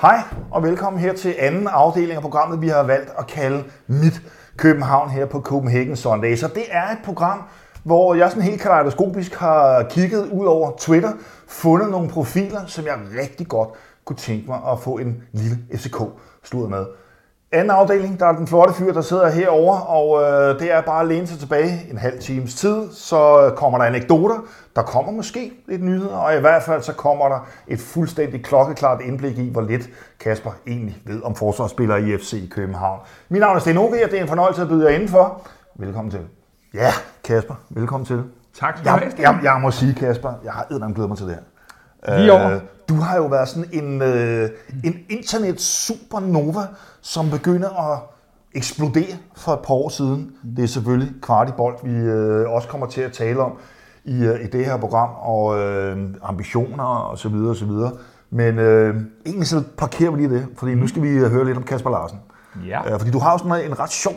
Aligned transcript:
Hej 0.00 0.22
og 0.50 0.62
velkommen 0.62 1.02
her 1.02 1.12
til 1.12 1.34
anden 1.38 1.66
afdeling 1.66 2.12
af 2.12 2.22
programmet, 2.22 2.60
vi 2.60 2.68
har 2.68 2.82
valgt 2.82 3.10
at 3.18 3.26
kalde 3.26 3.64
Mit 3.86 4.22
København 4.56 5.10
her 5.10 5.26
på 5.26 5.40
Copenhagen 5.40 5.96
Sunday. 5.96 6.36
Så 6.36 6.48
det 6.48 6.62
er 6.70 6.90
et 6.90 6.98
program, 7.04 7.42
hvor 7.84 8.14
jeg 8.14 8.30
sådan 8.30 8.42
helt 8.42 8.60
kaleidoskopisk 8.60 9.34
har 9.34 9.82
kigget 9.90 10.28
ud 10.32 10.46
over 10.46 10.70
Twitter, 10.78 11.12
fundet 11.48 11.90
nogle 11.90 12.08
profiler, 12.08 12.66
som 12.66 12.86
jeg 12.86 12.94
rigtig 13.22 13.48
godt 13.48 13.68
kunne 14.04 14.16
tænke 14.16 14.46
mig 14.46 14.58
at 14.72 14.80
få 14.80 14.98
en 14.98 15.22
lille 15.32 15.58
FCK-slud 15.74 16.68
med. 16.68 16.86
Anden 17.52 17.70
afdeling, 17.70 18.20
der 18.20 18.26
er 18.26 18.32
den 18.32 18.46
flotte 18.46 18.74
fyr, 18.74 18.92
der 18.92 19.00
sidder 19.00 19.30
herover, 19.30 19.76
og 19.76 20.22
øh, 20.22 20.58
det 20.60 20.72
er 20.72 20.80
bare 20.80 21.00
at 21.00 21.08
læne 21.08 21.26
sig 21.26 21.38
tilbage 21.38 21.86
en 21.90 21.98
halv 21.98 22.20
times 22.20 22.54
tid, 22.54 22.92
så 22.92 23.52
kommer 23.56 23.78
der 23.78 23.84
anekdoter, 23.84 24.36
der 24.76 24.82
kommer 24.82 25.12
måske 25.12 25.52
lidt 25.68 25.84
nyheder, 25.84 26.16
og 26.16 26.36
i 26.36 26.40
hvert 26.40 26.62
fald 26.62 26.82
så 26.82 26.92
kommer 26.92 27.28
der 27.28 27.48
et 27.68 27.80
fuldstændig 27.80 28.44
klokkeklart 28.44 29.00
indblik 29.00 29.38
i, 29.38 29.50
hvor 29.52 29.62
lidt 29.62 29.88
Kasper 30.20 30.50
egentlig 30.66 30.96
ved 31.06 31.22
om 31.22 31.34
forsvarsspillere 31.34 32.02
i 32.02 32.18
FC 32.18 32.50
København. 32.50 33.00
Mit 33.28 33.40
navn 33.40 33.56
er 33.56 33.60
Sten 33.60 33.78
Ove, 33.78 34.04
og 34.04 34.10
det 34.10 34.18
er 34.18 34.22
en 34.22 34.28
fornøjelse 34.28 34.62
at 34.62 34.68
byde 34.68 34.88
jer 34.88 34.94
indenfor. 34.94 35.42
Velkommen 35.74 36.10
til. 36.10 36.20
Ja, 36.74 36.90
Kasper, 37.24 37.54
velkommen 37.70 38.06
til. 38.06 38.22
Tak 38.60 38.78
skal 38.78 38.92
du 38.92 38.98
have, 38.98 39.12
Jeg, 39.18 39.22
jeg, 39.22 39.40
jeg 39.42 39.58
må 39.62 39.70
sige, 39.70 39.94
Kasper, 39.94 40.32
jeg 40.44 40.52
har 40.52 40.66
eddermame 40.70 40.94
glædet 40.94 41.08
mig 41.08 41.18
til 41.18 41.26
det 41.26 41.34
her. 41.34 41.42
Lige 42.18 42.32
over. 42.32 42.50
Øh, 42.50 42.60
du 42.90 42.94
har 42.94 43.16
jo 43.16 43.26
været 43.26 43.48
sådan 43.48 43.68
en, 43.72 44.02
øh, 44.02 44.50
en 44.84 44.94
internet 45.08 45.60
supernova, 45.60 46.60
som 47.00 47.30
begynder 47.30 47.92
at 47.92 48.00
eksplodere 48.54 49.16
for 49.36 49.52
et 49.52 49.58
par 49.58 49.74
år 49.74 49.88
siden. 49.88 50.32
Det 50.56 50.62
er 50.62 50.68
selvfølgelig 50.68 51.14
Kvartibold, 51.22 51.76
vi 51.84 51.94
øh, 51.94 52.50
også 52.50 52.68
kommer 52.68 52.86
til 52.86 53.00
at 53.00 53.12
tale 53.12 53.40
om 53.40 53.52
i, 54.04 54.24
øh, 54.24 54.44
i 54.44 54.46
det 54.46 54.66
her 54.66 54.76
program, 54.76 55.10
og 55.18 55.58
øh, 55.58 55.98
ambitioner 56.22 56.84
og 56.84 57.18
så 57.18 57.28
videre 57.28 57.50
og 57.50 57.56
så 57.56 57.64
videre. 57.64 57.92
Men 58.30 58.58
øh, 58.58 58.96
egentlig 59.26 59.48
så 59.48 59.62
parkerer 59.78 60.10
vi 60.10 60.16
lige 60.16 60.34
det, 60.34 60.46
fordi 60.56 60.74
nu 60.74 60.86
skal 60.86 61.02
vi 61.02 61.08
øh, 61.08 61.30
høre 61.30 61.44
lidt 61.44 61.56
om 61.56 61.62
Kasper 61.62 61.90
Larsen. 61.90 62.18
Ja. 62.66 62.92
Øh, 62.92 62.98
fordi 62.98 63.10
du 63.10 63.18
har 63.18 63.32
jo 63.32 63.38
sådan 63.38 63.64
en 63.64 63.78
ret 63.78 63.90
sjov 63.90 64.14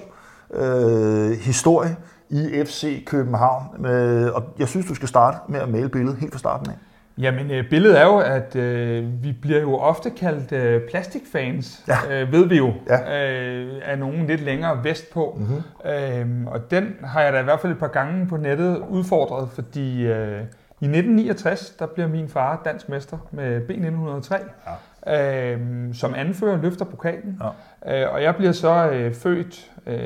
øh, 0.54 1.32
historie 1.32 1.96
i 2.30 2.64
FC 2.66 3.06
København, 3.06 3.86
øh, 3.86 4.34
og 4.34 4.44
jeg 4.60 4.68
synes, 4.68 4.86
du 4.86 4.96
skal 4.96 5.08
starte 5.08 5.38
med 5.50 5.60
at 5.60 5.70
male 5.70 5.90
billedet 5.90 6.18
helt 6.18 6.32
fra 6.32 6.40
starten 6.40 6.70
af. 6.70 6.76
Jamen, 7.18 7.52
øh, 7.52 7.70
billedet 7.70 8.00
er 8.02 8.06
jo, 8.06 8.18
at 8.18 8.56
øh, 8.56 9.24
vi 9.24 9.32
bliver 9.32 9.60
jo 9.62 9.76
ofte 9.78 10.10
kaldt 10.10 10.52
øh, 10.52 10.82
plastikfans, 10.90 11.84
Ja. 11.88 12.22
øh, 12.22 12.32
ved 12.32 12.48
vi 12.48 12.58
jo, 12.58 12.74
Ja. 12.90 13.32
øh, 13.32 13.82
af 13.86 14.00
nogen 14.00 14.28
lidt 14.28 14.42
længere 14.42 14.84
vestpå. 14.84 15.38
Mm-hmm. 15.40 15.90
Øh, 15.92 16.54
og 16.54 16.72
den 16.72 16.96
har 17.04 17.22
jeg 17.22 17.34
da 17.34 17.40
i 17.40 17.44
hvert 17.44 17.60
fald 17.60 17.74
et 17.74 17.80
par 17.80 17.88
gange 17.88 18.28
på 18.28 18.38
nettet 18.38 18.78
udfordret, 18.90 19.50
fordi 19.56 20.06
øh, 20.06 20.42
i 20.82 20.86
1969, 20.86 21.70
der 21.80 21.86
bliver 21.86 22.08
min 22.08 22.30
far 22.30 22.62
dansk 22.66 22.90
mester 22.90 23.18
med 23.32 23.62
B1903, 23.70 24.34
ja. 24.36 24.72
Øh, 25.08 25.58
som 25.94 26.14
anfører 26.18 26.58
løfter 26.58 26.86
pokalen. 26.86 27.42
Ja. 27.86 28.04
Øh, 28.06 28.14
og 28.14 28.24
jeg 28.24 28.36
bliver 28.36 28.52
så 28.52 28.90
øh, 28.90 29.14
født 29.16 29.72
øh, 29.88 30.00
Ni 30.00 30.06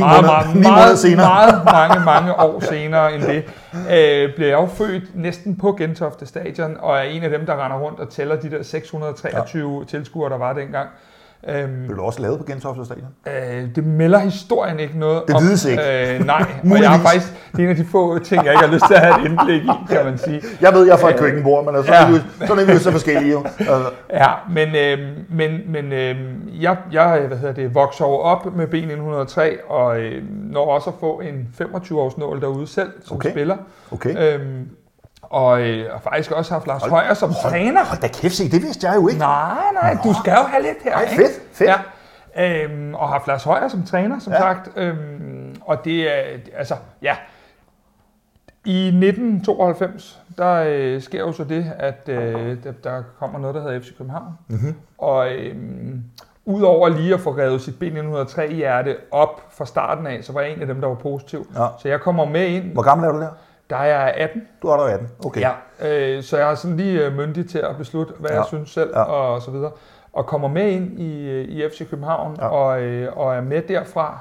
meget, 0.00 0.16
måneder- 0.16 0.22
meget, 0.22 0.54
ni 0.56 0.62
måneder 0.62 0.94
senere. 0.96 1.26
meget 1.28 1.64
mange, 1.64 2.04
mange 2.04 2.34
år 2.46 2.60
senere 2.60 3.14
end 3.14 3.22
det, 3.22 3.36
øh, 3.74 4.34
bliver 4.34 4.48
jeg 4.48 4.58
jo 4.60 4.66
født 4.66 5.02
næsten 5.16 5.56
på 5.56 5.72
Gentofte 5.72 6.26
Stadion, 6.26 6.76
og 6.80 6.96
er 6.96 7.02
en 7.02 7.22
af 7.22 7.30
dem, 7.30 7.46
der 7.46 7.64
render 7.64 7.78
rundt 7.78 8.00
og 8.00 8.08
tæller 8.08 8.36
de 8.36 8.50
der 8.50 8.62
623 8.62 9.78
ja. 9.78 9.84
tilskuere, 9.84 10.30
der 10.30 10.38
var 10.38 10.52
dengang. 10.52 10.88
Øhm, 11.48 11.84
Blev 11.86 11.96
du 11.96 12.02
også 12.02 12.22
lavet 12.22 12.38
på 12.38 12.44
Gentofte 12.44 12.84
Stadion? 12.84 13.06
øh, 13.26 13.68
det 13.74 13.86
melder 13.86 14.18
historien 14.18 14.80
ikke 14.80 14.98
noget 14.98 15.22
Det 15.28 15.36
om. 15.36 15.42
vides 15.42 15.64
ikke. 15.64 16.14
Øh, 16.14 16.26
nej, 16.26 16.44
og 16.72 16.82
jeg 16.82 16.90
har 16.90 16.98
faktisk, 16.98 17.26
det 17.52 17.58
er 17.58 17.62
en 17.64 17.68
af 17.70 17.76
de 17.76 17.84
få 17.84 18.18
ting, 18.18 18.44
jeg 18.44 18.52
ikke 18.52 18.66
har 18.66 18.72
lyst 18.74 18.84
til 18.86 18.94
at 18.94 19.00
have 19.00 19.20
et 19.20 19.30
indblik 19.30 19.62
i, 19.62 19.68
kan 19.88 20.04
man 20.04 20.18
sige. 20.18 20.42
Jeg 20.60 20.74
ved, 20.74 20.86
jeg 20.86 20.92
er 20.92 20.96
fra 20.96 21.10
et 21.10 21.16
køkkenbord, 21.16 21.64
men 21.64 21.76
altså, 21.76 21.92
Ja. 21.94 22.00
sådan 22.46 22.62
er 22.62 22.66
vi 22.66 22.72
jo 22.72 22.78
så 22.78 22.90
forskellige. 22.92 23.32
Jo. 23.32 23.44
Altså, 23.58 23.90
Ja, 24.12 24.26
men, 24.50 24.68
øh, 24.76 24.98
men, 25.30 25.60
men 25.72 25.92
øh, 25.92 26.16
jeg, 26.62 26.76
jeg 26.92 27.24
hvad 27.28 27.38
hedder 27.38 27.54
det, 27.54 27.74
vokser 27.74 28.04
jo 28.04 28.10
op 28.12 28.56
med 28.56 28.66
B1903, 28.74 29.70
og 29.72 30.00
øh, 30.00 30.22
når 30.52 30.66
også 30.74 30.90
at 30.90 30.96
få 31.00 31.20
en 31.20 31.48
25-års 31.60 32.18
nål 32.18 32.40
derude 32.40 32.66
selv 32.66 32.90
som 33.04 33.16
Okay. 33.16 33.30
spiller. 33.30 33.56
okay. 33.92 34.34
Øhm, 34.34 34.68
og, 35.30 35.60
øh, 35.60 35.94
og 35.94 36.02
faktisk 36.02 36.30
også 36.30 36.52
haft 36.52 36.66
Lars 36.66 36.82
Højer 36.84 37.14
som 37.14 37.32
træner. 37.42 37.84
Hold 37.84 38.00
da 38.00 38.08
kæft, 38.08 38.34
se, 38.34 38.50
det 38.50 38.62
vidste 38.62 38.86
jeg 38.88 38.96
jo 38.96 39.08
ikke. 39.08 39.20
Nej, 39.20 39.54
nej, 39.82 39.96
du 40.04 40.14
skal 40.22 40.30
jo 40.32 40.42
have 40.42 40.62
lidt 40.62 40.76
her. 40.84 40.94
Ej, 40.94 41.02
ikke? 41.02 41.14
fedt, 41.16 41.32
fedt. 41.52 41.70
Ja. 41.70 42.64
Øhm, 42.64 42.94
og 42.94 43.08
haft 43.08 43.26
Lars 43.26 43.44
Højer 43.44 43.68
som 43.68 43.82
træner, 43.82 44.18
som 44.18 44.32
Ja. 44.32 44.38
sagt. 44.38 44.70
Øhm, 44.76 45.56
og 45.60 45.84
det 45.84 46.02
er, 46.18 46.38
altså, 46.56 46.74
ja. 47.02 47.16
I 48.64 48.86
1992, 48.90 50.20
der 50.38 50.64
øh, 50.66 51.02
sker 51.02 51.18
jo 51.18 51.32
så 51.32 51.44
det, 51.44 51.72
at 51.78 52.08
øh, 52.08 52.56
der, 52.64 52.72
der 52.84 53.02
kommer 53.18 53.38
noget, 53.38 53.54
der 53.54 53.62
hedder 53.62 53.80
FC 53.80 53.96
København. 53.98 54.32
Mhm. 54.48 54.74
Og 54.98 55.32
øhm, 55.32 56.02
udover 56.44 56.88
lige 56.88 57.14
at 57.14 57.20
få 57.20 57.30
revet 57.30 57.60
sit 57.62 57.74
B1903-hjerte 57.82 58.96
op 59.10 59.42
fra 59.50 59.66
starten 59.66 60.06
af, 60.06 60.24
så 60.24 60.32
var 60.32 60.40
jeg 60.40 60.50
en 60.52 60.60
af 60.60 60.66
dem, 60.66 60.80
der 60.80 60.88
var 60.88 60.94
positiv. 60.94 61.46
Ja. 61.56 61.66
Så 61.78 61.88
jeg 61.88 62.00
kommer 62.00 62.24
med 62.24 62.46
ind, 62.46 62.64
Hvor 62.72 62.82
gammel 62.82 63.08
er 63.08 63.12
du 63.12 63.20
der? 63.20 63.28
Der 63.70 63.76
er 63.76 63.84
jeg 63.84 64.14
18. 64.16 64.42
Du 64.62 64.68
er 64.68 64.76
der 64.76 64.84
18. 64.84 65.08
Okay. 65.26 65.40
Ja, 65.40 65.50
øh, 65.88 66.22
så 66.22 66.38
jeg 66.38 66.50
er 66.50 66.54
sådan 66.54 66.76
lige 66.76 67.04
øh, 67.06 67.16
myndig 67.16 67.50
til 67.50 67.58
at 67.58 67.76
beslutte, 67.78 68.12
hvad 68.18 68.30
Ja. 68.30 68.36
jeg 68.36 68.44
synes 68.46 68.70
selv, 68.70 68.90
Ja. 68.94 69.02
og 69.02 69.42
så 69.42 69.50
videre. 69.50 69.70
Og 70.12 70.26
kommer 70.26 70.48
med 70.48 70.68
ind 70.70 71.00
i, 71.00 71.28
øh, 71.30 71.44
i 71.44 71.68
FC 71.68 71.90
København, 71.90 72.36
Ja. 72.40 72.48
og, 72.48 72.80
øh, 72.82 73.16
og 73.16 73.34
er 73.36 73.40
med 73.40 73.62
derfra, 73.62 74.18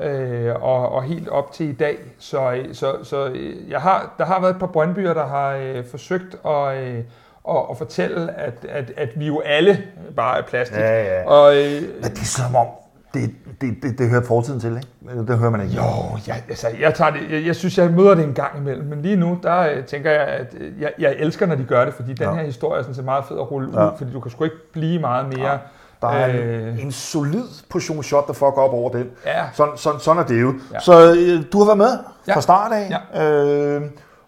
øh, 0.00 0.54
og, 0.62 0.88
og 0.92 1.02
helt 1.02 1.28
op 1.28 1.52
til 1.52 1.68
i 1.68 1.72
dag. 1.72 1.96
Så, 2.18 2.52
øh, 2.52 2.74
så, 2.74 2.94
så 3.02 3.36
jeg 3.68 3.80
har, 3.80 4.14
der 4.18 4.24
har 4.24 4.40
været 4.40 4.52
et 4.54 4.58
par 4.60 4.66
Brøndbyer, 4.66 5.14
der 5.14 5.26
har 5.26 5.50
øh, 5.56 5.84
forsøgt 5.90 6.36
at, 6.46 6.76
øh, 6.76 6.98
at, 7.48 7.56
at 7.70 7.76
fortælle, 7.78 8.32
at, 8.40 8.54
at, 8.68 8.92
at 8.96 9.08
vi 9.16 9.26
jo 9.26 9.40
alle 9.44 9.82
bare 10.16 10.38
er 10.38 10.42
plastik. 10.42 10.78
Ja, 10.78 11.02
ja. 11.20 11.26
Og, 11.26 11.56
øh, 11.56 11.82
Men 11.82 12.02
det 12.10 12.20
er 12.20 12.24
som 12.24 12.54
om, 12.56 12.66
det, 13.14 13.30
det, 13.60 13.74
det, 13.82 13.98
det 13.98 14.08
hører 14.10 14.22
fortiden 14.24 14.60
til, 14.60 14.76
ikke? 14.76 15.22
Det 15.28 15.38
hører 15.38 15.50
man 15.50 15.60
ikke. 15.60 15.74
Jo, 15.74 15.82
jeg, 16.26 16.42
altså, 16.48 16.66
jeg, 16.80 16.94
tager 16.94 17.10
det, 17.10 17.20
jeg, 17.30 17.46
jeg 17.46 17.56
synes, 17.56 17.78
jeg 17.78 17.90
møder 17.90 18.14
det 18.14 18.24
en 18.24 18.34
gang 18.34 18.58
imellem, 18.58 18.86
men 18.86 19.02
lige 19.02 19.16
nu, 19.16 19.38
der 19.42 19.58
øh, 19.60 19.84
tænker 19.84 20.10
jeg, 20.10 20.20
at 20.20 20.54
øh, 20.60 20.80
jeg, 20.80 20.92
jeg 20.98 21.14
elsker, 21.18 21.46
når 21.46 21.54
de 21.54 21.64
gør 21.64 21.84
det, 21.84 21.94
fordi 21.94 22.12
den 22.12 22.26
Ja. 22.28 22.34
her 22.34 22.44
historie 22.44 22.78
er 22.78 22.82
sådan 22.82 22.94
set 22.94 23.04
meget 23.04 23.24
fed 23.24 23.36
at 23.36 23.50
rulle 23.50 23.80
Ja. 23.80 23.86
ud, 23.86 23.90
fordi 23.98 24.12
du 24.12 24.20
kan 24.20 24.30
sgu 24.30 24.44
ikke 24.44 24.56
blive 24.72 25.00
meget 25.00 25.26
mere... 25.38 25.58
Der 26.02 26.08
er 26.08 26.26
en, 26.26 26.36
Øh. 26.36 26.82
en 26.84 26.92
solid 26.92 27.44
portion 27.68 28.02
shot, 28.02 28.26
der 28.26 28.32
fucker 28.32 28.60
op 28.62 28.72
over 28.72 28.90
den. 28.90 29.10
Ja, 29.26 29.44
Sådan, 29.52 29.72
sådan, 29.76 30.00
sådan 30.00 30.22
er 30.22 30.26
det 30.26 30.40
jo. 30.42 30.54
Ja. 30.72 30.78
Så 30.80 31.12
øh, 31.14 31.44
du 31.52 31.58
har 31.58 31.64
været 31.64 31.78
med 31.78 31.98
Ja. 32.28 32.34
fra 32.36 32.40
start 32.40 32.72
af, 32.72 32.90
øh, 33.22 33.82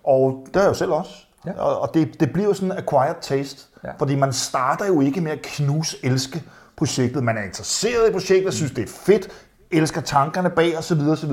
og 0.04 0.44
det 0.46 0.56
har 0.56 0.62
jeg 0.62 0.68
jo 0.68 0.74
selv 0.74 0.92
også. 0.92 1.10
Ja. 1.46 1.52
Og, 1.58 1.80
og 1.82 1.90
det, 1.94 2.20
det 2.20 2.32
bliver 2.32 2.48
jo 2.48 2.54
sådan 2.54 2.72
en 2.72 2.78
acquired 2.78 3.14
taste, 3.20 3.62
Ja. 3.84 3.88
fordi 3.98 4.14
man 4.16 4.32
starter 4.32 4.86
jo 4.86 5.00
ikke 5.00 5.20
med 5.20 5.32
at 5.32 5.42
knuse 5.42 5.96
elske 6.02 6.42
projektet. 6.76 7.24
Man 7.24 7.38
er 7.38 7.42
interesseret 7.42 8.08
i 8.08 8.12
projektet, 8.12 8.54
synes 8.54 8.72
det 8.72 8.82
er 8.84 8.88
fedt, 8.88 9.28
elsker 9.70 10.00
tankerne 10.00 10.50
bag 10.50 10.78
osv. 10.78 11.00
osv. 11.00 11.32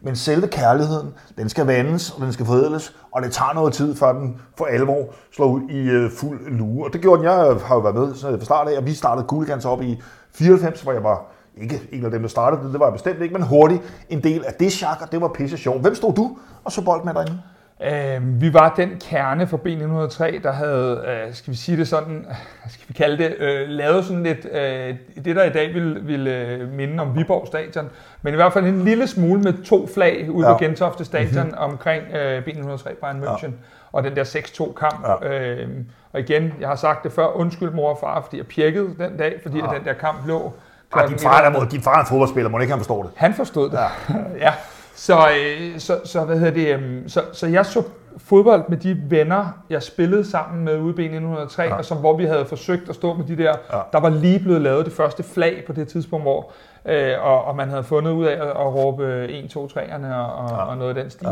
Men 0.00 0.16
selve 0.16 0.48
kærligheden, 0.48 1.14
den 1.38 1.48
skal 1.48 1.66
vandes, 1.66 2.10
og 2.10 2.20
den 2.20 2.32
skal 2.32 2.46
forædles, 2.46 2.96
og 3.12 3.22
det 3.22 3.32
tager 3.32 3.54
noget 3.54 3.74
tid, 3.74 3.96
før 3.96 4.12
den 4.12 4.40
for 4.58 4.64
alvor 4.64 5.14
slår 5.32 5.46
ud 5.46 5.70
i 5.70 5.88
øh, 5.88 6.10
fuld 6.10 6.58
lue. 6.58 6.84
Og 6.84 6.92
det 6.92 7.00
gjorde 7.00 7.16
den. 7.18 7.24
Jeg 7.24 7.34
har 7.66 7.74
jo 7.74 7.80
været 7.80 7.94
med 7.94 8.14
så 8.14 8.36
fra 8.38 8.44
start 8.44 8.68
af, 8.68 8.78
og 8.78 8.86
vi 8.86 8.94
startede 8.94 9.26
Gulligans 9.26 9.64
op 9.64 9.82
i 9.82 10.02
94, 10.32 10.80
hvor 10.80 10.92
jeg 10.92 11.02
var 11.02 11.26
ikke 11.56 11.88
en 11.92 12.04
af 12.04 12.10
dem, 12.10 12.22
der 12.22 12.28
startede 12.28 12.62
det, 12.62 12.72
det 12.72 12.80
var 12.80 12.86
jeg 12.86 12.92
bestemt 12.92 13.22
ikke, 13.22 13.32
men 13.32 13.42
hurtigt 13.42 13.82
en 14.08 14.22
del 14.22 14.44
af 14.44 14.54
det 14.54 14.72
chak, 14.72 15.02
og 15.02 15.12
det 15.12 15.20
var 15.20 15.28
pisse 15.28 15.56
sjovt. 15.56 15.80
Hvem 15.80 15.94
stod 15.94 16.14
du 16.14 16.36
og 16.64 16.72
så 16.72 16.84
bold 16.84 17.04
med 17.04 17.14
derinde? 17.14 17.42
Øh, 17.82 18.40
vi 18.40 18.54
var 18.54 18.74
den 18.76 18.90
kerne 19.10 19.46
for 19.46 19.56
B903, 19.56 20.42
der 20.42 20.52
havde, 20.52 21.04
øh, 21.06 21.34
skal 21.34 21.50
vi 21.50 21.56
sige 21.56 21.78
det 21.78 21.88
sådan, 21.88 22.26
hvad 22.62 22.70
skal 22.70 22.84
vi 22.88 22.92
kalde 22.92 23.24
det, 23.24 23.36
øh, 23.38 23.68
lavet 23.68 24.04
sådan 24.04 24.22
lidt, 24.22 24.46
øh, 24.52 24.94
det 25.24 25.36
der 25.36 25.44
i 25.44 25.50
dag 25.50 25.74
ville, 25.74 26.00
ville 26.00 26.30
øh, 26.30 26.68
minde 26.72 27.02
om 27.02 27.16
Viborg 27.16 27.46
Stadion, 27.46 27.88
men 28.22 28.34
i 28.34 28.36
hvert 28.36 28.52
fald 28.52 28.64
en 28.66 28.84
lille 28.84 29.06
smule 29.06 29.42
med 29.42 29.64
to 29.64 29.86
flag 29.94 30.30
ude 30.30 30.46
Ja. 30.46 30.52
på 30.52 30.58
Gentofte 30.58 31.04
Stadion 31.04 31.44
mm-hmm. 31.44 31.58
omkring 31.58 32.02
øh, 32.14 32.42
B903 32.46 32.94
Bayern 33.00 33.24
München. 33.24 33.50
Og 33.92 34.04
den 34.04 34.16
der 34.16 34.24
6-2 34.24 34.72
kamp. 34.72 35.06
Ja. 35.22 35.28
Øh, 35.28 35.68
og 36.12 36.20
igen, 36.20 36.52
jeg 36.60 36.68
har 36.68 36.76
sagt 36.76 37.04
det 37.04 37.12
før, 37.12 37.26
undskyld 37.26 37.70
mor 37.70 37.90
og 37.90 37.98
far, 38.00 38.20
fordi 38.20 38.36
jeg 38.36 38.46
pirkede 38.46 38.88
den 38.98 39.16
dag, 39.16 39.40
fordi 39.42 39.58
ja. 39.58 39.64
den 39.76 39.84
der 39.84 39.92
kamp 39.92 40.26
lå 40.26 40.36
Ah, 40.46 40.52
klokken 40.92 41.18
din, 41.18 41.22
far 41.22 41.40
er, 41.42 41.50
der, 41.50 41.68
din 41.68 41.82
far 41.82 41.96
er 41.96 42.00
en 42.00 42.06
fodboldspiller, 42.06 42.50
må 42.50 42.58
ikke 42.58 42.70
han 42.70 42.80
forstår 42.80 43.02
det? 43.02 43.12
han 43.16 43.34
forstod 43.34 43.70
det. 43.70 43.78
Ja. 43.78 43.88
ja. 44.46 44.52
Så, 44.96 45.14
øh, 45.18 45.78
så, 45.78 46.00
så, 46.04 46.20
hvad 46.24 46.38
hedder 46.38 46.52
det, 46.52 46.74
øhm, 46.74 47.08
så, 47.08 47.22
så 47.32 47.46
jeg 47.46 47.66
så 47.66 47.82
fodbold 48.18 48.62
med 48.68 48.76
de 48.76 48.96
venner, 49.08 49.46
jeg 49.70 49.82
spillede 49.82 50.30
sammen 50.30 50.64
med 50.64 50.78
ude 50.78 51.04
i 51.04 51.08
B1903, 51.08 51.62
ja. 51.62 51.74
og 51.74 51.84
som, 51.84 51.96
hvor 51.98 52.16
vi 52.16 52.24
havde 52.24 52.44
forsøgt 52.46 52.88
at 52.88 52.94
stå 52.94 53.14
med 53.14 53.24
de 53.24 53.36
der, 53.36 53.54
Ja. 53.72 53.78
der 53.92 54.00
var 54.00 54.08
lige 54.08 54.38
blevet 54.38 54.60
lavet 54.62 54.84
det 54.86 54.92
første 54.92 55.22
flag 55.22 55.62
på 55.66 55.72
det 55.72 55.88
tidspunkt, 55.88 56.24
hvor 56.24 56.52
øh, 56.86 57.12
og, 57.22 57.44
og 57.44 57.56
man 57.56 57.68
havde 57.68 57.84
fundet 57.84 58.12
ud 58.12 58.24
af 58.26 58.32
at, 58.32 58.40
at 58.48 58.74
råbe 58.74 59.26
1, 59.28 59.50
2, 59.50 59.66
3'erne 59.66 60.06
og, 60.14 60.32
og, 60.34 60.50
Ja. 60.50 60.56
og 60.56 60.76
noget 60.76 60.96
af 60.96 61.02
den 61.02 61.10
stil. 61.10 61.28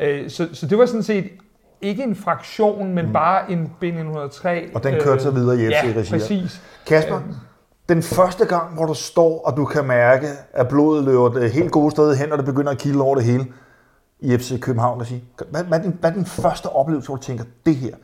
Ja. 0.00 0.08
Øh, 0.08 0.30
så, 0.30 0.48
så 0.52 0.66
det 0.66 0.78
var 0.78 0.86
sådan 0.86 1.02
set 1.02 1.28
ikke 1.82 2.02
en 2.02 2.16
fraktion, 2.16 2.94
men 2.94 3.06
mm. 3.06 3.12
bare 3.12 3.50
en 3.50 3.72
B1903. 3.84 4.48
Og 4.74 4.82
den 4.84 4.94
kørte 5.00 5.22
så 5.22 5.30
videre 5.30 5.56
i 5.56 5.66
FC-regi. 5.66 5.88
Ja, 5.88 6.10
præcis. 6.18 6.62
Kasper, 6.86 7.16
Øhm. 7.16 7.34
Den 7.88 8.02
første 8.02 8.44
gang, 8.44 8.74
hvor 8.74 8.86
du 8.86 8.94
står, 8.94 9.40
og 9.46 9.56
du 9.56 9.64
kan 9.64 9.84
mærke, 9.86 10.28
at 10.52 10.68
blodet 10.68 11.04
løber 11.04 11.28
det 11.28 11.50
helt 11.50 11.70
gode 11.72 11.90
sted 11.90 12.16
hen, 12.16 12.32
og 12.32 12.38
det 12.38 12.46
begynder 12.46 12.72
at 12.72 12.78
kilde 12.78 13.02
over 13.02 13.14
det 13.14 13.24
hele 13.24 13.46
i 14.20 14.38
FC 14.38 14.60
København, 14.60 15.00
os 15.00 15.08
sige. 15.08 15.24
Hvad, 15.50 15.64
hvad, 15.64 15.78
er 15.78 15.82
din, 15.82 15.96
hvad 16.00 16.10
er 16.10 16.14
din 16.14 16.26
første 16.26 16.66
oplevelse, 16.66 17.08
hvor 17.08 17.16
du 17.16 17.22
tænker, 17.22 17.44
det 17.66 17.76
her, 17.76 17.94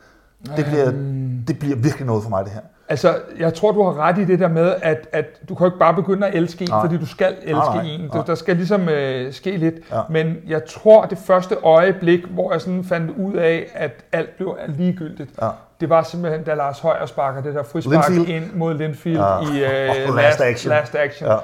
det 0.57 0.65
bliver, 0.65 0.87
Øhm. 0.87 1.43
det 1.47 1.59
bliver 1.59 1.75
virkelig 1.75 2.05
noget 2.07 2.23
for 2.23 2.29
mig, 2.29 2.43
det 2.45 2.53
her? 2.53 2.61
Altså, 2.89 3.15
jeg 3.39 3.53
tror, 3.53 3.71
du 3.71 3.83
har 3.83 3.97
ret 3.99 4.17
i 4.17 4.25
det 4.25 4.39
der 4.39 4.47
med, 4.47 4.75
at, 4.81 5.07
at 5.11 5.25
du 5.49 5.55
kan 5.55 5.65
jo 5.65 5.71
ikke 5.71 5.79
bare 5.79 5.93
begynde 5.93 6.27
at 6.27 6.35
elske 6.35 6.61
en, 6.63 6.69
Nej. 6.69 6.81
fordi 6.81 6.97
du 6.97 7.05
skal 7.05 7.35
elske 7.41 7.53
Nej, 7.53 7.75
nej, 7.83 7.83
en. 7.93 8.09
Du, 8.09 8.23
der 8.27 8.35
skal 8.35 8.55
ligesom 8.55 8.89
øh, 8.89 9.33
ske 9.33 9.57
lidt. 9.57 9.75
Ja. 9.91 9.99
Men 10.09 10.37
jeg 10.47 10.65
tror, 10.65 11.05
det 11.05 11.17
første 11.17 11.55
øjeblik, 11.63 12.25
hvor 12.25 12.51
jeg 12.51 12.61
sådan 12.61 12.83
fandt 12.83 13.11
ud 13.17 13.33
af, 13.33 13.65
at 13.73 13.91
alt 14.11 14.37
blev 14.37 14.57
ligegyldigt, 14.67 15.29
Ja. 15.41 15.49
det 15.81 15.89
var 15.89 16.03
simpelthen, 16.03 16.43
da 16.43 16.53
Lars 16.53 16.79
Højer 16.79 17.05
sparker 17.05 17.41
det 17.41 17.55
der 17.55 17.63
frispark 17.63 18.09
Linfield. 18.09 18.43
ind 18.43 18.53
mod 18.53 18.73
Linfield 18.73 19.17
Ja. 19.17 19.39
i 19.39 19.63
øh, 19.89 20.09
Oh, 20.09 20.15
last, 20.15 20.39
last 20.39 20.41
action. 20.41 20.69
last 20.69 20.95
action. 20.95 21.29
Ja. 21.29 21.37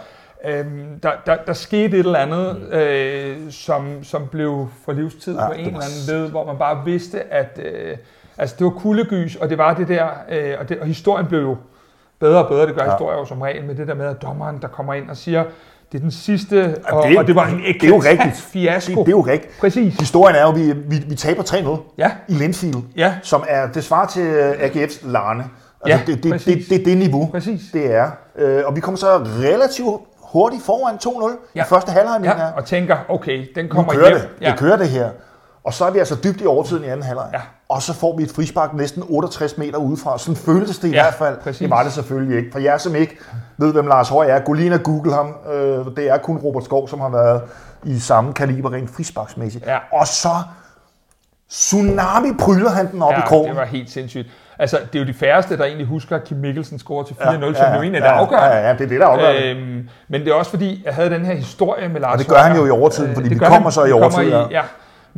Øhm, 0.59 0.99
der, 1.03 1.11
der, 1.25 1.35
der 1.47 1.53
skete 1.53 1.85
et 1.99 2.05
eller 2.05 2.19
andet, 2.19 2.73
øh, 2.73 3.37
som, 3.51 4.03
som 4.03 4.27
blev 4.27 4.67
for 4.85 4.91
livstid 4.91 5.35
Ja, 5.37 5.47
på 5.47 5.53
en 5.53 5.59
eller 5.59 5.69
anden 5.75 6.21
led, 6.21 6.29
hvor 6.29 6.45
man 6.45 6.57
bare 6.57 6.85
vidste, 6.85 7.33
at 7.33 7.59
øh, 7.65 7.97
altså, 8.39 8.55
det 8.59 8.65
var 8.65 8.71
kuldegys, 8.71 9.35
og 9.35 9.49
det 9.49 9.57
var 9.57 9.73
det 9.73 9.87
der, 9.87 10.05
øh, 10.31 10.53
og, 10.59 10.69
det, 10.69 10.79
og 10.79 10.87
historien 10.87 11.25
blev 11.27 11.39
jo 11.41 11.55
bedre 12.19 12.43
og 12.43 12.49
bedre, 12.49 12.67
det 12.67 12.75
gør 12.75 12.81
Ja. 12.83 12.89
ja. 12.89 12.95
historier 12.95 13.17
jo 13.17 13.25
som 13.25 13.41
regel, 13.41 13.63
med 13.65 13.75
det 13.75 13.87
der 13.87 13.93
med, 13.93 14.05
at 14.05 14.21
dommeren, 14.21 14.57
der 14.61 14.67
kommer 14.67 14.93
ind 14.93 15.09
og 15.09 15.17
siger, 15.17 15.43
det 15.91 15.97
er 15.97 16.01
den 16.01 16.11
sidste, 16.11 16.75
og, 16.91 17.07
det- 17.07 17.17
og 17.17 17.27
det 17.27 17.35
var 17.35 17.45
en 17.47 17.57
det 17.59 17.83
er 17.83 17.87
jo 17.87 17.97
rigtigt. 17.99 18.35
fiasko. 18.35 18.91
Det, 18.99 19.05
det 19.05 19.07
er 19.13 19.17
jo 19.17 19.21
rigtigt. 19.21 19.59
Præcis. 19.59 19.95
Historien 19.99 20.35
er 20.35 20.41
jo, 20.41 20.49
at 20.49 20.55
vi, 20.55 20.71
vi, 20.71 21.03
vi 21.07 21.15
taber 21.15 21.43
3-0 21.43 21.93
Ja, 21.97 22.11
i 22.27 22.33
Linfield, 22.33 22.75
ja, 22.95 23.13
som 23.23 23.43
er 23.47 23.67
det 23.67 23.83
svarer 23.83 24.07
til 24.07 24.21
øh, 24.25 24.51
AGF's 24.51 25.07
Larne. 25.11 25.43
Altså, 25.83 25.97
Ja, 25.97 25.99
det, 26.05 26.07
det, 26.07 26.23
det, 26.23 26.31
præcis. 26.31 26.67
det, 26.67 26.85
det 26.85 26.97
niveau, 26.97 27.25
præcis. 27.31 27.61
det 27.73 27.95
er. 27.95 28.11
Øh, 28.37 28.61
og 28.65 28.75
vi 28.75 28.81
kommer 28.81 28.97
så 28.97 29.07
relativt 29.43 30.01
hurtigt 30.17 30.63
foran 30.65 30.95
2-0 30.95 31.49
Ja. 31.55 31.61
i 31.63 31.65
første 31.69 31.91
halvleg, 31.91 32.21
Ja, 32.23 32.51
og 32.57 32.65
tænker, 32.65 32.97
okay, 33.09 33.45
den 33.55 33.65
Nu 33.65 33.71
kommer 33.71 33.93
kører 33.93 34.09
hjem. 34.09 34.19
det. 34.39 34.47
Det 34.51 34.59
kører 34.59 34.77
det 34.77 34.87
her. 34.89 35.09
Og 35.63 35.73
så 35.73 35.85
er 35.85 35.91
vi 35.91 35.99
altså 35.99 36.15
dybt 36.23 36.41
i 36.41 36.45
overtiden 36.45 36.83
i 36.83 36.87
anden 36.87 37.03
halvleg. 37.03 37.29
Ja. 37.33 37.39
Og 37.69 37.81
så 37.81 37.93
får 37.93 38.17
vi 38.17 38.23
et 38.23 38.31
frispark 38.35 38.73
næsten 38.73 39.03
68 39.07 39.57
meter 39.57 39.77
udefra. 39.77 40.17
Sådan 40.17 40.35
føltes 40.35 40.77
det 40.79 40.87
i 40.87 40.91
Ja, 40.91 41.03
hvert 41.03 41.13
fald. 41.13 41.37
præcis. 41.43 41.59
Det 41.59 41.69
var 41.69 41.83
det 41.83 41.93
selvfølgelig 41.93 42.37
ikke. 42.37 42.51
For 42.51 42.59
jer, 42.59 42.77
som 42.77 42.95
ikke 42.95 43.17
ved, 43.57 43.73
hvem 43.73 43.87
Lars 43.87 44.09
Høj 44.09 44.27
er, 44.29 44.39
gå 44.39 44.53
lige 44.53 44.65
ind 44.65 44.73
og 44.73 44.83
google 44.83 45.13
ham. 45.13 45.33
Øh, 45.53 45.85
det 45.95 46.09
er 46.09 46.17
kun 46.17 46.37
Robert 46.37 46.63
Skov, 46.63 46.87
som 46.89 46.99
har 46.99 47.09
været 47.09 47.41
i 47.83 47.99
samme 47.99 48.33
kaliber 48.33 48.73
rent 48.73 48.89
frisparksmæssigt. 48.95 49.65
Ja. 49.65 49.77
Og 49.93 50.07
så 50.07 50.29
tsunami 51.49 52.27
pryler 52.39 52.69
han 52.69 52.91
den 52.91 53.01
op 53.01 53.11
i 53.11 53.15
Ja, 53.15 53.25
krogen. 53.27 53.47
det 53.49 53.55
var 53.57 53.65
helt 53.65 53.91
sindssygt. 53.91 54.27
Altså, 54.59 54.79
det 54.93 54.99
er 54.99 55.03
jo 55.03 55.07
de 55.07 55.13
færreste, 55.13 55.57
der 55.57 55.63
egentlig 55.65 55.87
husker, 55.87 56.15
at 56.15 56.23
Kim 56.23 56.37
Mikkelsen 56.37 56.79
scorer 56.79 57.03
til 57.03 57.13
4-0, 57.13 57.23
ja, 57.23 57.29
ja, 57.31 57.53
som 57.53 57.73
jo 57.75 57.81
egentlig 57.81 57.99
er 57.99 58.03
det 58.03 58.09
ja, 58.15 58.19
afgørende. 58.21 58.47
Ja, 58.57 58.67
ja, 58.67 58.73
det 58.73 58.81
er 58.81 58.87
det, 58.87 58.99
der 58.99 59.05
er 59.05 59.09
afgørende. 59.09 59.49
Øhm, 59.49 59.89
men 60.07 60.21
det 60.21 60.27
er 60.27 60.33
også 60.33 60.51
fordi, 60.51 60.81
jeg 60.85 60.93
havde 60.95 61.09
den 61.09 61.25
her 61.25 61.33
historie 61.35 61.89
med 61.89 62.01
Lars 62.01 62.13
Og 62.13 62.19
det 62.19 62.27
gør 62.27 62.35
han 62.37 62.55
jo 62.57 62.65
i 62.65 62.69
overtiden, 62.69 63.09
Øh, 63.09 63.15
fordi 63.15 63.29
det 63.29 63.35
vi 63.35 63.39
kommer 63.45 63.61
han. 63.61 63.71
så 63.71 63.81
i 63.83 63.85
Vi 63.85 63.91
kommer 63.91 64.05
overtid, 64.05 64.31
ja. 64.51 64.61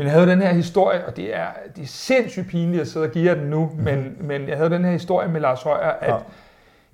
Men 0.01 0.07
jeg 0.07 0.13
havde 0.15 0.27
den 0.31 0.41
her 0.41 0.53
historie, 0.53 1.05
og 1.07 1.15
det 1.17 1.35
er, 1.37 1.45
det 1.75 1.83
er 1.83 1.87
sindssygt 1.87 2.47
pinligt 2.47 2.81
at 2.81 2.87
sidde 2.87 3.05
og 3.05 3.11
give 3.11 3.35
den 3.35 3.43
nu, 3.49 3.69
Mhm. 3.73 3.83
men, 3.83 4.17
men 4.19 4.47
jeg 4.47 4.57
havde 4.57 4.69
den 4.69 4.85
her 4.85 4.91
historie 4.91 5.27
med 5.27 5.41
Lars 5.41 5.63
Højer, 5.63 5.89
at 5.99 6.09
Ja. 6.09 6.15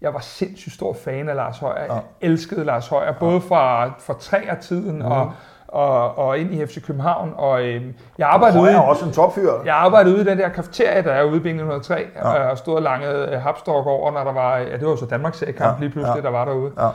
jeg 0.01 0.13
var 0.13 0.19
sindssygt 0.19 0.75
stor 0.75 0.93
fan 0.93 1.29
af 1.29 1.35
Lars 1.35 1.57
Højer. 1.59 1.83
Ja. 1.83 1.93
Jeg 1.93 2.01
elskede 2.21 2.63
Lars 2.65 2.87
Højer, 2.87 3.11
både 3.19 3.41
fra, 3.41 3.85
fra 3.99 4.13
træertiden 4.19 4.95
Mhm. 4.95 5.05
og, 5.05 5.31
og, 5.67 6.17
og 6.17 6.37
ind 6.39 6.53
i 6.53 6.65
FC 6.65 6.85
København. 6.85 7.33
Og 7.37 7.63
øhm, 7.65 7.93
jeg 8.17 8.27
arbejdede 8.27 8.61
ude 8.61 8.83
også 8.85 9.05
en 9.05 9.11
topfyr. 9.11 9.51
jeg 9.65 9.75
arbejdede 9.75 10.13
ude 10.15 10.21
i 10.23 10.25
den 10.25 10.37
der 10.37 10.49
kafeteria, 10.49 11.01
der 11.01 11.11
er 11.11 11.23
ude 11.23 11.37
i 11.37 11.39
Bing 11.39 11.57
103, 11.57 12.05
Ja. 12.15 12.49
og 12.49 12.57
stod 12.57 12.75
og 12.75 12.81
langede 12.81 13.29
øh, 13.31 13.41
hapstok 13.41 13.87
over, 13.87 14.11
når 14.11 14.23
der 14.23 14.33
var, 14.33 14.57
ja, 14.57 14.73
det 14.73 14.81
var 14.85 14.89
jo 14.91 14.95
så 14.97 15.05
Danmarks 15.05 15.43
kamp 15.57 15.59
Ja, 15.59 15.79
lige 15.79 15.89
pludselig, 15.91 16.15
ja. 16.17 16.21
der 16.21 16.29
var 16.29 16.45
derude. 16.45 16.71
Ja. 16.79 16.89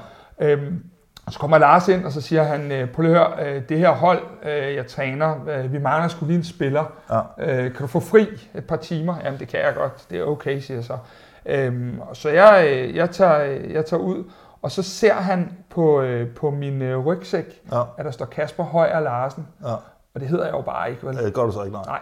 Øhm, 0.46 0.84
så 1.30 1.38
kommer 1.38 1.58
Lars 1.58 1.88
ind, 1.88 2.04
og 2.04 2.12
så 2.12 2.20
siger 2.20 2.42
han, 2.42 2.72
øh, 2.72 2.88
prøv 2.88 3.02
lige 3.02 3.18
at 3.20 3.26
høre, 3.26 3.54
øh, 3.56 3.62
det 3.68 3.78
her 3.78 3.90
hold, 3.90 4.22
øh, 4.44 4.74
jeg 4.74 4.86
træner, 4.86 5.62
vi 5.68 5.78
mangler 5.78 6.08
skulle 6.08 6.28
lige 6.28 6.38
en 6.38 6.44
spiller. 6.44 6.84
Ja. 7.10 7.20
Kan 7.68 7.72
du 7.80 7.86
få 7.86 8.00
fri 8.00 8.26
et 8.54 8.64
par 8.64 8.76
timer? 8.76 9.14
Jamen, 9.24 9.40
det 9.40 9.48
kan 9.48 9.60
jeg 9.60 9.74
godt. 9.76 9.92
Det 10.10 10.20
er 10.20 10.24
okay, 10.24 10.58
siger 10.60 10.78
jeg 10.78 10.84
så. 10.84 10.96
Øhm, 11.46 12.00
og 12.00 12.16
så 12.16 12.28
jeg, 12.28 12.90
jeg, 12.94 13.10
tager, 13.10 13.38
jeg 13.72 13.86
tager 13.86 14.00
ud, 14.02 14.24
og 14.62 14.70
så 14.70 14.82
ser 14.82 15.14
han 15.14 15.52
på, 15.70 16.04
på 16.36 16.50
min 16.50 16.96
rygsæk, 16.96 17.60
Ja. 17.72 17.82
at 17.98 18.04
der 18.04 18.10
står 18.10 18.24
Kasper 18.24 18.64
Højer 18.64 19.00
Larsen. 19.00 19.46
Ja. 19.66 19.72
Og 20.14 20.20
det 20.20 20.28
hedder 20.28 20.44
jeg 20.44 20.52
jo 20.52 20.60
bare 20.60 20.90
ikke, 20.90 21.06
vel? 21.06 21.16
Det 21.16 21.34
gør 21.34 21.42
du 21.42 21.52
så 21.52 21.62
ikke, 21.62 21.76
nej. 21.76 21.84
Nej. 21.86 22.00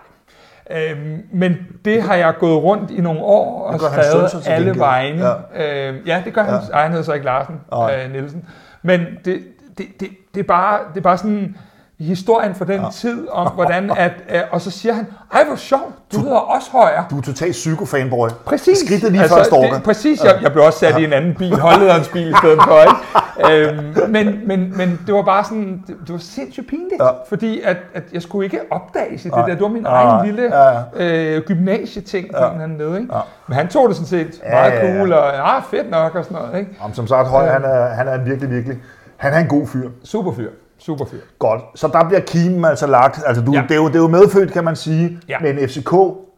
Øhm, 0.91 1.23
men 1.33 1.57
det 1.85 2.03
har 2.03 2.15
jeg 2.15 2.35
gået 2.39 2.63
rundt 2.63 2.91
i 2.91 3.01
nogle 3.01 3.21
år 3.21 3.63
og 3.67 3.81
skrevet 3.81 4.47
alle 4.47 4.57
gengæld. 4.67 4.79
vegne. 4.79 5.27
Ja. 5.55 5.89
Øhm, 5.89 6.03
ja, 6.07 6.23
det 6.25 6.35
gør 6.35 6.43
han. 6.43 6.55
Ja. 6.55 6.73
Ej, 6.73 6.83
han 6.83 6.91
hedder 6.91 7.05
så 7.05 7.13
ikke 7.13 7.27
Larsen 7.27 7.61
øh, 7.73 8.13
Nielsen. 8.13 8.49
Men 8.83 9.01
det, 9.25 9.43
det, 9.79 9.87
det, 10.01 10.09
det, 10.35 10.41
er 10.41 10.45
bare, 10.45 10.79
det 10.95 10.97
er 10.97 11.03
bare 11.03 11.19
sådan 11.19 11.57
historien 11.99 12.55
fra 12.55 12.65
den 12.65 12.75
Ja. 12.75 12.83
ja. 12.83 12.91
tid 12.91 13.29
om, 13.29 13.53
hvordan 13.53 13.91
at... 13.97 14.13
Øh, 14.31 14.41
og 14.51 14.61
så 14.61 14.71
siger 14.71 14.93
han, 14.93 15.07
ej, 15.35 15.45
hvor 15.45 15.57
sjovt, 15.57 15.95
du 16.13 16.21
hedder 16.21 16.37
også 16.37 16.71
højere. 16.71 17.05
Du 17.11 17.19
er 17.19 17.23
totalt 17.23 17.53
psykofanboy. 17.53 18.29
Præcis. 18.45 18.79
Skridtet 18.79 19.13
lige 19.13 19.29
før 19.29 19.43
stalker. 19.43 19.75
det, 19.75 19.83
præcis. 19.83 20.25
Jeg, 20.25 20.39
jeg 20.43 20.53
blev 20.53 20.65
også 20.65 20.79
sat 20.79 20.95
ja. 20.95 20.99
i 20.99 21.05
en 21.05 21.13
anden 21.13 21.35
bil, 21.35 21.59
holdlederens 21.61 22.09
bil 22.09 22.29
i 22.29 22.35
stedet 22.39 22.59
for. 22.65 22.81
Ikke? 22.81 22.95
øhm, 23.53 24.11
men, 24.11 24.41
men, 24.47 24.77
men 24.77 25.01
det 25.07 25.15
var 25.15 25.23
bare 25.23 25.45
sådan, 25.45 25.85
det, 25.87 25.97
det 26.07 26.13
var 26.13 26.19
sindssygt 26.19 26.69
pinligt, 26.69 27.01
Ja. 27.01 27.05
ja. 27.07 27.11
fordi 27.29 27.61
at, 27.61 27.77
at 27.95 28.03
jeg 28.13 28.23
skulle 28.23 28.45
ikke 28.45 28.61
opdages 28.71 29.25
i 29.25 29.29
det 29.29 29.37
der. 29.37 29.47
Det 29.47 29.61
var 29.61 29.69
min 29.69 29.83
Nej, 29.83 30.03
egen 30.03 30.27
lille 30.27 30.43
Ja, 30.43 30.69
ja. 30.71 31.37
øh, 31.37 31.43
gymnasieting 31.43 32.27
på 32.31 32.37
Ja. 32.39 32.47
en 32.47 32.53
eller 32.53 32.65
anden 32.65 32.79
led. 32.79 33.01
Ikke? 33.01 33.15
Ja. 33.15 33.21
Men 33.49 33.57
han 33.57 33.69
tog 33.69 33.89
det 33.89 33.97
sådan 33.97 34.07
set 34.09 34.41
Ja, 34.45 34.51
meget 34.51 34.73
ja, 34.73 34.87
ja. 34.87 34.97
cool, 34.99 35.13
og 35.13 35.33
ja, 35.35 35.59
fedt 35.59 35.91
nok 35.91 36.15
og 36.15 36.25
sådan 36.25 36.43
noget. 36.43 36.59
Ikke? 36.59 36.71
Jamen, 36.83 36.95
som 36.95 37.07
sagt, 37.07 37.29
Høj, 37.29 37.47
han 37.47 37.65
er, 37.65 37.87
han 37.87 38.09
er 38.09 38.15
en 38.15 38.25
virkelig, 38.25 38.51
virkelig... 38.51 38.79
Han 39.17 39.33
er 39.33 39.39
en 39.39 39.47
god 39.47 39.67
fyr. 39.67 39.89
Super 40.05 40.33
fyr. 40.33 40.51
Super 40.79 41.05
fyr. 41.05 41.19
Godt. 41.39 41.61
Så 41.75 41.89
der 41.89 42.05
bliver 42.05 42.21
kimen 42.21 42.65
altså 42.65 42.87
lagt. 42.87 43.21
Altså, 43.27 43.43
du, 43.45 43.53
ja. 43.53 43.59
Ja. 43.59 43.65
det, 43.69 43.71
er 43.71 43.77
jo, 43.77 43.89
det 43.89 43.95
er 43.97 44.01
jo 44.01 44.09
medfødt, 44.09 44.53
kan 44.53 44.65
man 44.65 44.77
sige, 44.77 45.19
ja. 45.29 45.35
Ja. 45.47 45.53
med 45.53 45.63
en 45.63 45.69
FCK 45.69 45.91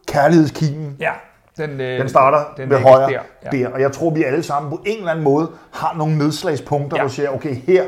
kærlighedskimen. 0.09 0.97
Ja, 1.01 1.11
den, 1.57 1.81
øh, 1.81 1.99
Den 1.99 2.09
starter 2.09 2.45
den 2.57 2.71
ved 2.71 2.79
højre 2.79 3.11
der, 3.11 3.21
der. 3.43 3.51
der. 3.51 3.69
Og 3.69 3.81
jeg 3.81 3.93
tror, 3.93 4.11
vi 4.11 4.23
alle 4.23 4.43
sammen 4.43 4.71
på 4.71 4.81
en 4.87 4.99
eller 4.99 5.11
anden 5.11 5.25
måde 5.25 5.51
har 5.71 5.95
nogle 5.97 6.19
nedslagspunkter, 6.19 6.97
ja. 6.97 7.03
Ja. 7.03 7.03
hvor 7.03 7.11
siger, 7.11 7.31
okay, 7.31 7.55
her, 7.55 7.85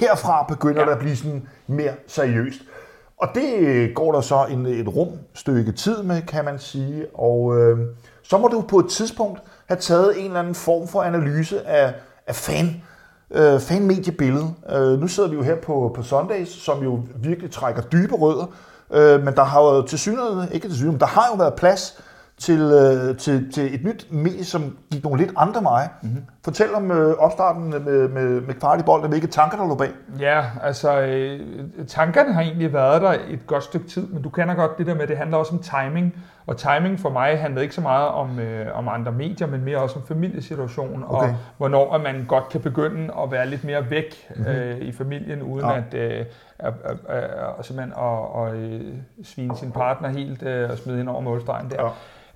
herfra 0.00 0.46
begynder 0.48 0.80
ja. 0.80 0.80
Ja. 0.80 0.86
det 0.86 0.92
at 0.92 0.98
blive 0.98 1.16
sådan 1.16 1.48
mere 1.66 1.92
seriøst. 2.06 2.60
Og 3.16 3.28
det 3.34 3.54
øh, 3.58 3.90
går 3.94 4.12
der 4.12 4.20
så 4.20 4.46
en, 4.50 4.66
et 4.66 4.88
rumstykke 4.88 5.72
tid 5.72 6.02
med, 6.02 6.22
kan 6.22 6.44
man 6.44 6.58
sige. 6.58 7.06
Og 7.14 7.58
øh, 7.58 7.78
så 8.22 8.38
må 8.38 8.48
du 8.48 8.60
på 8.60 8.78
et 8.78 8.88
tidspunkt 8.90 9.40
have 9.66 9.78
taget 9.78 10.20
en 10.20 10.26
eller 10.26 10.40
anden 10.40 10.54
form 10.54 10.88
for 10.88 11.02
analyse 11.02 11.66
af, 11.66 11.94
af 12.26 12.34
fan, 12.34 12.82
øh, 13.30 13.60
fanmediebilledet. 13.60 14.54
Øh, 14.70 15.00
nu 15.00 15.08
sidder 15.08 15.28
vi 15.28 15.36
jo 15.36 15.42
her 15.42 15.56
på, 15.56 15.92
på 15.96 16.02
Sundays, 16.02 16.48
som 16.48 16.82
jo 16.82 17.00
virkelig 17.16 17.50
trækker 17.50 17.82
dybe 17.82 18.14
rødder. 18.14 18.46
Øh, 18.92 19.24
men 19.24 19.34
der 19.34 19.44
har 19.44 19.62
jo 19.62 19.82
til 19.82 19.98
synligheden, 19.98 20.52
ikke 20.52 20.68
til 20.68 20.76
synligheden, 20.76 21.00
der 21.00 21.06
har 21.06 21.28
jo 21.32 21.36
været 21.36 21.54
plads 21.54 22.02
til, 22.42 22.60
øh, 22.60 23.16
til, 23.16 23.52
til 23.52 23.74
et 23.74 23.84
nyt 23.84 24.06
medie, 24.12 24.44
som 24.44 24.76
gik 24.92 25.04
nogle 25.04 25.18
lidt 25.22 25.32
andre 25.36 25.62
veje. 25.64 25.88
Mm-hmm. 26.02 26.24
Fortæl 26.44 26.74
om 26.74 26.90
øh, 26.90 27.14
opstarten 27.18 27.70
med, 27.70 28.08
med, 28.08 28.40
med 28.40 28.82
bolden, 28.84 29.04
og 29.04 29.08
hvilke 29.08 29.26
tanker 29.26 29.58
der 29.58 29.68
lå 29.68 29.74
bag. 29.74 29.90
Ja, 30.20 30.44
altså 30.62 31.00
øh, 31.00 31.40
tankerne 31.86 32.32
har 32.32 32.42
egentlig 32.42 32.72
været 32.72 33.02
der 33.02 33.14
et 33.28 33.46
godt 33.46 33.64
stykke 33.64 33.88
tid, 33.88 34.06
men 34.06 34.22
du 34.22 34.28
kender 34.28 34.54
godt 34.54 34.78
det 34.78 34.86
der 34.86 34.94
med, 34.94 35.02
at 35.02 35.08
det 35.08 35.16
handler 35.16 35.36
også 35.36 35.54
om 35.54 35.62
timing. 35.62 36.14
Og 36.46 36.56
timing 36.56 37.00
for 37.00 37.10
mig 37.10 37.38
handler 37.38 37.62
ikke 37.62 37.74
så 37.74 37.80
meget 37.80 38.08
om, 38.08 38.38
øh, 38.38 38.78
om 38.78 38.88
andre 38.88 39.12
medier, 39.12 39.46
men 39.46 39.64
mere 39.64 39.78
også 39.78 39.96
om 39.96 40.06
familiesituationen, 40.06 41.04
Okay. 41.08 41.28
og 41.28 41.34
hvornår 41.56 41.94
at 41.94 42.00
man 42.00 42.24
godt 42.28 42.48
kan 42.48 42.60
begynde 42.60 43.14
at 43.22 43.30
være 43.30 43.48
lidt 43.48 43.64
mere 43.64 43.90
væk 43.90 44.28
mm-hmm. 44.36 44.52
øh, 44.52 44.78
i 44.78 44.92
familien, 44.92 45.42
uden 45.42 45.66
Ja. 45.66 45.76
at, 45.76 45.94
øh, 45.94 46.24
at, 46.58 46.74
at, 46.84 46.96
at, 47.08 47.30
at, 47.58 47.66
simpelthen 47.66 47.92
at, 48.04 48.46
at 48.46 48.54
øh, 48.54 48.80
svine 49.24 49.56
sin 49.56 49.72
partner 49.72 50.08
helt 50.08 50.42
øh, 50.42 50.70
og 50.70 50.78
smide 50.78 51.00
ind 51.00 51.08
over 51.08 51.20
målstregen 51.20 51.70
der. 51.70 51.82
Ja. 51.82 51.88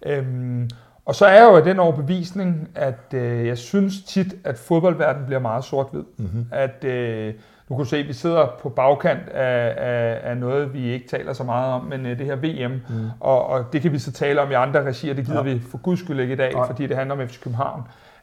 Øhm, 0.06 0.70
og 1.04 1.14
så 1.14 1.26
er 1.26 1.32
jeg 1.32 1.42
jo 1.50 1.56
af 1.56 1.62
den 1.64 1.78
overbevisning, 1.78 2.68
at 2.74 3.14
øh, 3.14 3.46
jeg 3.46 3.58
synes 3.58 4.02
tit, 4.02 4.34
at 4.44 4.58
fodboldverdenen 4.58 5.26
bliver 5.26 5.40
meget 5.40 5.64
sort-hvid. 5.64 6.02
Mm-hmm. 6.16 6.46
At 6.52 6.84
øh, 6.84 7.34
nu 7.68 7.76
kan 7.76 7.84
du 7.84 7.88
se, 7.90 7.96
at 7.96 8.08
vi 8.08 8.12
sidder 8.12 8.46
på 8.62 8.68
bagkant 8.68 9.28
af, 9.28 9.74
af, 9.76 10.30
af 10.30 10.36
noget, 10.36 10.74
vi 10.74 10.84
ikke 10.92 11.08
taler 11.08 11.32
så 11.32 11.44
meget 11.44 11.72
om, 11.72 11.84
men 11.84 12.06
øh, 12.06 12.18
det 12.18 12.26
her 12.26 12.36
VM. 12.36 12.72
Mm. 12.72 13.08
Og, 13.20 13.46
og 13.46 13.64
det 13.72 13.82
kan 13.82 13.92
vi 13.92 13.98
så 13.98 14.12
tale 14.12 14.40
om 14.40 14.50
i 14.50 14.54
andre 14.54 14.82
regier, 14.82 15.14
det 15.14 15.26
gider 15.26 15.46
Ja. 15.48 15.54
vi 15.54 15.60
for 15.70 15.78
guds 15.78 16.00
skyld 16.00 16.20
ikke 16.20 16.32
i 16.32 16.36
dag, 16.36 16.52
Nej. 16.52 16.66
fordi 16.66 16.86
det 16.86 16.96
handler 16.96 17.14
om 17.16 17.28
FC 17.28 17.40
København. 17.42 17.82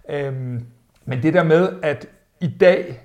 Øhm, 0.09 0.65
men 1.05 1.23
det 1.23 1.33
der 1.33 1.43
med, 1.43 1.69
at 1.83 2.07
i 2.41 2.47
dag 2.47 3.01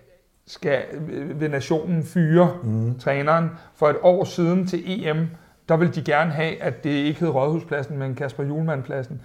skal 0.46 0.82
øh, 1.08 1.40
vil 1.40 1.50
nationen 1.50 2.02
fyre 2.04 2.50
Mm. 2.62 2.98
træneren 2.98 3.50
for 3.74 3.88
et 3.88 3.96
år 4.02 4.24
siden 4.24 4.66
til 4.66 5.06
EM, 5.08 5.28
der 5.68 5.76
vil 5.76 5.94
de 5.94 6.02
gerne 6.02 6.30
have, 6.30 6.62
at 6.62 6.84
det 6.84 6.90
ikke 6.90 7.20
hed 7.20 7.28
Rådhuspladsen, 7.28 7.98
men 7.98 8.14
Kasper 8.14 8.44
Julemand-pladsen. 8.44 9.20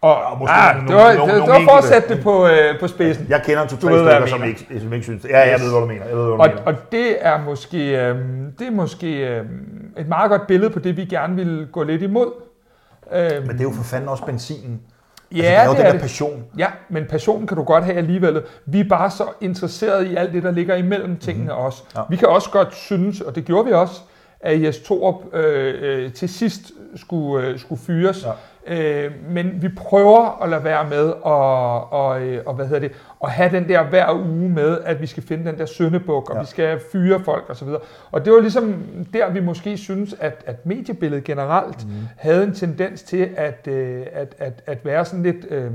Og 0.00 0.16
Ja, 0.32 0.38
måske 0.38 0.52
ah, 0.52 0.74
nogle- 0.76 0.88
det 0.88 0.96
var, 0.96 1.02
nogle- 1.02 1.32
det, 1.32 1.38
nogle 1.40 1.54
det 1.54 1.66
var 1.66 1.72
for 1.72 1.78
at 1.78 1.84
sætte 1.84 2.14
det 2.14 2.22
på, 2.22 2.46
øh, 2.46 2.80
på 2.80 2.88
spidsen. 2.88 3.26
Jeg 3.28 3.42
kender 3.46 3.66
to-tre 3.66 3.78
stykker, 3.92 4.26
som 4.26 4.44
ikke, 4.44 4.66
som 4.80 4.92
ikke 4.92 5.04
synes 5.04 5.22
det. 5.22 5.28
Ja, 5.30 5.50
jeg 5.50 5.60
ved, 5.60 5.70
hvad 5.70 5.80
du 5.80 5.86
mener. 5.86 6.04
Jeg 6.06 6.16
ved, 6.16 6.24
hvad 6.24 6.32
du 6.36 6.42
Og, 6.42 6.48
mener. 6.48 6.62
og 6.66 6.92
det 6.92 7.16
er 7.26 7.42
måske, 7.44 8.06
øhm, 8.06 8.52
det 8.58 8.66
er 8.66 8.70
måske 8.70 9.28
øhm, 9.28 9.46
et 9.98 10.08
meget 10.08 10.30
godt 10.30 10.46
billede 10.46 10.70
på 10.70 10.78
det, 10.78 10.96
vi 10.96 11.04
gerne 11.04 11.34
vil 11.36 11.68
gå 11.72 11.82
lidt 11.82 12.02
imod. 12.02 12.32
Øhm, 13.12 13.46
Men 13.46 13.48
det 13.50 13.60
er 13.60 13.64
jo 13.64 13.70
for 13.70 13.82
fanden 13.84 14.08
også 14.08 14.24
benzinen. 14.24 14.80
ja, 15.36 15.42
altså, 15.42 15.50
det 15.52 15.58
er 15.60 15.64
jo 15.64 15.70
det 15.70 15.76
den 15.78 15.80
er 15.86 15.90
der 15.90 15.92
det. 15.92 16.00
passion. 16.00 16.44
Ja, 16.58 16.66
men 16.88 17.04
passionen 17.10 17.46
kan 17.46 17.56
du 17.56 17.62
godt 17.62 17.84
have 17.84 17.96
alligevel. 17.96 18.42
Vi 18.66 18.80
er 18.80 18.88
bare 18.88 19.10
så 19.10 19.24
interesseret 19.40 20.06
i 20.06 20.14
alt 20.16 20.32
det, 20.32 20.42
der 20.42 20.50
ligger 20.50 20.74
imellem 20.74 21.16
tingene 21.16 21.44
mm-hmm. 21.52 21.64
også. 21.64 21.82
Ja. 21.96 22.00
Vi 22.10 22.16
kan 22.16 22.28
også 22.28 22.50
godt 22.50 22.74
synes, 22.74 23.20
og 23.20 23.34
det 23.34 23.44
gjorde 23.44 23.66
vi 23.66 23.72
også, 23.72 24.00
at 24.44 24.62
Jes 24.62 24.78
Torup 24.78 25.34
øh, 25.34 26.04
øh, 26.04 26.12
til 26.12 26.28
sidst 26.28 26.72
skulle, 26.96 27.46
øh, 27.46 27.58
skulle 27.58 27.80
fyres. 27.80 28.26
Øh, 28.66 29.12
men 29.28 29.62
vi 29.62 29.68
prøver 29.68 30.42
at 30.42 30.48
lade 30.48 30.64
være 30.64 30.88
med 30.88 31.12
og, 31.22 31.92
og, 31.92 32.22
øh, 32.22 32.42
og 32.46 32.54
hvad 32.54 32.66
hedder 32.66 32.80
det, 32.80 32.92
at 33.24 33.30
have 33.30 33.50
den 33.50 33.68
der 33.68 33.82
hver 33.82 34.12
uge 34.12 34.48
med, 34.48 34.78
at 34.84 35.00
vi 35.00 35.06
skal 35.06 35.22
finde 35.22 35.50
den 35.50 35.58
der 35.58 35.66
søndebuk, 35.66 36.30
og 36.30 36.36
ja. 36.36 36.40
vi 36.40 36.46
skal 36.46 36.80
fyre 36.92 37.20
folk 37.20 37.44
osv. 37.48 37.68
Og, 37.68 37.82
og 38.12 38.24
det 38.24 38.32
var 38.32 38.40
ligesom 38.40 38.74
der, 39.12 39.30
vi 39.30 39.40
måske 39.40 39.76
synes, 39.76 40.14
at, 40.20 40.42
at 40.46 40.66
mediebilledet 40.66 41.24
generelt 41.24 41.86
mm. 41.86 41.92
havde 42.16 42.44
en 42.44 42.54
tendens 42.54 43.02
til 43.02 43.28
at, 43.36 43.68
øh, 43.68 44.06
at, 44.12 44.34
at, 44.38 44.62
at 44.66 44.84
være 44.84 45.04
sådan 45.04 45.22
lidt... 45.22 45.46
Øh, 45.50 45.70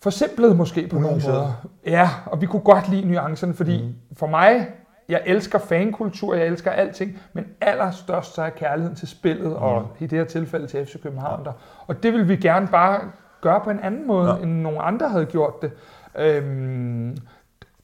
forsimplet 0.00 0.56
måske 0.56 0.86
på 0.86 0.98
nogle 0.98 1.20
måder. 1.26 1.66
Ja, 1.86 2.10
og 2.26 2.40
vi 2.40 2.46
kunne 2.46 2.62
godt 2.62 2.90
lide 2.90 3.08
nuancerne, 3.08 3.54
fordi 3.54 3.82
mm. 3.82 4.16
for 4.16 4.26
mig 4.26 4.66
jeg 5.08 5.22
elsker 5.26 5.58
fankultur, 5.58 6.34
jeg 6.34 6.46
elsker 6.46 6.70
alting, 6.70 7.22
men 7.32 7.46
allerstørst 7.60 8.34
så 8.34 8.42
er 8.42 8.50
kærligheden 8.50 8.96
til 8.96 9.08
spillet, 9.08 9.48
mm. 9.48 9.56
og 9.56 9.86
i 10.00 10.06
det 10.06 10.18
her 10.18 10.24
tilfælde 10.24 10.66
til 10.66 10.86
FC 10.86 11.02
København. 11.02 11.44
Der. 11.44 11.52
Og 11.86 12.02
det 12.02 12.12
vil 12.12 12.28
vi 12.28 12.36
gerne 12.36 12.68
bare 12.68 13.00
gøre 13.40 13.60
på 13.60 13.70
en 13.70 13.80
anden 13.80 14.06
måde, 14.06 14.34
ja. 14.34 14.42
end 14.42 14.60
nogle 14.60 14.82
andre 14.82 15.08
havde 15.08 15.26
gjort 15.26 15.62
det. 15.62 15.70
Øhm, 16.18 17.16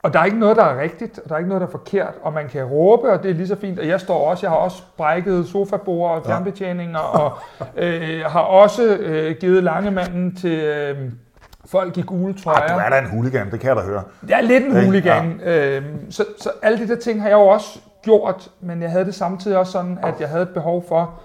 og 0.03 0.13
der 0.13 0.21
er 0.21 0.25
ikke 0.25 0.39
noget, 0.39 0.57
der 0.57 0.65
er 0.65 0.81
rigtigt, 0.81 1.19
og 1.19 1.29
der 1.29 1.35
er 1.35 1.39
ikke 1.39 1.49
noget, 1.49 1.61
der 1.61 1.67
er 1.67 1.71
forkert, 1.71 2.15
og 2.23 2.33
man 2.33 2.49
kan 2.49 2.65
råbe, 2.65 3.13
og 3.13 3.23
det 3.23 3.31
er 3.31 3.35
lige 3.35 3.49
så 3.49 3.57
fint. 3.57 3.79
Og 3.79 3.89
jeg 3.89 4.01
står 4.01 4.31
også, 4.31 4.47
jeg 4.47 4.51
har 4.51 4.59
også 4.59 4.83
brækket 4.97 5.47
sofabord 5.47 6.17
og 6.17 6.27
fjernbetjeninger, 6.27 6.99
ja. 6.99 7.19
og 7.19 7.39
øh, 7.85 8.21
har 8.27 8.41
også 8.41 8.97
øh, 8.97 9.37
givet 9.41 9.65
langemanden 9.65 10.37
til... 10.37 10.59
Øh, 10.59 11.13
folk 11.67 11.97
i 11.99 12.03
gule 12.03 12.35
trøjer. 12.35 12.59
Ej, 12.59 12.75
du 12.75 12.81
er 12.81 12.89
da 12.89 12.99
en 12.99 13.11
hooligan, 13.11 13.51
det 13.51 13.61
kan 13.61 13.69
jeg 13.69 13.77
da 13.77 13.83
høre. 13.83 14.03
Jeg 14.29 14.39
er 14.39 14.43
lidt 14.43 14.65
en 14.65 14.85
hooligan. 14.85 15.41
Ja. 15.45 15.69
Øhm, 15.69 16.11
så, 16.11 16.25
så 16.41 16.51
alle 16.63 16.79
de 16.79 16.89
der 16.89 16.97
ting 16.97 17.23
har 17.23 17.29
jeg 17.29 17.37
jo 17.37 17.47
også 17.47 17.79
gjort, 18.03 18.49
men 18.61 18.83
jeg 18.83 18.91
havde 18.91 19.05
det 19.05 19.15
samtidig 19.15 19.59
også 19.59 19.73
sådan, 19.73 19.99
at 20.03 20.15
jeg 20.21 20.29
havde 20.29 20.43
et 20.43 20.49
behov 20.49 20.85
for, 20.89 21.21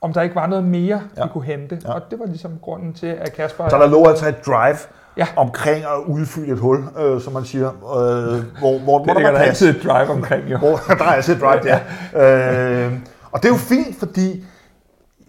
om 0.00 0.12
der 0.12 0.22
ikke 0.22 0.34
var 0.34 0.46
noget 0.46 0.64
mere, 0.64 1.02
ja. 1.16 1.22
vi 1.22 1.28
kunne 1.32 1.44
hente. 1.44 1.78
Ja. 1.84 1.92
Og 1.92 2.02
det 2.10 2.18
var 2.18 2.26
ligesom 2.26 2.58
grunden 2.62 2.94
til, 2.94 3.06
at 3.06 3.32
Kasper... 3.32 3.68
Så 3.68 3.78
der 3.78 3.86
lå 3.86 4.06
altså 4.06 4.28
et 4.28 4.46
drive 4.46 4.76
ja. 5.16 5.26
omkring 5.36 5.84
at 5.84 5.98
udfylde 6.06 6.52
et 6.52 6.58
hul, 6.58 6.84
øh, 6.98 7.20
som 7.20 7.32
man 7.32 7.44
siger, 7.44 7.68
øh, 7.68 8.58
hvor, 8.58 8.78
hvor, 8.78 8.98
det, 8.98 9.12
hvor 9.12 9.14
der 9.14 9.30
var 9.30 9.38
altid 9.38 9.76
et 9.76 9.82
drive 9.84 10.10
omkring, 10.10 10.50
jo. 10.50 10.58
Hvor, 10.58 10.76
der 10.98 11.04
er 11.04 11.12
altid 11.12 11.34
et 11.34 11.40
drive, 11.40 11.60
ja. 11.64 11.80
ja. 12.12 12.86
Øh, 12.86 12.92
og 13.32 13.42
det 13.42 13.48
er 13.48 13.52
jo 13.52 13.58
fint, 13.58 13.98
fordi 13.98 14.44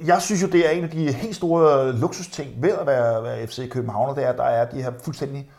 jeg 0.05 0.21
synes 0.21 0.41
jo, 0.41 0.47
det 0.47 0.67
er 0.67 0.69
en 0.69 0.83
af 0.83 0.89
de 0.89 1.11
helt 1.11 1.35
store 1.35 1.91
luksusting 1.91 2.49
ved 2.61 2.69
at 2.69 2.87
være, 2.87 3.23
være 3.23 3.47
FC 3.47 3.69
København, 3.69 4.15
det 4.15 4.23
er, 4.23 4.29
at 4.29 4.37
der 4.37 4.43
er 4.43 4.69
de 4.69 4.81
her 4.81 4.91
fuldstændig 5.03 5.49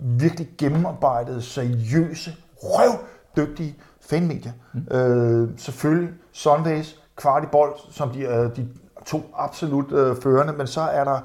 virkelig 0.00 0.48
gennemarbejdede, 0.58 1.42
seriøse, 1.42 2.36
røvdygtige 2.56 3.76
fanmedier. 4.00 4.52
Mm. 4.72 4.96
Øh, 4.96 5.48
selvfølgelig 5.56 6.10
Sundays, 6.32 7.00
kvart 7.16 7.44
i 7.44 7.46
bold, 7.52 7.74
som 7.90 8.10
de, 8.10 8.20
øh, 8.20 8.56
de 8.56 8.68
to 9.06 9.22
absolut 9.34 9.92
øh, 9.92 10.16
førende, 10.22 10.52
men 10.52 10.66
så 10.66 10.80
er 10.80 11.04
der 11.04 11.20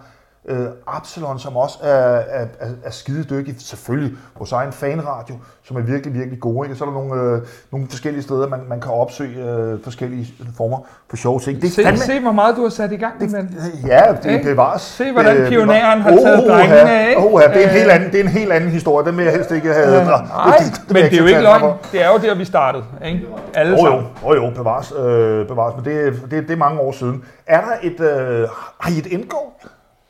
øh, 0.46 0.68
Absalon, 0.88 1.40
som 1.40 1.58
også 1.58 1.78
er, 1.82 1.90
er, 1.90 2.46
er, 2.60 2.70
er 2.84 2.92
skide 2.92 3.24
dygtig. 3.24 3.56
Selvfølgelig 3.60 4.18
vores 4.38 4.52
egen 4.52 4.72
fanradio, 4.72 5.36
som 5.64 5.78
er 5.78 5.82
virkelig, 5.82 6.14
virkelig 6.14 6.40
gode. 6.40 6.68
Ikke? 6.68 6.78
Så 6.78 6.84
er 6.84 6.90
der 6.90 6.94
nogle, 6.94 7.22
øh, 7.22 7.42
nogle 7.72 7.88
forskellige 7.90 8.24
steder, 8.24 8.48
man, 8.48 8.60
man 8.70 8.82
kan 8.82 8.92
opsøge 8.92 9.46
øh, 9.46 9.84
forskellige 9.84 10.34
former 10.58 10.78
for 11.10 11.18
sjove 11.18 11.40
ting. 11.40 11.62
Det 11.62 11.72
se, 11.72 11.84
fandme, 11.84 11.98
se, 11.98 12.20
hvor 12.20 12.32
meget 12.32 12.56
du 12.56 12.62
har 12.62 12.70
sat 12.70 12.92
i 12.92 12.96
gang, 12.96 13.20
det, 13.20 13.32
men. 13.32 13.58
Ja, 13.88 14.02
det 14.24 14.34
er 14.34 14.44
bevares. 14.44 14.82
Se, 14.82 15.12
hvordan 15.12 15.38
øh, 15.38 15.50
pionæren 15.50 16.02
har 16.02 16.10
taget 16.10 16.44
oh, 16.44 16.50
drengene 16.50 16.92
af. 16.92 17.16
Oh, 17.18 17.42
ja, 17.42 17.54
det, 17.54 17.64
er 17.66 17.70
en 17.70 17.76
helt 17.76 17.92
anden, 17.92 18.12
det 18.12 18.20
er 18.20 18.24
en 18.24 18.30
helt 18.30 18.52
anden 18.52 18.70
historie. 18.70 19.06
Den 19.06 19.18
vil 19.18 19.24
jeg 19.24 19.34
helst 19.34 19.52
ikke 19.52 19.74
have. 19.74 20.02
Øh, 20.02 20.06
nej, 20.06 20.58
det, 20.58 20.82
det, 20.88 20.94
men 20.94 21.04
det 21.04 21.14
er 21.14 21.18
jo 21.18 21.26
ikke 21.26 21.42
løgn. 21.42 21.74
Det 21.92 22.04
er 22.04 22.08
jo 22.08 22.18
der, 22.18 22.36
vi 22.36 22.46
startede. 22.46 22.84
Ikke? 23.06 23.26
Alle 23.54 23.74
oh. 23.74 23.86
Jo, 23.86 24.04
oh, 24.24 24.36
jo, 24.36 24.50
bevares. 24.56 24.94
Øh, 25.00 25.48
bevares. 25.48 25.76
Men 25.76 25.86
det, 25.86 26.22
det, 26.32 26.44
det 26.44 26.52
er 26.52 26.58
mange 26.58 26.80
år 26.80 26.92
siden. 26.92 27.24
Er 27.48 27.62
der 27.62 27.74
et, 27.82 28.00
øh, 28.00 28.48
har 28.80 28.92
I 28.92 28.98
et 28.98 29.06
indgå? 29.06 29.54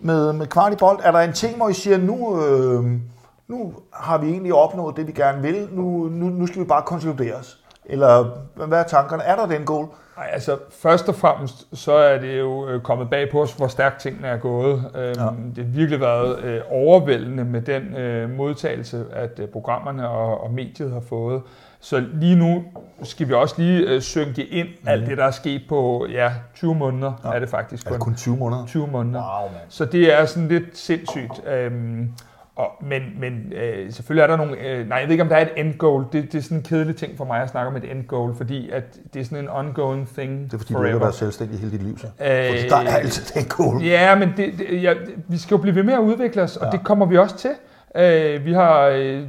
Med, 0.04 0.34
med 0.34 0.48
kvart 0.48 0.74
i 0.74 0.76
bold? 0.76 1.00
Er 1.04 1.12
der 1.12 1.20
en 1.20 1.34
ting, 1.34 1.58
hvor 1.58 1.70
I 1.70 1.74
siger, 1.74 1.98
nu, 1.98 2.46
øh, 2.46 2.86
nu 3.48 3.74
har 3.94 4.18
vi 4.18 4.30
egentlig 4.30 4.54
opnået 4.54 4.98
det, 4.98 5.08
vi 5.08 5.12
gerne 5.12 5.42
vil, 5.42 5.70
nu, 5.72 6.10
nu, 6.12 6.26
nu 6.26 6.48
skal 6.48 6.62
vi 6.62 6.68
bare 6.68 6.82
konsolidere 6.82 7.36
os? 7.36 7.60
Eller 7.86 8.30
hvad 8.68 8.80
er 8.80 8.84
tankerne? 8.84 9.24
Er 9.24 9.36
der 9.36 9.46
den 9.46 9.66
goal? 9.66 9.88
Nej, 10.18 10.30
altså 10.34 10.58
først 10.70 11.10
og 11.10 11.16
fremmest, 11.16 11.68
så 11.74 11.94
er 11.94 12.20
det 12.20 12.40
jo 12.40 12.68
øh, 12.68 12.82
kommet 12.82 13.10
bag 13.10 13.32
på 13.32 13.42
os, 13.42 13.54
hvor 13.54 13.68
stærkt 13.68 14.02
tingene 14.02 14.28
er 14.28 14.38
gået. 14.38 14.92
Øhm, 14.96 15.04
ja. 15.04 15.30
Det 15.56 15.66
har 15.66 15.72
virkelig 15.72 16.00
været 16.00 16.44
øh, 16.44 16.62
overvældende 16.70 17.46
med 17.46 17.62
den 17.62 17.96
øh, 17.96 18.30
modtagelse, 18.30 19.06
at 19.12 19.42
programmerne 19.52 20.10
og, 20.10 20.44
og 20.44 20.52
mediet 20.52 20.92
har 20.92 21.00
fået. 21.00 21.42
Så 21.80 22.04
lige 22.14 22.36
nu 22.36 22.64
skal 23.04 23.28
vi 23.28 23.34
også 23.34 23.56
lige 23.58 23.90
øh, 23.90 24.02
synke 24.02 24.46
ind 24.46 24.68
mm. 24.68 24.88
alt 24.88 25.08
det, 25.08 25.18
der 25.18 25.26
er 25.26 25.32
sket 25.32 25.62
på 25.70 26.08
ja, 26.12 26.32
20 26.56 26.76
måneder, 26.76 27.14
ja. 27.24 27.30
er 27.30 27.40
det 27.40 27.50
faktisk. 27.50 27.88
Er 27.88 27.92
det 27.92 28.00
kun 28.00 28.16
20 28.16 28.38
måneder? 28.38 28.66
20 28.66 28.88
måneder. 28.88 29.40
Wow, 29.42 29.52
man. 29.52 29.62
Så 29.70 29.86
det 29.86 30.20
er 30.20 30.26
sådan 30.26 30.48
lidt 30.48 30.78
sindssygt. 30.78 31.48
Øhm, 31.48 32.14
og, 32.56 32.72
men 32.82 33.02
men 33.20 33.54
øh, 33.56 33.92
selvfølgelig 33.92 34.24
er 34.24 34.28
der 34.28 34.38
nogle... 34.38 34.58
Øh, 34.58 34.88
nej, 34.90 34.98
jeg 34.98 35.08
ved 35.08 35.12
ikke, 35.12 35.24
om 35.24 35.30
der 35.30 35.36
er 35.36 35.42
et 35.42 35.52
end 35.58 35.74
goal. 35.74 36.06
Det, 36.12 36.32
det 36.32 36.38
er 36.38 36.42
sådan 36.42 36.58
en 36.58 36.64
kedelig 36.64 36.96
ting 36.96 37.18
for 37.18 37.26
mig 37.26 37.42
at 37.42 37.50
snakke 37.50 37.70
om 37.70 37.76
et 37.76 37.92
end 37.92 38.04
goal, 38.04 38.36
fordi 38.36 38.70
at 38.70 38.84
det 39.14 39.20
er 39.20 39.24
sådan 39.24 39.38
en 39.38 39.50
ongoing 39.50 40.10
thing 40.18 40.44
Det 40.44 40.54
er 40.54 40.58
fordi, 40.58 40.74
forever. 40.74 40.92
du 40.92 40.98
har 40.98 41.06
været 41.06 41.16
selvstændig 41.16 41.60
hele 41.60 41.72
dit 41.72 41.84
liv, 41.84 41.98
så. 41.98 42.08
Øh, 42.08 42.50
fordi 42.50 42.70
der 42.70 42.76
er 42.78 42.98
altid 42.98 43.24
et 43.24 43.42
end 43.42 43.50
goal. 43.50 43.84
Ja, 43.84 44.16
men 44.16 44.34
det, 44.38 44.54
det, 44.58 44.84
ja, 44.84 44.94
vi 45.28 45.38
skal 45.38 45.56
jo 45.56 45.62
blive 45.62 45.76
ved 45.76 45.84
med 45.84 45.94
at 45.94 46.00
udvikle 46.00 46.42
os, 46.42 46.58
og 46.58 46.66
ja. 46.66 46.72
det 46.78 46.86
kommer 46.86 47.06
vi 47.06 47.18
også 47.18 47.38
til. 47.38 47.52
Øh, 47.96 48.46
vi 48.46 48.54
har 48.54 48.82
øh, 48.82 49.24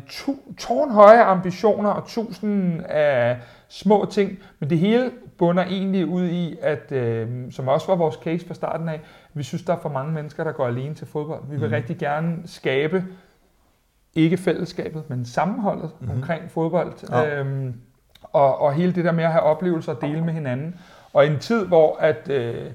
tårnhøje 0.59 1.23
ambitioner 1.23 1.91
og 1.91 2.07
tusind 2.09 2.83
af 2.89 3.37
små 3.69 4.07
ting, 4.11 4.39
men 4.61 4.71
det 4.71 4.79
hele 4.79 5.11
bunder 5.39 5.65
egentlig 5.65 6.07
ud 6.07 6.25
i, 6.25 6.57
at 6.63 6.93
øh, 6.93 7.27
som 7.51 7.69
også 7.69 7.87
var 7.87 7.95
vores 7.97 8.15
case 8.25 8.47
fra 8.47 8.55
starten 8.55 8.89
af, 8.89 9.01
vi 9.35 9.43
synes, 9.43 9.63
der 9.63 9.73
er 9.73 9.79
for 9.79 9.89
mange 9.89 10.13
mennesker, 10.13 10.45
der 10.45 10.53
går 10.53 10.67
alene 10.67 10.95
til 10.95 11.07
fodbold. 11.07 11.41
Vi 11.51 11.57
vil 11.57 11.69
mm. 11.69 11.75
rigtig 11.75 11.99
gerne 11.99 12.37
skabe, 12.47 13.05
ikke 14.15 14.37
fællesskabet, 14.37 15.11
men 15.11 15.25
sammenholdet 15.25 15.91
mm. 16.01 16.11
omkring 16.11 16.51
fodbold. 16.51 16.93
Ja. 17.11 17.41
Øhm, 17.41 17.75
og, 18.23 18.61
og 18.61 18.73
hele 18.73 18.93
det 18.93 19.05
der 19.05 19.13
med 19.13 19.25
at 19.25 19.33
have 19.33 19.43
oplevelser 19.43 19.95
og 19.95 20.01
dele 20.01 20.25
med 20.25 20.33
hinanden. 20.33 20.75
Og 21.13 21.27
i 21.27 21.29
en 21.29 21.39
tid, 21.39 21.67
hvor 21.67 21.97
at, 22.01 22.31
øh, 22.31 22.71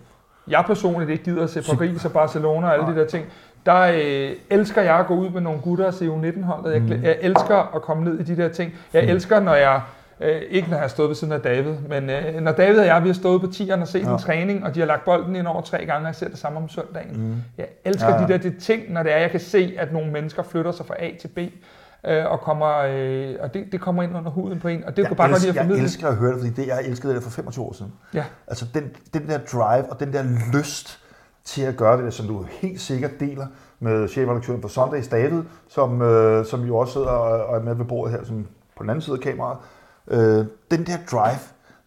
jeg 0.47 0.63
personligt 0.67 1.11
ikke 1.11 1.23
gider 1.23 1.43
at 1.43 1.49
se 1.49 1.61
Paris 1.61 2.05
og 2.05 2.11
Barcelona 2.11 2.67
og 2.67 2.73
alle 2.73 2.85
ja. 2.85 2.91
de 2.91 2.99
der 2.99 3.05
ting, 3.07 3.25
der 3.65 3.79
øh, 3.79 4.35
elsker 4.49 4.81
jeg 4.81 4.95
at 4.95 5.07
gå 5.07 5.15
ud 5.15 5.29
med 5.29 5.41
nogle 5.41 5.61
gutter 5.61 5.85
og 5.85 5.93
se 5.93 6.07
U19-holdet. 6.07 6.73
Jeg, 6.73 6.81
mm. 6.81 7.03
jeg 7.03 7.17
elsker 7.21 7.75
at 7.75 7.81
komme 7.81 8.03
ned 8.03 8.19
i 8.19 8.23
de 8.23 8.37
der 8.37 8.49
ting. 8.49 8.73
Jeg 8.93 9.03
elsker, 9.03 9.39
når 9.39 9.55
jeg 9.55 9.81
Øh, 10.21 10.41
ikke 10.49 10.69
når 10.69 10.75
jeg 10.75 10.81
har 10.83 10.87
stået 10.87 11.09
ved 11.09 11.15
siden 11.15 11.33
af 11.33 11.41
David, 11.41 11.73
men 11.89 12.09
øh, 12.09 12.41
når 12.41 12.51
David 12.51 12.79
og 12.79 12.85
jeg 12.85 13.03
vi 13.03 13.09
har 13.09 13.13
stået 13.13 13.41
på 13.41 13.47
tieren 13.47 13.81
og 13.81 13.87
set 13.87 14.03
ja. 14.03 14.13
en 14.13 14.19
træning, 14.19 14.63
og 14.63 14.75
de 14.75 14.79
har 14.79 14.87
lagt 14.87 15.05
bolden 15.05 15.35
ind 15.35 15.47
over 15.47 15.61
tre 15.61 15.85
gange, 15.85 16.03
og 16.03 16.07
jeg 16.07 16.15
ser 16.15 16.27
det 16.29 16.37
samme 16.37 16.57
om 16.57 16.69
søndagen. 16.69 17.29
Mm. 17.29 17.35
Jeg 17.57 17.67
elsker 17.85 18.09
ja, 18.09 18.21
ja. 18.21 18.27
de 18.27 18.33
der 18.33 18.37
de 18.37 18.59
ting, 18.59 18.93
når 18.93 19.03
det 19.03 19.13
er, 19.13 19.17
jeg 19.17 19.31
kan 19.31 19.39
se, 19.39 19.75
at 19.77 19.93
nogle 19.93 20.11
mennesker 20.11 20.43
flytter 20.43 20.71
sig 20.71 20.85
fra 20.85 20.95
A 20.99 21.09
til 21.21 21.27
B, 21.27 21.37
øh, 22.07 22.25
og, 22.31 22.39
kommer, 22.39 22.77
øh, 22.77 23.35
og 23.39 23.53
det, 23.53 23.65
det 23.71 23.81
kommer 23.81 24.03
ind 24.03 24.17
under 24.17 24.31
huden 24.31 24.59
på 24.59 24.67
en, 24.67 24.83
og 24.83 24.97
det 24.97 25.03
jeg 25.03 25.17
bare 25.17 25.29
elsker, 25.29 25.35
godt 25.35 25.41
lide 25.41 25.49
at 25.49 25.55
formidle. 25.55 25.77
Jeg 25.77 25.83
elsker 25.83 26.07
at 26.07 26.15
høre 26.15 26.31
det, 26.31 26.39
fordi 26.39 26.53
det, 26.61 26.67
jeg 26.67 26.79
elskede 26.85 27.15
det 27.15 27.23
for 27.23 27.29
25 27.29 27.65
år 27.65 27.73
siden. 27.73 27.93
Ja. 28.13 28.23
Altså 28.47 28.65
den, 28.73 28.91
den 29.13 29.27
der 29.27 29.37
drive 29.51 29.91
og 29.91 29.99
den 29.99 30.13
der 30.13 30.23
lyst 30.53 30.99
til 31.43 31.61
at 31.61 31.75
gøre 31.75 32.05
det, 32.05 32.13
som 32.13 32.27
du 32.27 32.45
helt 32.49 32.81
sikkert 32.81 33.11
deler 33.19 33.47
med 33.79 34.07
chefredaktøren 34.07 34.61
for 34.61 34.69
Sundays, 34.69 35.07
David, 35.07 35.43
som, 35.67 36.01
øh, 36.01 36.45
som 36.45 36.63
jo 36.63 36.77
også 36.77 36.93
sidder 36.93 37.07
og 37.07 37.57
er 37.57 37.63
med 37.63 37.75
ved 37.75 37.85
bordet 37.85 38.13
her, 38.13 38.23
som 38.23 38.47
på 38.77 38.83
den 38.83 38.89
anden 38.89 39.01
side 39.01 39.15
af 39.15 39.21
kameraet. 39.21 39.57
Øh, 40.09 40.45
den 40.71 40.85
der 40.85 40.97
drive, 41.11 41.39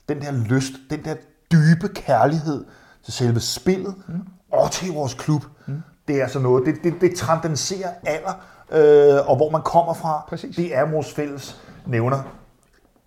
den 0.09 0.21
der 0.21 0.33
lyst, 0.33 0.73
den 0.91 1.05
der 1.05 1.15
dybe 1.53 1.89
kærlighed 1.95 2.65
til 3.05 3.13
selve 3.13 3.41
spillet 3.41 3.95
mm. 4.09 4.15
og 4.53 4.71
til 4.71 4.93
vores 4.93 5.15
klub, 5.15 5.45
mm. 5.67 5.83
det 6.09 6.17
er 6.17 6.23
altså 6.23 6.39
noget, 6.39 6.67
det, 6.67 6.75
det, 6.85 6.95
det 7.01 7.17
transcenderer 7.17 7.91
alder, 8.07 8.33
øh, 8.73 9.29
og 9.29 9.37
hvor 9.37 9.51
man 9.51 9.63
kommer 9.63 9.95
fra, 9.95 10.25
Præcis. 10.29 10.57
det 10.57 10.77
er 10.77 10.91
vores 10.91 11.13
fælles 11.13 11.63
nævner, 11.87 12.23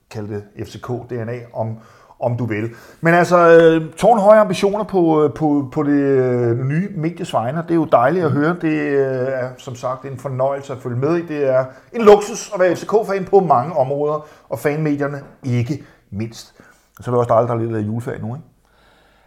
kald 0.10 0.28
det 0.28 0.44
FCK-DNA, 0.58 1.58
om, 1.58 1.80
om 2.20 2.38
du 2.38 2.46
vil. 2.46 2.70
Men 3.02 3.14
altså, 3.14 3.38
øh, 3.38 3.94
tårnhøje 3.98 4.40
ambitioner 4.40 4.84
på, 4.84 5.24
øh, 5.24 5.34
på, 5.34 5.70
på 5.72 5.84
det 5.84 5.92
øh, 5.92 6.58
nye 6.58 6.90
medies 6.96 7.34
vegne, 7.34 7.62
det 7.64 7.72
er 7.72 7.76
jo 7.76 7.86
dejligt 7.86 8.26
at 8.26 8.32
høre. 8.32 8.56
Det 8.62 9.00
er 9.42 9.50
som 9.58 9.76
sagt 9.76 10.06
en 10.06 10.18
fornøjelse 10.18 10.74
at 10.74 10.80
følge 10.80 10.98
med 10.98 11.18
i. 11.18 11.26
Det 11.26 11.50
er 11.50 11.66
en 11.94 12.02
luksus 12.02 12.52
at 12.54 12.60
være 12.60 12.76
FCK-fan 12.76 13.26
på 13.26 13.40
mange 13.40 13.74
områder, 13.76 14.28
og 14.50 14.60
fanmedierne 14.60 15.22
ikke 15.44 15.84
mindst. 16.12 16.54
Så 17.02 17.12
er 17.12 17.14
det 17.14 17.20
også 17.20 17.30
dejligt, 17.30 17.52
at 17.52 17.58
der 17.58 17.64
er 17.64 17.68
lidt 17.68 17.78
af 17.78 17.88
juleferie 17.88 18.22
nu, 18.22 18.36
ikke? 18.36 18.48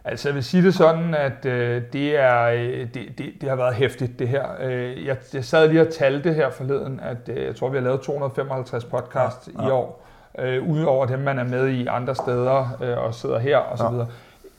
Altså 0.05 0.29
jeg 0.29 0.35
vil 0.35 0.45
sige 0.45 0.63
det 0.63 0.75
sådan, 0.75 1.15
at 1.15 1.47
øh, 1.47 1.83
det, 1.93 2.17
er, 2.19 2.45
øh, 2.45 2.89
det, 2.95 3.19
det, 3.19 3.33
det 3.41 3.49
har 3.49 3.57
været 3.57 3.75
hæftigt 3.75 4.19
det 4.19 4.29
her. 4.29 4.45
Øh, 4.61 5.07
jeg, 5.07 5.17
jeg 5.35 5.45
sad 5.45 5.69
lige 5.69 5.81
og 5.81 5.93
talte 5.93 6.33
her 6.33 6.51
forleden, 6.51 7.01
at 7.01 7.29
øh, 7.29 7.45
jeg 7.45 7.57
tror 7.57 7.69
vi 7.69 7.77
har 7.77 7.85
lavet 7.85 8.01
255 8.01 8.85
podcast 8.85 9.49
ja, 9.55 9.63
ja. 9.63 9.69
i 9.69 9.71
år 9.71 10.05
øh, 10.39 10.69
udover 10.69 11.07
dem, 11.07 11.19
man 11.19 11.39
er 11.39 11.45
med 11.45 11.69
i 11.69 11.87
andre 11.87 12.15
steder 12.15 12.77
øh, 12.83 13.05
og 13.05 13.15
sidder 13.15 13.39
her 13.39 13.57
og 13.57 13.79
så 13.79 13.85
ja. 13.85 13.91
videre. 13.91 14.07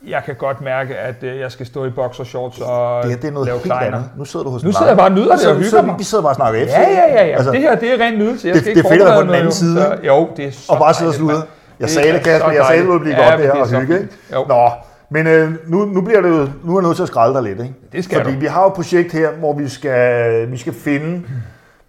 Jeg 0.07 0.21
kan 0.25 0.35
godt 0.35 0.61
mærke, 0.61 0.95
at 0.97 1.23
øh, 1.23 1.39
jeg 1.39 1.51
skal 1.51 1.65
stå 1.65 1.85
i 1.85 1.89
boxershorts 1.89 2.59
og 2.61 3.03
det, 3.03 3.21
det 3.21 3.27
er 3.27 3.31
noget 3.31 3.45
lave 3.45 3.57
helt 3.57 3.65
kleiner. 3.65 3.97
andet. 3.97 4.09
Nu 4.17 4.25
sidder 4.25 4.43
du 4.43 4.49
hos 4.51 4.63
Nu 4.63 4.71
sidder 4.71 4.87
jeg 4.87 4.97
bare 4.97 5.07
og 5.07 5.11
nyder 5.11 5.35
det 5.35 5.47
og 5.47 5.55
hygger 5.55 5.81
mig. 5.81 5.95
Vi 5.97 6.03
sidder 6.03 6.21
bare 6.21 6.31
og 6.31 6.35
snakker 6.35 6.61
efter. 6.61 6.79
Ja, 6.79 6.89
ja, 6.89 7.13
ja. 7.13 7.25
ja. 7.25 7.35
Altså, 7.35 7.51
det 7.51 7.59
her, 7.61 7.75
det 7.75 7.93
er 7.93 8.05
ren 8.05 8.17
nydelse. 8.17 8.47
Jeg 8.47 8.55
det, 8.55 8.63
skal 8.63 8.75
det 8.75 8.85
er 8.85 8.89
fedt 8.89 9.01
at 9.01 9.15
på 9.15 9.21
den 9.21 9.33
anden 9.33 9.51
side. 9.51 9.75
Så, 9.75 9.97
jo, 10.03 10.29
det 10.37 10.45
er 10.45 10.51
så 10.51 10.71
Og 10.71 10.79
bare 10.79 10.93
sidde 10.93 11.09
og 11.09 11.15
slude. 11.15 11.41
Jeg 11.79 11.89
sagde 11.89 12.13
det, 12.13 12.23
Kasper. 12.23 12.51
Jeg 12.51 12.65
sagde, 12.65 12.81
det 12.81 12.87
ville 12.89 12.99
blive 12.99 13.15
godt 13.15 13.37
det 13.37 13.45
her 13.45 13.51
og 13.51 13.69
hygge. 13.69 14.07
Nå, 14.31 14.69
Men 15.09 15.27
øh, 15.27 15.51
nu, 15.67 15.85
nu, 15.85 16.01
bliver 16.01 16.21
det 16.21 16.29
jo, 16.29 16.47
nu 16.63 16.75
er 16.75 16.79
jeg 16.79 16.87
nødt 16.87 16.95
til 16.95 17.03
at 17.03 17.07
skrælle 17.07 17.35
dig 17.35 17.43
lidt. 17.43 17.59
Ikke? 17.59 17.73
Det 17.91 18.03
skal 18.03 18.17
Fordi 18.17 18.33
du. 18.33 18.39
vi 18.39 18.45
har 18.45 18.61
jo 18.61 18.67
et 18.67 18.73
projekt 18.73 19.11
her, 19.11 19.31
hvor 19.31 19.53
vi 19.53 19.69
skal, 19.69 20.51
vi 20.51 20.57
skal 20.57 20.73
finde 20.73 21.21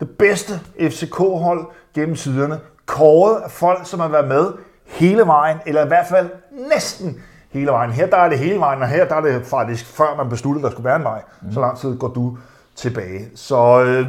det 0.01 0.09
bedste 0.19 0.53
FCK-hold 0.81 1.67
gennem 1.95 2.17
tiderne. 2.17 2.59
Kåret 2.91 3.37
af 3.45 3.51
folk, 3.51 3.79
som 3.85 4.01
har 4.01 4.09
været 4.09 4.29
med 4.29 4.47
hele 4.87 5.23
vejen, 5.27 5.57
eller 5.67 5.85
i 5.85 5.89
hvert 5.89 6.07
fald 6.11 6.29
næsten 6.75 7.17
hele 7.53 7.67
vejen. 7.71 7.91
Her 7.91 8.07
der 8.07 8.17
er 8.17 8.29
det 8.29 8.39
hele 8.39 8.59
vejen, 8.61 8.83
og 8.83 8.89
her 8.89 9.05
der 9.05 9.15
er 9.15 9.21
det 9.21 9.43
faktisk 9.47 9.87
før 9.97 10.15
man 10.17 10.29
besluttede, 10.29 10.65
der 10.65 10.71
skulle 10.71 10.85
være 10.85 10.97
en 10.97 11.05
vej. 11.05 11.21
Mm. 11.43 11.53
Så 11.53 11.61
lang 11.61 11.79
tid 11.79 11.99
går 11.99 12.09
du 12.09 12.39
tilbage. 12.77 13.21
Så 13.35 13.83
øh, 13.83 14.07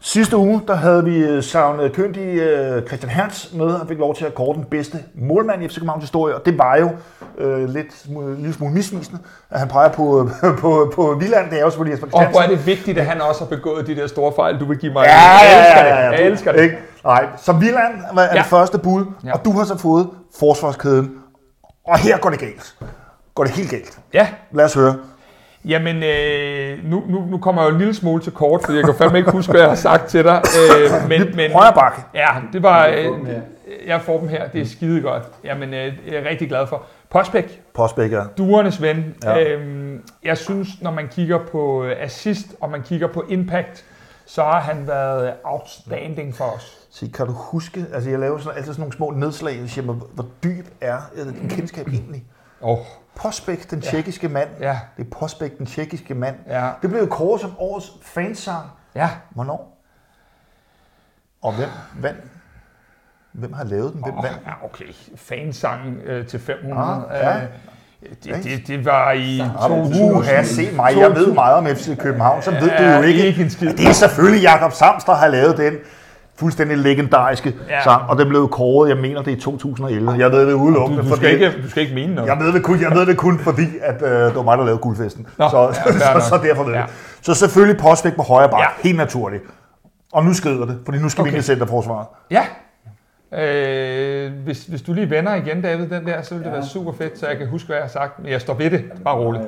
sidste 0.00 0.36
uge, 0.36 0.62
der 0.68 0.74
havde 0.74 1.04
vi 1.04 1.18
øh, 1.18 1.42
savnet 1.42 1.92
køndig 1.92 2.20
øh, 2.38 2.86
Christian 2.86 3.10
Hertz 3.10 3.52
med, 3.52 3.66
og 3.66 3.88
fik 3.88 3.98
lov 3.98 4.14
til 4.14 4.24
at 4.24 4.34
kåre 4.34 4.56
den 4.56 4.64
bedste 4.64 4.98
målmand 5.14 5.62
i 5.62 5.68
FC 5.68 5.74
Københavns 5.74 6.02
historie, 6.02 6.34
og 6.34 6.46
det 6.46 6.58
var 6.58 6.76
jo 6.76 6.90
øh, 7.38 7.68
lidt 7.68 8.04
en 8.08 8.36
lille 8.36 8.54
smule 8.54 8.72
misvisende, 8.74 9.18
at 9.50 9.58
han 9.58 9.68
peger 9.68 9.88
på, 9.88 10.28
på, 10.60 10.92
på 10.94 11.16
Villand. 11.20 11.50
Det 11.50 11.58
er 11.58 11.62
jo 11.62 11.70
selvfølgelig 11.70 11.92
Jesper 11.92 12.06
Og 12.06 12.10
Christiansen. 12.22 12.32
hvor 12.32 12.52
er 12.54 12.56
det 12.56 12.66
vigtigt, 12.66 12.98
at 12.98 13.06
han 13.06 13.20
også 13.20 13.40
har 13.44 13.48
begået 13.48 13.86
de 13.86 13.96
der 13.96 14.06
store 14.06 14.32
fejl, 14.36 14.60
du 14.60 14.64
vil 14.64 14.78
give 14.78 14.92
mig. 14.92 15.04
Ja, 15.06 15.38
ja, 15.42 15.86
ja, 15.86 16.04
ja, 16.04 16.10
det. 16.10 16.18
Jeg 16.18 16.26
elsker 16.26 16.52
det. 16.52 16.62
Ikke? 16.62 16.78
Nej, 17.08 17.26
så 17.36 17.52
Villand 17.52 17.94
var 18.14 18.22
ja. 18.22 18.28
Det 18.28 18.44
første 18.44 18.78
bud, 18.78 19.04
ja. 19.24 19.32
Og 19.32 19.44
du 19.44 19.52
har 19.52 19.64
så 19.64 19.78
fået 19.78 20.08
forsvarskæden. 20.38 21.14
Og 21.86 21.98
her 21.98 22.18
går 22.18 22.30
det 22.30 22.38
galt. 22.38 22.74
Går 23.34 23.44
det 23.44 23.52
helt 23.52 23.70
galt. 23.70 23.98
Ja, 24.14 24.28
Lad 24.52 24.64
os 24.64 24.74
høre. 24.74 24.94
Jamen, 25.64 26.02
øh, 26.02 26.90
nu, 26.90 27.02
nu, 27.08 27.24
nu 27.30 27.38
kommer 27.38 27.62
jeg 27.62 27.68
jo 27.68 27.74
en 27.74 27.78
lille 27.78 27.94
smule 27.94 28.22
til 28.22 28.32
kort, 28.32 28.60
fordi 28.64 28.76
jeg 28.76 28.84
kan 28.84 28.94
fandme 28.94 29.18
ikke 29.18 29.30
huske, 29.30 29.50
hvad 29.50 29.60
jeg 29.60 29.70
har 29.70 29.76
sagt 29.76 30.06
til 30.06 30.24
dig. 30.24 30.42
Øh, 30.58 30.90
men, 31.08 31.36
men, 31.36 31.52
Højre 31.52 31.72
bakke. 31.74 32.02
ja, 32.14 32.28
det 32.52 32.62
var... 32.62 32.86
Øh, 32.86 33.06
jeg 33.86 34.00
får 34.02 34.18
dem 34.18 34.28
her, 34.28 34.48
det 34.48 34.60
er 34.60 34.66
skide 34.66 35.00
godt. 35.00 35.22
Jamen, 35.44 35.74
øh, 35.74 35.92
jeg 36.06 36.14
er 36.14 36.28
rigtig 36.30 36.48
glad 36.48 36.66
for. 36.66 36.82
Postbæk, 37.10 37.62
Postbæk, 37.74 38.12
ja. 38.12 38.22
duernes 38.38 38.82
ven. 38.82 39.14
Ja. 39.24 39.36
Ja. 39.36 39.52
Øhm, 39.52 40.02
jeg 40.24 40.38
synes, 40.38 40.68
når 40.82 40.90
man 40.90 41.08
kigger 41.08 41.38
på 41.52 41.84
øh, 41.84 41.96
assist, 42.00 42.46
og 42.60 42.70
man 42.70 42.82
kigger 42.82 43.06
på 43.06 43.24
impact, 43.28 43.84
så 44.26 44.42
har 44.42 44.60
han 44.60 44.86
været 44.86 45.32
outstanding 45.44 46.34
for 46.34 46.44
os. 46.44 46.77
Så 46.90 47.06
kan 47.14 47.26
du 47.26 47.32
huske, 47.32 47.86
altså 47.94 48.10
jeg 48.10 48.18
laver 48.18 48.38
sådan, 48.38 48.58
altid 48.58 48.72
sådan 48.72 48.80
nogle 48.80 48.92
små 48.96 49.10
nedslag, 49.10 49.62
og 49.62 49.68
siger 49.68 49.84
mig, 49.84 49.94
hvor 49.94 50.26
dyb 50.42 50.66
er 50.80 50.98
øh, 51.14 51.26
din 51.26 51.48
kendskab 51.56 51.88
egentlig? 51.88 52.24
Oh, 52.60 52.78
Postbæk, 53.16 53.70
den 53.70 53.80
tjekkiske 53.80 54.28
mand. 54.28 54.48
ja, 54.60 54.78
Det 54.96 55.06
er 55.06 55.10
Postbæk, 55.18 55.58
den 55.58 55.66
tjekkiske 55.66 56.14
mand. 56.14 56.36
ja, 56.46 56.70
Det 56.82 56.90
blev 56.90 57.00
jo 57.00 57.06
kåret 57.06 57.40
som 57.40 57.52
årets 57.58 57.92
fansang. 58.02 58.66
ja. 58.94 59.10
Hvornår? 59.30 59.78
Og 61.42 61.52
hvem 61.52 61.68
vandt? 62.00 62.20
Hvem 63.32 63.52
har 63.52 63.64
lavet 63.64 63.92
den? 63.92 64.02
Hvem 64.02 64.14
Oh, 64.18 64.24
vandt? 64.24 64.38
ja, 64.46 64.52
okay. 64.64 64.84
Fansangen 65.16 65.96
øh, 66.00 66.26
til 66.26 66.40
500. 66.40 66.82
Ah, 66.88 67.02
ja. 67.10 67.36
øh, 67.42 67.48
det, 68.24 68.44
det, 68.44 68.66
det 68.66 68.84
var 68.84 69.12
i 69.12 69.40
Uh, 69.40 69.68
2000. 69.68 70.24
have 70.24 70.44
se 70.44 70.70
mig. 70.76 70.96
Jeg 70.98 71.14
ved 71.14 71.32
meget 71.32 71.54
om 71.56 71.66
FC 71.66 71.98
København, 71.98 72.42
så 72.42 72.50
ved 72.50 72.60
du 72.60 72.82
Ja, 72.82 72.96
jo 72.96 73.02
ikke. 73.02 73.26
ikke. 73.26 73.44
Det 73.60 73.88
er 73.88 73.92
selvfølgelig 73.92 74.42
Jakob 74.42 74.72
Sams, 74.72 75.04
der 75.04 75.14
har 75.14 75.28
lavet 75.28 75.56
den 75.56 75.74
fuldstændig 76.38 76.78
legendariske 76.78 77.54
ja. 77.68 77.82
Sang, 77.84 78.02
og 78.08 78.18
den 78.18 78.28
blev 78.28 78.48
kåret, 78.48 78.88
jeg 78.88 78.96
mener 78.96 79.22
det 79.22 79.32
er 79.32 79.36
i 79.36 79.40
2011. 79.40 80.12
Jeg 80.18 80.32
ved 80.32 80.46
det 80.46 80.52
udelukkende, 80.52 81.02
Du, 81.02 81.08
du, 81.10 81.16
skal 81.16 81.32
ikke, 81.32 81.52
du 81.62 81.70
skal 81.70 81.82
ikke 81.82 81.94
mene 81.94 82.14
noget. 82.14 82.28
jeg 82.28 82.38
ved 82.40 82.52
det 82.52 82.62
kun, 82.62 82.80
jeg 82.80 82.90
ved 82.94 83.06
det 83.06 83.16
kun 83.16 83.38
fordi, 83.38 83.66
at 83.82 84.02
øh, 84.02 84.10
det 84.10 84.34
var 84.34 84.42
mig, 84.42 84.58
der 84.58 84.64
lavede 84.64 84.80
guldfesten. 84.80 85.26
Nå, 85.38 85.48
så, 85.50 85.60
ja, 85.60 85.72
så, 85.98 86.12
nok. 86.14 86.22
så, 86.22 86.40
derfor 86.42 86.62
ved 86.64 86.72
Ja. 86.72 86.80
det. 86.80 86.88
Så 87.22 87.34
selvfølgelig 87.34 87.80
Postvæk 87.80 88.16
på 88.16 88.22
højre 88.22 88.48
bak, 88.48 88.60
Ja. 88.60 88.66
helt 88.82 88.96
naturligt. 88.96 89.42
Og 90.12 90.24
nu 90.24 90.34
skrider 90.34 90.66
det, 90.66 90.78
fordi 90.84 90.98
nu 90.98 91.08
skal 91.08 91.22
okay. 91.22 91.30
vi 91.30 91.36
ind 91.36 91.44
i 91.44 91.46
centerforsvaret. 91.46 92.06
Ja. 92.30 92.42
Øh, 93.32 94.32
hvis, 94.44 94.64
hvis 94.64 94.82
du 94.82 94.92
lige 94.92 95.10
vender 95.10 95.34
igen, 95.34 95.62
David, 95.62 95.88
den 95.88 96.06
der, 96.06 96.22
så 96.22 96.34
vil 96.34 96.44
det 96.44 96.50
ja. 96.50 96.54
være 96.54 96.66
super 96.66 96.92
fedt, 96.92 97.18
så 97.18 97.28
jeg 97.28 97.38
kan 97.38 97.46
huske, 97.48 97.66
hvad 97.66 97.76
jeg 97.76 97.84
har 97.84 97.88
sagt. 97.88 98.18
Men 98.22 98.32
jeg 98.32 98.40
står 98.40 98.54
ved 98.54 98.70
det. 98.70 98.84
Bare 99.04 99.16
roligt. 99.16 99.44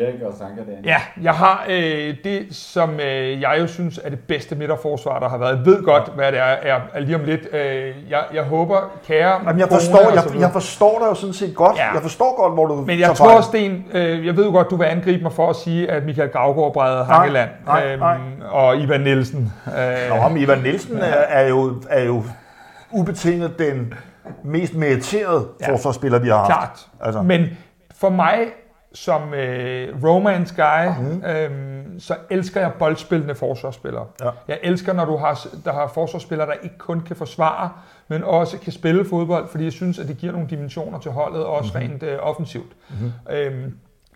Erik 0.00 0.22
og 0.22 0.34
Sanka 0.38 0.54
derinde. 0.54 0.88
Ja, 0.88 0.96
jeg 1.22 1.34
har 1.34 1.64
øh, 1.68 2.14
det, 2.24 2.46
som 2.50 3.00
øh, 3.00 3.40
jeg 3.40 3.56
jo 3.60 3.66
synes 3.66 4.00
er 4.04 4.10
det 4.10 4.20
bedste 4.20 4.54
midterforsvar, 4.54 5.18
der 5.18 5.28
har 5.28 5.38
været. 5.38 5.56
Jeg 5.56 5.66
ved 5.66 5.82
godt, 5.82 6.12
hvad 6.14 6.32
det 6.32 6.40
er, 6.40 6.42
er, 6.42 6.80
er 6.94 7.00
lige 7.00 7.14
om 7.16 7.24
lidt. 7.24 7.40
Øh, 7.54 7.94
jeg, 8.10 8.24
jeg 8.34 8.42
håber, 8.42 8.98
kære 9.06 9.40
Jamen, 9.46 9.60
jeg, 9.60 9.68
forstår, 9.68 10.10
jeg, 10.14 10.40
jeg 10.40 10.50
forstår 10.52 10.98
dig 10.98 11.06
jo 11.06 11.14
sådan 11.14 11.34
set 11.34 11.54
godt. 11.54 11.76
Ja. 11.76 11.92
Jeg 11.92 12.02
forstår 12.02 12.36
godt, 12.42 12.54
hvor 12.54 12.66
du 12.66 12.74
Men 12.74 12.86
tager 12.86 12.98
jeg 12.98 13.16
tror, 13.16 13.28
fejl. 13.28 13.42
Sten, 13.42 13.84
øh, 13.92 14.26
jeg 14.26 14.36
ved 14.36 14.44
jo 14.44 14.50
godt, 14.50 14.70
du 14.70 14.76
vil 14.76 14.84
angribe 14.84 15.22
mig 15.22 15.32
for 15.32 15.50
at 15.50 15.56
sige, 15.56 15.90
at 15.90 16.04
Michael 16.04 16.28
Gravgaard 16.28 16.72
brædede 16.72 17.06
Nej, 17.06 17.16
Hangeland. 17.16 17.50
nej, 17.66 17.96
nej. 17.96 18.18
og 18.50 18.78
Ivan 18.78 19.00
Nielsen. 19.00 19.52
Øh, 19.66 20.22
Nå, 20.22 20.28
men 20.28 20.42
Ivan 20.42 20.58
Nielsen 20.58 20.98
er, 20.98 21.04
er, 21.04 21.48
jo, 21.48 21.82
er 21.90 22.04
jo 22.04 22.22
ubetinget 22.92 23.58
den 23.58 23.94
mest 24.44 24.74
meriterede 24.74 25.48
ja. 25.60 25.72
Forsvarsspiller, 25.72 26.18
vi 26.18 26.28
har 26.28 26.36
haft. 26.36 26.48
Klart. 26.48 26.88
Altså. 27.00 27.22
Men 27.22 27.46
for 27.94 28.08
mig 28.08 28.38
som 28.92 29.34
øh, 29.34 30.04
romance 30.04 30.54
guy, 30.56 30.88
mm. 31.00 31.24
øhm, 31.24 32.00
så 32.00 32.16
elsker 32.30 32.60
jeg 32.60 32.72
boldspillende 32.78 33.34
forsvarsspillere. 33.34 34.06
Ja. 34.20 34.30
Jeg 34.48 34.58
elsker, 34.62 34.92
når 34.92 35.04
du 35.04 35.16
har, 35.16 35.46
der 35.64 35.72
har 35.72 35.86
forsvarsspillere, 35.94 36.46
der 36.48 36.54
ikke 36.62 36.78
kun 36.78 37.00
kan 37.00 37.16
forsvare, 37.16 37.70
men 38.08 38.24
også 38.24 38.58
kan 38.58 38.72
spille 38.72 39.04
fodbold, 39.04 39.48
fordi 39.48 39.64
jeg 39.64 39.72
synes, 39.72 39.98
at 39.98 40.08
det 40.08 40.16
giver 40.18 40.32
nogle 40.32 40.48
dimensioner 40.48 40.98
til 40.98 41.10
holdet, 41.10 41.44
også 41.44 41.78
mm-hmm. 41.78 41.90
rent 41.90 42.02
øh, 42.02 42.18
offensivt. 42.22 42.72
Mm-hmm. 42.88 43.12
Øhm, 43.30 43.74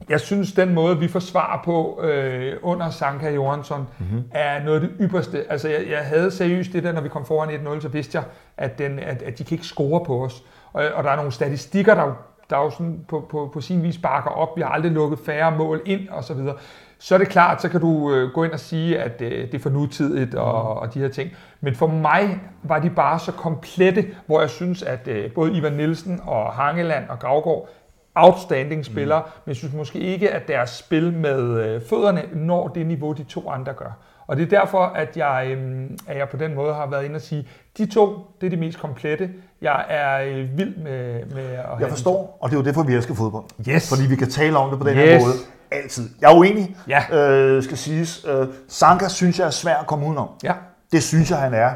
jeg 0.08 0.20
synes, 0.20 0.52
den 0.52 0.74
måde, 0.74 0.98
vi 0.98 1.08
forsvarer 1.08 1.62
på 1.64 2.00
øh, 2.02 2.52
under 2.62 2.90
Sanka 2.90 3.30
Johansson, 3.30 3.86
Mhm. 3.98 4.08
mm-hmm. 4.10 4.24
er 4.30 4.64
noget 4.64 4.80
af 4.82 4.88
det 4.88 4.96
ypperste. 5.00 5.44
Altså, 5.52 5.68
jeg, 5.68 5.80
jeg 5.90 5.98
havde 5.98 6.30
seriøst 6.30 6.72
det 6.72 6.82
der, 6.84 6.92
når 6.92 7.00
vi 7.00 7.08
kom 7.08 7.24
foran 7.26 7.48
1-0, 7.76 7.80
så 7.80 7.88
vidste 7.88 8.18
jeg, 8.18 8.24
at, 8.56 8.78
den, 8.78 8.98
at, 8.98 9.22
at 9.22 9.38
de 9.38 9.44
kan 9.44 9.54
ikke 9.54 9.66
score 9.66 10.04
på 10.04 10.24
os. 10.24 10.42
Og, 10.72 10.84
og 10.94 11.04
der 11.04 11.10
er 11.10 11.16
nogle 11.16 11.32
statistikker, 11.32 11.94
der, 11.94 12.12
der 12.50 12.56
jo 12.56 12.70
sådan 12.70 13.04
på, 13.08 13.26
på, 13.30 13.50
på 13.52 13.60
sin 13.60 13.82
vis 13.82 13.98
bakker 13.98 14.30
op. 14.30 14.56
Vi 14.56 14.62
har 14.62 14.68
aldrig 14.68 14.92
lukket 14.92 15.18
færre 15.26 15.56
mål 15.56 15.80
ind, 15.84 16.08
og 16.08 16.24
så 16.24 16.34
videre. 16.34 16.54
Så 16.98 17.14
er 17.14 17.18
det 17.18 17.28
klart, 17.28 17.62
så 17.62 17.68
kan 17.68 17.80
du 17.80 18.14
øh, 18.14 18.30
gå 18.30 18.44
ind 18.44 18.52
og 18.52 18.60
sige, 18.60 18.98
at 18.98 19.22
øh, 19.22 19.30
det 19.46 19.54
er 19.54 19.58
for 19.58 19.70
nutidigt 19.70 20.34
og, 20.34 20.78
og 20.78 20.94
de 20.94 20.98
her 21.00 21.08
ting. 21.08 21.30
Men 21.60 21.74
for 21.74 21.86
mig 21.86 22.40
var 22.62 22.78
de 22.78 22.90
bare 22.90 23.18
så 23.18 23.32
komplette, 23.32 24.06
hvor 24.26 24.40
jeg 24.40 24.50
synes, 24.50 24.82
at 24.82 25.08
øh, 25.08 25.32
både 25.32 25.52
Ivan 25.52 25.72
Nielsen 25.72 26.20
og 26.26 26.52
Hangeland 26.52 27.08
og 27.08 27.18
Gravgaard 27.18 27.68
outstanding 28.14 28.84
spillere, 28.84 29.20
mm. 29.20 29.30
men 29.44 29.48
jeg 29.50 29.56
synes 29.56 29.74
måske 29.74 29.98
ikke, 29.98 30.30
at 30.30 30.48
deres 30.48 30.70
spil 30.70 31.12
med 31.12 31.40
øh, 31.60 31.80
fødderne 31.88 32.22
når 32.34 32.68
det 32.68 32.86
niveau, 32.86 33.12
de 33.12 33.24
to 33.24 33.50
andre 33.50 33.72
gør. 33.72 33.98
Og 34.26 34.36
det 34.36 34.42
er 34.52 34.60
derfor, 34.60 34.78
at 34.86 35.16
jeg, 35.16 35.56
øh, 35.58 35.90
at 36.06 36.18
jeg 36.18 36.28
på 36.28 36.36
den 36.36 36.54
måde 36.54 36.74
har 36.74 36.86
været 36.86 37.04
inde 37.04 37.16
og 37.16 37.20
sige, 37.20 37.48
de 37.78 37.86
to, 37.86 38.18
det 38.40 38.46
er 38.46 38.50
de 38.50 38.56
mest 38.56 38.78
komplette. 38.80 39.30
Jeg 39.62 39.84
er 39.88 40.20
øh, 40.20 40.58
vild 40.58 40.76
med, 40.76 41.24
med 41.34 41.44
at 41.44 41.64
Jeg 41.80 41.88
forstår, 41.88 42.38
og 42.40 42.50
det 42.50 42.56
er 42.56 42.60
jo 42.60 42.64
derfor, 42.64 42.82
vi 42.82 42.94
elsker 42.94 43.14
fodbold. 43.14 43.44
Yes. 43.68 43.88
Fordi 43.88 44.02
vi 44.08 44.16
kan 44.16 44.30
tale 44.30 44.56
om 44.58 44.70
det 44.70 44.78
på 44.78 44.88
den 44.88 44.96
Yes. 44.96 45.04
her 45.04 45.20
måde. 45.20 45.34
Altid. 45.70 46.08
Jeg 46.20 46.32
er 46.32 46.36
uenig, 46.36 46.76
Ja. 46.88 47.16
øh, 47.18 47.62
skal 47.62 47.76
siges. 47.76 48.26
Øh, 48.28 48.46
Sanka 48.68 49.08
synes 49.08 49.38
jeg 49.38 49.46
er 49.46 49.50
svær 49.50 49.76
at 49.76 49.86
komme 49.86 50.06
udenom. 50.06 50.28
Ja, 50.44 50.52
Det 50.92 51.02
synes 51.02 51.30
jeg, 51.30 51.38
han 51.38 51.54
er. 51.54 51.70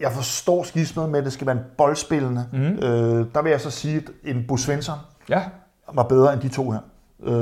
Jeg 0.00 0.12
forstår 0.12 0.62
skismet 0.62 1.08
med, 1.10 1.18
at 1.18 1.24
det 1.24 1.32
skal 1.32 1.46
være 1.46 1.56
en 1.56 1.62
boldspillende. 1.78 2.44
Mm. 2.52 2.58
Øh, 2.58 3.26
der 3.34 3.42
vil 3.42 3.50
jeg 3.50 3.60
så 3.60 3.70
sige, 3.70 3.96
at 3.96 4.02
en 4.24 4.44
Bo 4.48 4.56
Svensson 4.56 4.98
ja. 5.28 5.42
var 5.94 6.02
bedre 6.02 6.32
end 6.32 6.40
de 6.40 6.48
to 6.48 6.70
her. 6.70 6.80
Øh, 7.22 7.32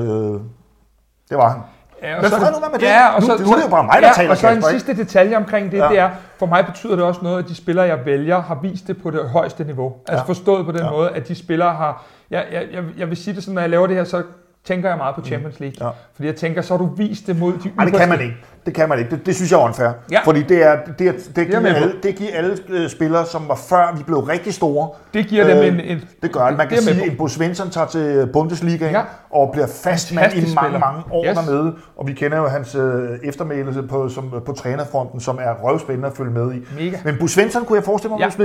det 1.31 1.39
var 1.39 1.49
han. 1.49 1.61
Ja, 2.03 2.17
og 2.17 2.23
Men 2.23 2.31
så 2.31 2.37
er 2.37 2.41
fred 2.41 2.53
nu 2.53 2.59
med 2.73 2.79
det. 2.79 2.87
Ja, 2.87 3.09
og 3.15 3.21
Nu- 3.21 3.27
så, 3.27 3.45
nu 3.45 3.51
er 3.51 3.57
det 3.57 3.65
jo 3.65 3.69
bare 3.71 3.85
mig, 3.85 3.97
der 4.03 4.07
ja, 4.09 4.13
taler, 4.15 4.31
Og 4.31 4.37
så 4.37 4.49
en 4.49 4.55
Kasper, 4.55 4.71
sidste 4.71 4.97
detalje 4.97 5.37
omkring 5.37 5.73
det, 5.73 5.79
ja. 5.79 5.89
det 5.89 5.99
er, 5.99 6.11
for 6.39 6.47
mig 6.47 6.67
betyder 6.67 6.97
det 6.97 7.05
også 7.05 7.21
noget, 7.23 7.43
at 7.43 7.49
de 7.49 7.55
spillere, 7.55 7.87
jeg 7.87 8.05
vælger, 8.07 8.43
har 8.43 8.55
vist 8.63 8.87
det 8.87 9.03
på 9.03 9.11
det 9.11 9.29
højeste 9.31 9.65
niveau. 9.65 9.93
Altså 10.09 10.23
Ja. 10.23 10.29
forstået 10.29 10.67
på 10.67 10.73
den 10.73 10.81
Ja. 10.81 10.91
måde, 10.91 11.11
at 11.11 11.29
de 11.29 11.35
spillere 11.35 11.73
har... 11.75 12.05
Jeg, 12.31 12.45
jeg, 12.53 12.67
jeg, 12.73 12.85
jeg 12.99 13.09
vil 13.09 13.17
sige 13.17 13.35
det 13.35 13.43
sådan, 13.43 13.55
når 13.55 13.61
jeg 13.63 13.71
laver 13.71 13.87
det 13.87 13.97
her, 13.97 14.05
så 14.05 14.23
tænker 14.67 14.89
jeg 14.89 14.99
meget 14.99 15.15
på 15.15 15.23
Champions 15.25 15.61
League. 15.61 15.75
Mm. 15.81 15.87
Ja. 15.87 15.91
Fordi 16.15 16.27
jeg 16.29 16.37
tænker, 16.37 16.63
så 16.63 16.75
har 16.77 16.79
du 16.79 16.95
vist 16.95 17.27
det 17.27 17.39
mod 17.39 17.53
de 17.53 17.71
Nej, 17.77 17.85
det 17.85 17.95
kan 17.95 18.09
man 18.09 18.21
ikke. 18.21 18.37
Det 18.67 18.75
kan 18.75 18.89
man 18.89 18.99
ikke. 18.99 19.11
Det, 19.11 19.27
det 19.27 19.35
synes 19.35 19.51
jeg 19.53 19.61
er 19.61 19.65
unfair. 19.65 19.89
Ja. 20.13 20.21
Fordi 20.25 20.43
det, 20.43 20.63
er, 20.63 20.77
det, 20.99 21.09
er, 21.09 21.13
det, 21.13 21.37
jeg 21.37 21.47
giver 21.47 21.75
alle, 21.75 21.93
det 22.03 22.15
giver 22.17 22.31
alle 22.35 22.59
øh, 22.69 22.91
spillere, 22.91 23.27
som 23.27 23.49
var 23.49 23.55
før 23.55 23.95
vi 23.97 24.03
blev 24.03 24.19
rigtig 24.19 24.55
store. 24.55 24.89
Det 25.15 25.27
giver 25.27 25.47
dem 25.47 25.57
Øh, 25.59 25.67
en... 25.69 25.81
en 25.81 26.01
Det 26.23 26.33
gør 26.33 26.49
det. 26.49 26.57
Man 26.57 26.69
kan 26.69 26.77
det 26.77 26.85
sige, 26.85 27.03
at 27.03 27.11
en 27.11 27.17
Bo 27.17 27.29
Svensson 27.29 27.71
tager 27.71 27.87
til 27.87 28.29
Bundesligaen 28.33 28.93
Ja. 28.95 29.03
og 29.31 29.51
bliver 29.53 29.67
fastmand 29.67 30.25
i 30.27 30.29
Fantastisk 30.31 30.55
mange, 30.55 30.69
spiller. 30.69 30.87
mange 30.87 31.03
år 31.11 31.25
Yes. 31.27 31.37
dernede. 31.39 31.75
Og 31.97 32.07
vi 32.07 32.13
kender 32.13 32.39
jo 32.39 32.47
hans 32.49 32.75
øh, 32.75 33.19
eftermælelse 33.25 33.83
på, 33.83 34.09
som, 34.09 34.35
på 34.47 34.53
trænerfronten, 34.53 35.21
som 35.21 35.39
er 35.43 35.55
røvspændende 35.63 36.09
at 36.09 36.17
følge 36.17 36.31
med 36.31 36.55
i. 36.55 36.59
Mega. 36.77 36.97
Men 37.05 37.17
Bo 37.21 37.27
Svensson 37.27 37.65
kunne 37.65 37.77
jeg 37.77 37.85
forestille 37.85 38.17
mig, 38.19 38.33
Ja. 38.39 38.45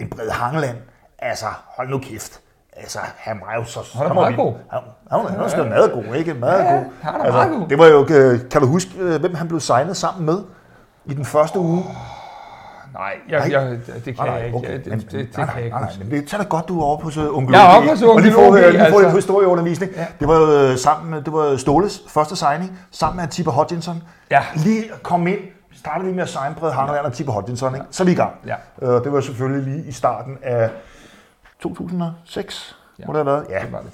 en 0.00 0.08
bred 0.10 0.30
Hangeland. 0.30 0.76
Altså, 1.18 1.46
hold 1.76 1.88
nu 1.88 1.98
kæft. 1.98 2.40
Altså, 2.76 2.98
han 3.16 3.40
var 3.46 3.54
jo 3.58 3.64
så... 3.64 3.80
Han 3.94 4.02
er 4.04 4.08
var 4.08 4.14
meget 4.14 4.36
god. 4.36 4.52
Han, 4.70 4.80
han, 5.10 5.20
var- 5.22 5.28
han 5.30 5.40
var 5.40 5.48
sgu 5.48 5.62
meget 5.64 5.92
god, 5.92 6.14
ikke? 6.14 6.34
Meget 6.34 6.64
Ja, 6.64 6.72
god. 6.76 6.84
han 7.02 7.14
er 7.20 7.32
meget 7.32 7.50
god. 7.52 7.68
Det 7.68 7.78
var 7.78 7.86
jo... 7.86 8.06
øh, 8.10 8.40
Kan 8.50 8.60
du 8.60 8.66
huske, 8.66 8.90
øh, 8.98 9.20
hvem 9.20 9.34
han 9.34 9.48
blev 9.48 9.60
signet 9.60 9.96
sammen 9.96 10.26
med? 10.26 10.38
I 11.04 11.14
den 11.14 11.24
første 11.24 11.58
uge? 11.58 11.84
Nej, 12.92 13.12
jeg, 13.28 13.48
Nej. 13.48 13.60
jeg, 13.62 13.78
det 14.04 14.04
kan 14.04 14.14
Nej, 14.26 14.34
jeg 14.34 14.46
ikke. 14.46 14.58
okay. 14.58 14.78
Det, 14.78 14.86
Men- 14.86 15.00
det, 15.00 15.10
det 15.12 15.36
nej, 15.36 15.46
kan 15.46 15.56
jeg 15.56 15.64
ikke 15.64 15.74
nej, 15.74 15.80
nej, 15.80 15.90
huske. 15.90 16.04
men 16.04 16.12
det 16.12 16.28
tager 16.28 16.42
da 16.42 16.48
godt, 16.48 16.68
du 16.68 16.80
er 16.80 16.84
over 16.84 16.98
på 16.98 17.10
så 17.10 17.30
onkel 17.32 17.54
Jeg 17.54 17.64
er 17.64 17.70
OG. 17.70 17.76
oppe 17.76 17.88
på 17.88 17.96
så 17.96 18.04
Og 18.06 18.10
onkel 18.10 18.24
lige 18.24 18.34
få, 18.34 18.40
OG, 18.48 18.56
øh, 18.56 18.60
lige 18.62 18.78
få 18.78 18.84
altså. 18.84 18.98
altså. 18.98 19.14
historieundervisning. 19.16 19.92
Ja. 19.96 20.06
Det 20.20 20.28
var 20.28 20.34
jo 20.40 20.52
øh, 20.70 20.76
sammen 20.78 21.10
med, 21.10 21.22
det 21.22 21.32
var 21.32 21.56
Ståles 21.56 22.02
første 22.08 22.36
signing, 22.36 22.78
sammen 22.90 23.20
med 23.20 23.28
Tipper 23.28 23.52
Hodgkinson. 23.52 24.02
Ja. 24.30 24.42
Lige 24.54 24.84
kom 25.02 25.26
ind, 25.26 25.38
startede 25.76 26.04
lige 26.04 26.14
med 26.16 26.22
at 26.22 26.28
signe 26.28 26.54
Brede 26.58 26.72
Hangeland 26.72 27.06
og 27.06 27.12
Tipper 27.12 27.32
Hodgkinson, 27.32 27.74
ikke? 27.74 27.86
så 27.90 28.02
er 28.02 28.04
vi 28.04 28.12
i 28.12 28.14
gang. 28.14 28.32
Ja. 28.46 28.54
Øh, 28.82 29.04
det 29.04 29.12
var 29.12 29.20
selvfølgelig 29.20 29.72
lige 29.74 29.84
i 29.88 29.92
starten 29.92 30.38
af 30.42 30.70
2006, 31.62 32.76
Ja. 32.98 33.04
må 33.06 33.12
det 33.12 33.18
have 33.18 33.26
været. 33.26 33.46
Ja. 33.50 33.64
Det 33.64 33.72
var 33.72 33.80
det. 33.80 33.90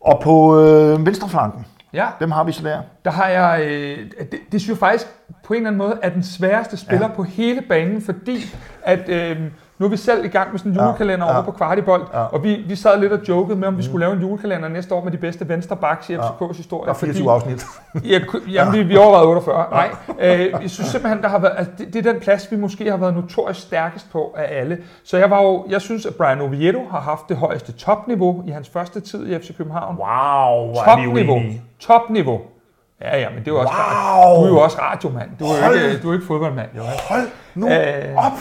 Og 0.00 0.20
på 0.22 0.60
øh, 0.60 1.06
venstreflanken, 1.06 1.66
Ja, 1.94 2.06
dem 2.20 2.30
har 2.30 2.44
vi 2.44 2.52
så 2.52 2.62
der. 2.68 2.82
der 3.04 3.10
har 3.10 3.26
jeg, 3.28 3.60
øh, 3.66 3.98
det, 4.32 4.40
det 4.52 4.60
synes 4.60 4.68
jeg 4.68 4.76
faktisk 4.78 5.06
på 5.44 5.54
en 5.54 5.56
eller 5.56 5.68
anden 5.70 5.78
måde 5.78 5.98
er 6.02 6.08
den 6.10 6.22
sværeste 6.22 6.76
spiller 6.76 7.08
ja. 7.08 7.14
på 7.14 7.22
hele 7.22 7.62
banen, 7.62 8.02
fordi 8.02 8.54
at 8.82 9.08
øh, 9.08 9.40
nu 9.82 9.86
er 9.86 9.90
vi 9.90 9.96
selv 9.96 10.24
i 10.24 10.28
gang 10.28 10.50
med 10.50 10.58
sådan 10.58 10.72
en 10.72 10.78
Ja, 10.78 10.84
julekalender 10.86 11.26
ja. 11.26 11.32
over 11.34 11.42
på 11.42 11.50
Kvartibold, 11.50 12.02
Ja. 12.14 12.18
og 12.24 12.42
vi, 12.44 12.64
vi 12.68 12.76
sad 12.76 13.00
lidt 13.00 13.12
og 13.12 13.20
jokede 13.28 13.58
med, 13.58 13.68
om 13.68 13.78
vi 13.78 13.82
skulle 13.82 14.06
lave 14.06 14.12
en 14.16 14.20
julekalender 14.20 14.68
næste 14.68 14.94
år 14.94 15.04
med 15.04 15.12
de 15.12 15.16
bedste 15.16 15.48
venstre 15.48 15.76
backs 15.76 16.10
i 16.10 16.16
FCK's 16.16 16.56
historie. 16.56 16.86
Der 16.86 16.92
er 16.92 16.98
24 16.98 17.30
afsnit. 17.32 17.64
Ja, 18.04 18.20
jamen, 18.48 18.74
vi, 18.74 18.82
vi 18.82 18.96
overvejede 18.96 19.26
48. 19.28 19.66
Nej, 19.70 19.90
øh, 20.20 20.40
jeg 20.62 20.70
synes 20.70 20.88
simpelthen, 20.90 21.22
der 21.22 21.28
har 21.28 21.38
været, 21.38 21.52
altså, 21.56 21.72
det, 21.78 21.94
det 21.94 22.06
er 22.06 22.12
den 22.12 22.20
plads, 22.20 22.50
vi 22.50 22.56
måske 22.56 22.90
har 22.90 22.96
været 22.96 23.14
notorisk 23.14 23.60
stærkest 23.60 24.10
på 24.12 24.34
af 24.38 24.60
alle. 24.60 24.78
Så 25.04 25.16
jeg 25.18 25.30
var 25.30 25.42
jo, 25.42 25.64
jeg 25.68 25.80
synes, 25.80 26.06
at 26.06 26.14
Brian 26.14 26.40
Oviedo 26.40 26.80
har 26.90 27.00
haft 27.00 27.28
det 27.28 27.36
højeste 27.36 27.72
topniveau 27.72 28.42
i 28.46 28.50
hans 28.50 28.68
første 28.68 29.00
tid 29.00 29.26
i 29.32 29.38
FC 29.38 29.56
København. 29.56 29.96
Wow, 29.98 30.74
Topniveau. 30.74 31.40
Topniveau. 31.80 32.40
Ja, 33.00 33.18
ja, 33.18 33.28
men 33.30 33.38
det 33.38 33.48
jo 33.48 33.58
også 33.60 33.72
Wow. 33.72 34.36
Du 34.40 34.44
er 34.44 34.48
jo 34.48 34.60
også 34.60 34.78
radiomand. 34.80 35.30
Du 35.38 35.44
er 35.44 35.66
jo 35.68 35.72
ikke, 35.72 36.02
du 36.02 36.08
er 36.10 36.14
ikke 36.14 36.26
fodboldmand. 36.26 36.68
Jo. 36.76 36.82
Hold 37.08 37.22
nu 37.54 37.68
Øh, 37.68 37.74
op. 38.16 38.32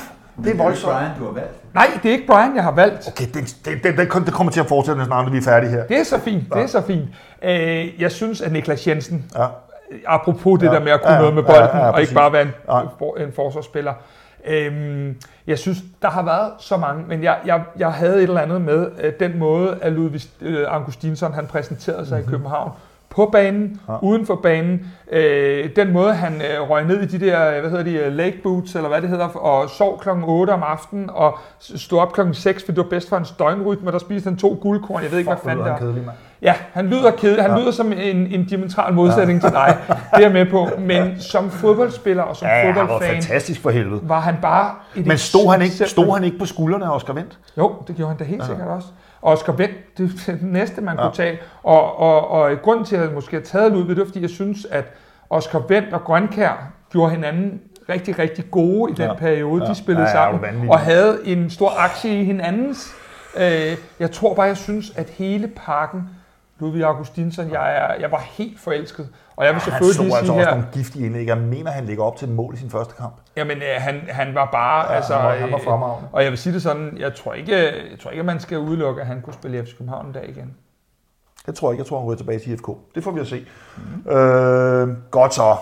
Det 0.43 0.49
er 0.49 0.53
Det 0.53 0.59
er 0.59 0.63
voldsomt. 0.63 0.93
Brian, 0.93 1.11
du 1.19 1.25
har 1.25 1.31
valgt. 1.31 1.73
Nej, 1.73 1.87
det 2.03 2.09
er 2.09 2.13
ikke 2.13 2.27
Brian, 2.27 2.55
jeg 2.55 2.63
har 2.63 2.71
valgt. 2.71 3.07
Okay, 3.07 3.25
det, 3.33 3.55
det, 3.65 3.83
det, 3.83 4.25
det, 4.25 4.33
kommer 4.33 4.51
til 4.51 4.59
at 4.59 4.67
fortsætte, 4.67 5.05
når 5.05 5.29
vi 5.29 5.37
er 5.37 5.41
færdige 5.41 5.71
her. 5.71 5.83
Det 5.83 5.97
er 5.99 6.03
så 6.03 6.19
fint, 6.19 6.53
det 6.53 6.61
er 6.61 6.67
så 6.67 6.81
fint. 6.81 7.05
Øh, 7.43 8.01
jeg 8.01 8.11
synes, 8.11 8.41
at 8.41 8.51
Niklas 8.51 8.87
Jensen, 8.87 9.31
Ja. 9.35 9.45
apropos 10.07 10.59
det 10.59 10.67
Ja, 10.67 10.71
der 10.73 10.79
med 10.79 10.91
at 10.91 11.01
kunne 11.01 11.13
ja, 11.13 11.19
noget 11.19 11.33
med 11.33 11.43
ja, 11.43 11.47
bolden, 11.49 11.69
ja, 11.73 11.77
ja, 11.77 11.87
og 11.87 11.93
præcis. 11.93 12.09
ikke 12.09 12.19
bare 12.19 12.33
være 12.33 12.41
en, 12.41 12.51
for, 12.99 13.17
en 13.17 13.33
forsvarsspiller. 13.35 13.93
Øhm, 14.47 15.15
jeg 15.47 15.59
synes, 15.59 15.77
der 16.01 16.09
har 16.09 16.23
været 16.23 16.51
så 16.59 16.77
mange, 16.77 17.03
men 17.07 17.23
jeg, 17.23 17.37
jeg, 17.45 17.61
jeg 17.77 17.91
havde 17.91 18.15
et 18.17 18.23
eller 18.23 18.41
andet 18.41 18.61
med 18.61 18.87
øh, 19.01 19.13
den 19.19 19.39
måde, 19.39 19.77
at 19.81 19.91
Ludvig 19.91 20.21
øh, 20.41 20.65
Augustinsson 20.67 21.33
han 21.33 21.47
præsenterede 21.47 22.05
sig 22.05 22.17
mm-hmm. 22.17 22.33
i 22.33 22.37
København. 22.37 22.71
På 23.15 23.29
banen. 23.31 23.81
Ja. 23.87 23.97
uden 24.01 24.25
for 24.25 24.35
banen. 24.35 24.85
Øh, 25.11 25.69
den 25.75 25.91
måde, 25.91 26.13
han 26.13 26.33
øh, 26.41 26.69
røg 26.69 26.85
ned 26.85 27.01
i 27.01 27.05
de 27.17 27.25
der, 27.25 27.59
hvad 27.59 27.69
hedder 27.69 27.83
de, 27.83 27.93
øh, 27.93 28.13
lake 28.13 28.39
boots, 28.43 28.75
eller 28.75 28.89
hvad 28.89 29.01
det 29.01 29.09
hedder, 29.09 29.25
og 29.27 29.69
sov 29.69 29.99
klokken 29.99 30.25
8 30.27 30.51
om 30.51 30.63
aftenen, 30.63 31.09
og 31.09 31.37
stod 31.59 31.99
op 31.99 32.13
klokken 32.13 32.33
6, 32.33 32.63
fordi 32.63 32.75
det 32.75 32.83
var 32.83 32.89
bedst 32.89 33.09
for 33.09 33.15
hans 33.15 33.31
døgnrytme, 33.31 33.87
og 33.89 33.93
der 33.93 33.99
spiste 33.99 34.27
han 34.27 34.37
to 34.37 34.57
guldkorn. 34.61 35.03
Jeg 35.03 35.11
ved 35.11 35.17
ikke, 35.17 35.29
hvad 35.29 35.39
fanden 35.43 35.65
det 35.65 35.71
er. 35.71 35.77
kedelig, 35.77 36.05
mand. 36.05 36.17
Ja, 36.41 36.53
han 36.73 36.87
lyder 36.87 37.11
kedelig. 37.11 37.41
Han 37.43 37.51
Ja. 37.51 37.55
ja. 37.57 37.61
lyder 37.61 37.71
som 37.71 37.91
en, 37.93 37.99
en 38.27 38.45
diametral 38.45 38.93
modsætning 38.93 39.43
ja. 39.43 39.47
til 39.49 39.55
dig. 39.55 39.77
Det 39.87 39.97
er 40.11 40.19
jeg 40.19 40.31
med 40.31 40.45
på. 40.45 40.69
Men 40.79 41.19
som 41.19 41.49
fodboldspiller 41.49 42.23
og 42.23 42.35
som 42.35 42.47
Ja, 42.47 42.67
fodboldfan, 42.69 43.09
fantastisk 43.13 43.61
for 43.61 43.69
helvede. 43.69 44.01
var 44.03 44.19
han 44.19 44.35
bare 44.41 44.75
et 44.95 45.05
Men 45.05 45.17
stod 45.17 45.51
han 45.51 45.61
ikke, 45.61 45.75
stod 45.75 46.13
han 46.13 46.23
ikke 46.23 46.37
på 46.39 46.45
skuldrene 46.45 46.85
af 46.85 46.95
Oscar 46.95 47.13
Vendt? 47.13 47.39
Jo, 47.57 47.75
det 47.87 47.95
gjorde 47.95 48.09
han 48.09 48.17
da 48.17 48.23
helt 48.23 48.41
ja. 48.41 48.47
sikkert 48.47 48.67
også. 48.67 48.87
Og 49.21 49.31
Oscar 49.33 49.53
Vendt, 49.53 49.97
det 49.97 50.11
er 50.27 50.31
det 50.31 50.41
næste, 50.43 50.81
man 50.81 50.95
Ja. 50.95 51.01
ja. 51.03 51.07
kunne 51.07 51.15
tage. 51.15 51.39
Og, 51.63 51.99
og, 51.99 52.27
og 52.31 52.51
grunden 52.63 52.85
til, 52.85 52.95
at 52.95 53.01
jeg 53.01 53.11
måske 53.13 53.35
har 53.35 53.43
taget 53.43 53.71
Ludvig, 53.71 53.89
det 53.89 53.97
var, 53.97 54.05
fordi 54.05 54.21
jeg 54.21 54.29
synes, 54.29 54.65
at 54.71 54.85
Oscar 55.29 55.61
Vendt 55.69 55.93
og 55.93 56.01
Grønkær 56.01 56.71
gjorde 56.91 57.11
hinanden 57.11 57.59
rigtig, 57.89 58.19
rigtig 58.19 58.45
gode 58.51 58.91
i 58.91 58.95
den 58.95 59.05
Ja. 59.05 59.13
periode, 59.13 59.63
Ja. 59.63 59.69
de 59.69 59.75
spillede 59.75 60.07
Ja, 60.09 60.17
ja, 60.25 60.31
sammen. 60.39 60.69
og 60.69 60.79
havde 60.79 61.17
en 61.25 61.49
stor 61.49 61.73
aktie 61.79 62.21
i 62.21 62.23
hinandens. 62.23 62.93
Øh, 63.37 63.77
jeg 63.99 64.11
tror 64.11 64.33
bare, 64.33 64.45
jeg 64.45 64.57
synes, 64.57 64.93
at 64.95 65.09
hele 65.09 65.47
pakken, 65.47 66.09
Ludvig 66.61 66.83
Augustinsson, 66.83 67.51
jeg, 67.51 67.75
er, 67.77 67.93
jeg 67.99 68.11
var 68.11 68.19
helt 68.31 68.59
forelsket. 68.59 69.09
Og 69.35 69.45
jeg 69.45 69.53
vil 69.53 69.61
Han 69.61 69.71
selvfølgelig 69.71 69.95
så 69.95 70.03
lige 70.03 70.17
altså 70.17 70.33
også 70.33 70.45
her, 70.45 70.51
nogle 70.55 70.67
giftige 70.73 71.05
indlæg. 71.05 71.27
Jeg 71.27 71.37
mener, 71.37 71.71
han 71.71 71.85
ligger 71.85 72.03
op 72.03 72.15
til 72.17 72.29
mål 72.29 72.53
i 72.53 72.57
sin 72.57 72.69
første 72.69 72.93
kamp. 72.97 73.13
jamen, 73.35 73.57
øh, 73.57 73.63
han, 73.77 73.95
han 74.09 74.35
var 74.35 74.49
bare, 74.51 74.89
Ja, 74.91 74.95
altså, 74.95 75.13
han 75.15 75.25
var- 75.25 75.35
han 75.35 75.51
var 75.51 75.57
øh, 75.57 75.63
fremragende. 75.63 76.09
og 76.11 76.23
jeg 76.23 76.31
vil 76.31 76.37
sige 76.37 76.53
det 76.53 76.61
sådan, 76.61 76.97
jeg 76.97 77.15
tror 77.15 77.33
ikke, 77.33 77.55
jeg 77.91 77.99
tror 78.03 78.11
ikke 78.11 78.19
at 78.19 78.25
man 78.25 78.39
skal 78.39 78.57
udelukke, 78.57 79.01
at 79.01 79.07
han 79.07 79.21
kunne 79.21 79.33
spille 79.33 79.59
i 79.59 79.65
FC 79.65 79.77
København 79.77 80.05
en 80.05 80.11
dag 80.13 80.29
igen. 80.29 80.55
Det 81.45 81.55
tror 81.55 81.67
jeg 81.69 81.73
ikke. 81.73 81.81
Jeg 81.81 81.87
tror, 81.87 81.99
han 81.99 82.07
ryger 82.07 82.17
tilbage 82.17 82.39
til 82.39 82.51
IFK. 82.51 82.67
Det 82.95 83.03
får 83.03 83.11
vi 83.11 83.19
at 83.19 83.27
se. 83.27 83.45
Mm. 84.05 84.11
Øh, 84.11 84.89
godt 85.11 85.33
så. 85.33 85.55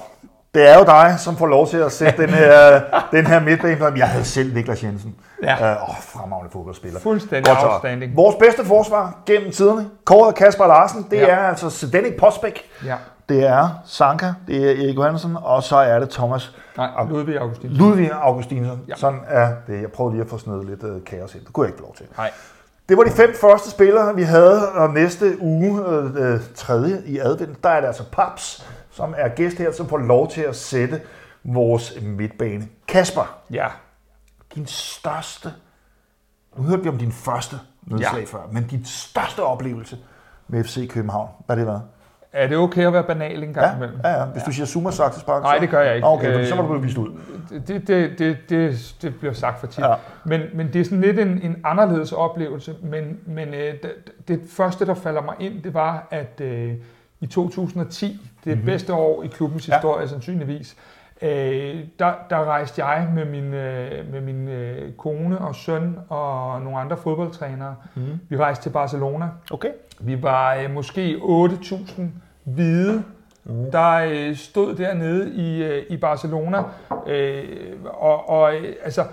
Det 0.54 0.70
er 0.70 0.78
jo 0.80 0.84
dig, 0.86 1.16
som 1.20 1.38
får 1.38 1.48
lov 1.48 1.68
til 1.68 1.78
at 1.78 1.92
sætte 1.92 2.22
den 2.22 2.30
her, 2.30 2.82
den 3.18 3.28
her 3.28 3.40
midtbane. 3.40 3.94
Jeg 3.98 4.10
havde 4.10 4.26
selv 4.26 4.54
Niklas 4.54 4.84
Jensen. 4.84 5.16
Ja. 5.44 5.72
Øh, 5.72 5.90
åh, 5.90 5.96
fremragende 6.02 6.52
fodboldspiller. 6.52 7.00
Fuldstændig 7.00 7.46
Godt 7.56 7.72
outstanding. 7.72 8.16
Vores 8.16 8.36
bedste 8.36 8.66
forsvar 8.66 9.18
gennem 9.26 9.52
tiderne, 9.52 9.90
kåret 10.06 10.36
Kasper 10.36 10.68
Larsen, 10.68 11.08
det 11.12 11.18
Ja. 11.18 11.28
er 11.28 11.38
altså 11.40 11.70
Zdenek 11.70 12.18
Posbæk, 12.20 12.62
Ja. 12.86 12.96
det 13.30 13.46
er 13.48 13.70
Sanka, 13.86 14.26
det 14.48 14.58
er 14.66 14.86
Erik 14.86 14.96
Johansen, 14.96 15.38
og 15.44 15.64
så 15.64 15.76
er 15.78 16.00
det 16.00 16.10
Thomas 16.10 16.56
Nej, 16.78 16.90
Ludvig 17.10 17.38
Augustin. 17.40 17.70
Ludvig 17.70 18.12
Augustinsson. 18.22 18.80
Ja. 18.88 18.96
Sådan 18.96 19.20
er 19.28 19.52
det. 19.68 19.82
Jeg 19.82 19.92
prøvede 19.92 20.16
lige 20.16 20.24
at 20.24 20.30
få 20.30 20.38
snedet 20.38 20.66
lidt 20.66 20.84
øh, 20.84 21.04
kaos 21.06 21.36
ind. 21.36 21.44
Det 21.46 21.54
kunne 21.54 21.64
jeg 21.66 21.70
ikke 21.70 21.80
få 21.80 21.84
lov 21.86 21.96
til. 21.96 22.06
Nej. 22.18 22.32
Det 22.90 22.98
var 22.98 23.04
de 23.04 23.12
fem 23.12 23.34
første 23.42 23.70
spillere, 23.72 24.16
vi 24.16 24.24
havde, 24.24 24.70
og 24.70 24.90
næste 24.90 25.38
uge, 25.42 25.82
øh, 25.90 26.34
øh, 26.34 26.40
tredje 26.56 27.02
i 27.06 27.20
advent, 27.20 27.64
der 27.64 27.70
er 27.70 27.80
det 27.80 27.88
altså 27.88 28.04
Paps, 28.12 28.66
som 29.00 29.14
er 29.18 29.28
gæst 29.28 29.58
her, 29.58 29.72
som 29.72 29.88
får 29.88 29.98
lov 29.98 30.30
til 30.30 30.42
at 30.42 30.56
sætte 30.56 31.02
vores 31.44 31.94
midtbane. 32.02 32.68
Kasper, 32.88 33.38
Ja. 33.52 33.68
din 34.56 34.66
største, 34.66 35.50
nu 36.58 36.64
hørte 36.64 36.84
vi 36.84 36.90
om 36.90 36.98
din 36.98 37.12
første 37.12 37.56
nedslag 37.86 38.20
Ja. 38.20 38.26
før, 38.38 38.40
men 38.52 38.64
din 38.68 38.86
største 38.86 39.44
oplevelse 39.44 39.98
med 40.48 40.64
FC 40.64 40.90
København, 40.90 41.30
hvad 41.46 41.56
har 41.56 41.60
det 41.60 41.68
været? 41.68 41.82
Er 42.34 42.48
det 42.48 42.58
okay 42.58 42.88
at 42.88 42.94
være 42.94 43.04
banal 43.04 43.44
en 43.44 43.54
gang 43.54 43.66
Ja, 43.72 43.76
imellem? 43.76 44.00
ja, 44.04 44.10
ja. 44.20 44.26
Hvis 44.26 44.44
du 44.44 44.52
siger 44.52 44.66
Zuma 44.66 44.92
Saxespark, 44.92 45.44
Nej, 45.44 45.58
det 45.58 45.70
gør 45.70 45.82
jeg 45.82 45.96
ikke. 45.96 46.08
Okay, 46.08 46.34
øh, 46.34 46.40
Øh, 46.40 46.48
så 46.48 46.56
må 46.56 46.62
du 46.62 46.68
blive 46.68 46.82
vist 46.84 46.98
ud. 46.98 47.10
Det, 47.68 47.88
det, 47.88 48.20
det, 48.20 48.38
det, 48.50 48.96
det 49.02 49.16
bliver 49.20 49.34
sagt 49.34 49.60
for 49.60 49.68
tit. 49.68 49.80
Ja. 49.84 49.90
Ja. 49.90 49.96
Men, 50.26 50.42
men 50.54 50.74
det 50.74 50.82
er 50.82 50.84
sådan 50.86 51.02
lidt 51.02 51.20
en, 51.20 51.28
en 51.42 51.56
anderledes 51.64 52.12
oplevelse. 52.12 52.76
Men, 52.84 53.20
men 53.26 53.48
øh, 53.48 53.74
det, 53.84 53.92
det 54.28 54.42
første, 54.50 54.86
der 54.86 54.94
falder 54.94 55.22
mig 55.22 55.36
ind, 55.40 55.64
det 55.64 55.74
var, 55.74 56.08
at 56.12 56.42
øh, 56.42 56.74
i 57.22 57.28
2010, 57.28 58.06
det 58.06 58.52
mm-hmm. 58.54 58.66
bedste 58.66 58.94
år 58.94 59.24
i 59.24 59.28
klubbens 59.28 59.70
Ja. 59.70 59.74
historie 59.76 60.08
sandsynligvis, 60.08 60.76
øh, 61.22 61.30
der, 62.00 62.14
der 62.30 62.44
rejste 62.46 62.86
jeg 62.86 63.08
med 63.16 63.26
min, 63.26 63.54
øh, 63.54 64.12
med 64.12 64.22
min 64.22 64.48
øh, 64.48 64.92
kone 64.94 65.38
og 65.38 65.56
søn 65.56 65.98
og 66.10 66.62
nogle 66.62 66.80
andre 66.80 66.98
fodboldtrænere. 66.98 67.76
Mhm. 67.96 68.20
Vi 68.30 68.38
rejste 68.38 68.64
til 68.66 68.70
Barcelona. 68.70 69.30
Okay. 69.52 69.70
Vi 70.00 70.24
var 70.24 70.56
øh, 70.56 70.72
måske 70.74 71.16
8.000 71.22 72.02
hvide, 72.44 73.04
Mm. 73.44 73.72
der 73.72 73.92
øh, 74.12 74.36
stod 74.36 74.76
dernede 74.76 75.32
i, 75.34 75.64
øh, 75.64 75.84
i 75.90 75.98
Barcelona. 75.98 76.64
Øh, 77.08 77.44
og 77.86 78.30
og 78.30 78.56
øh, 78.56 78.74
altså, 78.84 79.04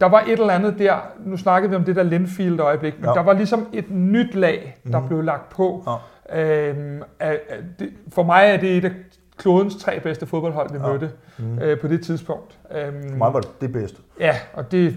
der 0.00 0.06
var 0.08 0.20
et 0.20 0.32
eller 0.32 0.50
andet 0.50 0.78
der, 0.78 0.96
nu 1.24 1.36
snakkede 1.36 1.70
vi 1.70 1.76
om 1.76 1.84
det 1.84 1.96
der 1.96 2.02
Linfield-øjeblik, 2.02 2.94
men 3.00 3.08
Ja. 3.08 3.12
der 3.14 3.22
var 3.22 3.32
ligesom 3.32 3.66
et 3.72 3.90
nyt 3.90 4.34
lag, 4.34 4.76
der 4.92 4.98
Mhm. 4.98 5.08
blev 5.08 5.22
lagt 5.22 5.48
på. 5.48 5.82
Ja. 5.86 5.92
Øhm, 6.34 7.02
at, 7.20 7.38
at 7.48 7.60
det, 7.78 7.90
for 8.12 8.22
mig 8.22 8.44
er 8.46 8.56
det 8.56 8.76
et 8.76 8.84
af 8.84 8.90
klodens 9.38 9.76
tre 9.76 10.00
bedste 10.00 10.26
fodboldhold, 10.26 10.70
vi 10.72 10.78
Ja. 10.78 10.88
mødte 10.92 11.10
Mm. 11.38 11.58
øh, 11.58 11.80
på 11.80 11.88
det 11.88 12.04
tidspunkt. 12.04 12.58
Øhm, 12.76 13.08
For 13.10 13.16
mig 13.16 13.32
var 13.34 13.40
det 13.40 13.60
det 13.60 13.72
bedste. 13.72 13.98
Ja, 14.20 14.34
og 14.52 14.72
det, 14.72 14.96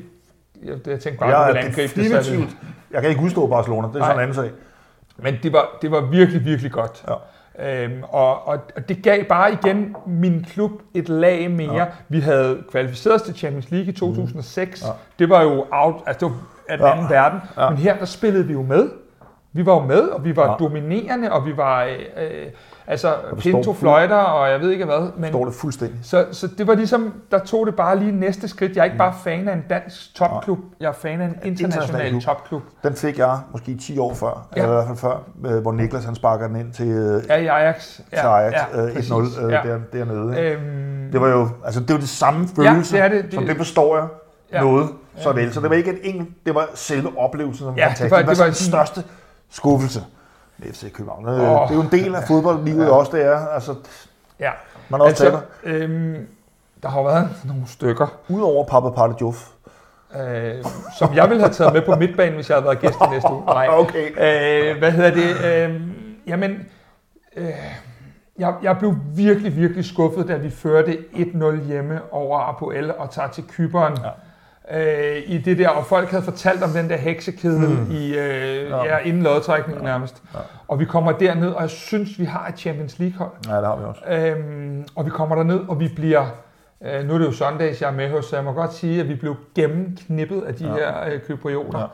jeg, 0.63 0.87
jeg 0.87 0.99
tænkte 0.99 1.19
bare, 1.19 1.29
Jeg 1.29 1.41
at 1.41 1.47
ville 1.47 1.59
angribe 1.67 2.01
det. 2.15 2.25
så 2.25 2.31
det- 2.31 2.57
jeg 2.91 3.01
kan 3.01 3.09
ikke 3.09 3.21
udstå 3.21 3.47
Barcelona, 3.47 3.87
det 3.87 3.95
er 3.95 3.99
sådan 3.99 4.11
en 4.11 4.15
Nej. 4.15 4.23
anden 4.23 4.35
sag. 4.35 4.51
Men 5.17 5.35
det 5.43 5.53
var, 5.53 5.77
det 5.81 5.91
var 5.91 6.01
virkelig, 6.01 6.45
virkelig 6.45 6.71
godt. 6.71 7.05
Ja. 7.07 7.83
Øhm, 7.83 8.03
og, 8.03 8.47
og, 8.47 8.57
og 8.75 8.89
det 8.89 9.03
gav 9.03 9.23
bare 9.23 9.53
igen 9.53 9.95
min 10.07 10.45
klub 10.49 10.71
et 10.93 11.09
lag 11.09 11.51
mere. 11.51 11.75
Ja. 11.75 11.85
Vi 12.09 12.19
havde 12.19 12.63
kvalificeret 12.71 13.15
os 13.15 13.21
til 13.21 13.35
Champions 13.35 13.71
League 13.71 13.89
i 13.89 13.95
2006. 13.95 14.81
Ja. 14.81 14.87
Ja. 14.87 14.93
Det 15.19 15.29
var 15.29 15.41
jo 15.43 15.65
out, 15.71 15.95
altså 16.07 16.25
det 16.27 16.33
var 16.35 16.41
af 16.69 16.77
den 16.77 16.87
Ja. 16.87 16.93
anden 16.93 17.09
verden. 17.09 17.39
Ja. 17.57 17.69
Men 17.69 17.77
her 17.77 17.97
der 17.97 18.05
spillede 18.05 18.47
vi 18.47 18.53
jo 18.53 18.61
med. 18.61 18.89
Vi 19.55 19.65
var 19.65 19.73
jo 19.73 19.79
med, 19.79 20.01
og 20.01 20.23
vi 20.25 20.35
var 20.35 20.43
Ja. 20.45 20.51
ja. 20.51 20.57
dominerende, 20.57 21.31
og 21.31 21.45
vi 21.45 21.57
var 21.57 21.83
øh, 21.83 21.91
øh, 21.91 22.45
altså 22.87 23.13
Pinto 23.39 23.73
fløjter, 23.73 24.15
og 24.15 24.49
jeg 24.51 24.59
ved 24.61 24.71
ikke 24.71 24.85
hvad. 24.85 25.09
Men, 25.17 25.29
Står 25.29 25.45
det 25.45 25.53
fuldstændig. 25.53 25.99
så, 26.03 26.25
så 26.31 26.47
det 26.57 26.67
var 26.67 26.75
ligesom, 26.75 27.13
der 27.31 27.39
tog 27.39 27.65
det 27.67 27.75
bare 27.75 27.99
lige 27.99 28.11
næste 28.11 28.47
skridt. 28.47 28.75
Jeg 28.75 28.81
er 28.81 28.85
ikke 28.85 28.97
bare 28.97 29.13
fan 29.23 29.47
af 29.47 29.53
en 29.53 29.63
dansk 29.69 30.15
topklub, 30.15 30.57
jeg 30.79 30.87
er 30.87 30.91
fan 30.93 31.21
af 31.21 31.25
en 31.25 31.31
Mm. 31.31 31.37
international 31.47 31.83
international 31.83 32.11
klub. 32.11 32.21
topklub. 32.23 32.61
Den 32.83 32.93
fik 32.95 33.17
jeg 33.17 33.37
måske 33.51 33.77
10 33.77 33.97
år 33.99 34.13
før, 34.13 34.47
ja. 34.55 34.59
Ja. 34.61 34.63
eller 34.67 34.81
i 34.81 34.85
hvert 34.85 34.97
fald 34.99 35.11
før, 35.43 35.51
øh, 35.55 35.61
hvor 35.61 35.71
Niklas 35.71 36.05
han 36.05 36.15
sparker 36.15 36.47
den 36.47 36.55
ind 36.55 36.71
til, 36.73 36.87
øh, 36.87 37.23
Ja, 37.29 37.35
i 37.35 37.45
Ajax. 37.47 37.95
til 37.95 38.03
Ajax 38.13 38.53
ja, 38.53 38.65
præcis. 38.93 39.11
1-0 39.11 39.45
øh, 39.45 39.51
ja. 39.51 39.59
der, 39.63 39.79
dernede. 39.93 40.39
Øhm, 40.39 41.11
Det 41.11 41.21
var 41.21 41.27
jo 41.29 41.47
altså 41.65 41.79
det 41.79 41.91
var 41.93 41.99
det 41.99 42.09
samme 42.09 42.47
følelse, 42.55 42.95
det 42.95 43.03
er 43.03 43.07
det. 43.09 43.23
Det- 43.25 43.33
som 43.33 43.45
det 43.45 43.57
består 43.57 43.97
jeg 43.97 44.07
Ja. 44.53 44.61
noget 44.61 44.89
så 45.17 45.31
vel. 45.31 45.53
Så 45.53 45.61
det 45.61 45.69
var 45.69 45.75
ikke 45.75 45.91
et 45.91 45.99
enkelt, 46.03 46.29
det 46.45 46.55
var 46.55 46.67
selve 46.73 47.09
oplevelsen, 47.17 47.65
som 47.65 47.75
Ja, 47.77 47.83
var 47.83 47.89
det 47.89 47.97
fantastisk. 47.97 48.11
var- 48.11 48.17
Det 48.17 48.27
var, 48.27 48.33
det 48.33 48.39
var 48.39 48.45
den 48.45 48.53
største 48.53 49.03
skuffelse 49.51 50.03
med 50.57 50.73
FC 50.73 50.91
København. 50.93 51.25
Åh. 51.27 51.33
Det 51.33 51.41
er 51.41 51.73
jo 51.75 51.81
en 51.81 51.91
del 51.91 52.15
af 52.15 52.23
fodboldlivet 52.27 52.85
Ja. 52.85 52.91
også, 52.91 53.11
det 53.11 53.25
er. 53.25 53.47
Altså, 53.47 53.75
Ja. 54.39 54.51
man 54.89 55.01
også 55.01 55.25
altså, 55.25 55.39
Altså, 55.63 55.83
øhm, 55.83 56.27
der 56.83 56.89
har 56.89 56.99
jo 56.99 57.05
været 57.05 57.29
nogle 57.45 57.63
stykker, 57.67 58.07
Udover 58.29 58.65
Papa 58.65 58.89
Parte 58.89 59.15
Joff. 59.21 59.47
øh, 60.21 60.65
som 60.97 61.13
jeg 61.15 61.29
ville 61.29 61.41
have 61.43 61.53
taget 61.53 61.73
med 61.73 61.81
på 61.81 61.95
midtbanen, 61.95 62.35
hvis 62.35 62.49
jeg 62.49 62.55
havde 62.55 62.65
været 62.65 62.79
gæst 62.79 62.93
i 63.07 63.09
næste 63.11 63.29
uge. 63.33 63.45
Nej. 63.45 63.67
Okay. 63.71 64.07
Øh, 64.09 64.77
hvad 64.77 64.91
hedder 64.91 65.11
det? 65.11 65.45
Øh, 65.45 65.81
jamen, 66.27 66.51
øh, 67.37 67.49
jeg, 68.39 68.53
jeg 68.63 68.77
blev 68.79 68.95
virkelig, 69.15 69.55
virkelig 69.55 69.85
skuffet, 69.85 70.27
da 70.27 70.35
vi 70.37 70.49
førte 70.49 70.97
1-0 71.13 71.63
hjemme 71.67 71.99
over 72.11 72.39
Apoel 72.39 72.95
og 72.97 73.09
tager 73.11 73.27
til 73.27 73.43
Kyberen. 73.47 73.97
Øh, 74.71 75.17
i 75.25 75.37
det 75.37 75.57
der, 75.57 75.69
og 75.69 75.85
folk 75.85 76.09
havde 76.09 76.23
fortalt 76.23 76.63
om 76.63 76.69
den 76.69 76.89
der 76.89 76.97
heksekedel 76.97 77.69
mm. 77.69 77.91
i, 77.91 78.17
øh, 78.17 78.69
ja. 78.69 78.83
ja, 78.83 78.97
inden 78.97 79.23
lodtrækningen 79.23 79.83
nærmest. 79.83 80.23
Ja. 80.33 80.39
Og 80.67 80.79
vi 80.79 80.85
kommer 80.85 81.11
derned, 81.11 81.49
og 81.49 81.61
jeg 81.61 81.69
synes, 81.69 82.19
vi 82.19 82.25
har 82.25 82.47
et 82.47 82.59
Champions 82.59 82.99
League-hold. 82.99 83.31
Ja, 83.47 83.57
det 83.57 83.65
har 83.65 83.75
vi 83.75 83.83
også. 83.83 84.01
Øhm, 84.07 84.87
og 84.95 85.05
vi 85.05 85.09
kommer 85.09 85.35
derned, 85.35 85.59
og 85.67 85.79
vi 85.79 85.87
bliver... 85.95 86.25
Øh, 86.85 87.07
nu 87.07 87.13
er 87.13 87.17
det 87.17 87.25
jo 87.25 87.31
Sundays, 87.31 87.81
jeg 87.81 87.87
er 87.87 87.93
med 87.93 88.09
hos, 88.09 88.25
så 88.25 88.35
jeg 88.35 88.45
må 88.45 88.51
godt 88.51 88.73
sige, 88.73 89.01
at 89.01 89.09
vi 89.09 89.15
blev 89.15 89.35
gennemknippet 89.55 90.41
af 90.41 90.55
de 90.55 90.67
ja. 90.67 90.73
her 90.73 91.13
øh, 91.13 91.19
kyprioter. 91.19 91.79
Ja 91.79 91.85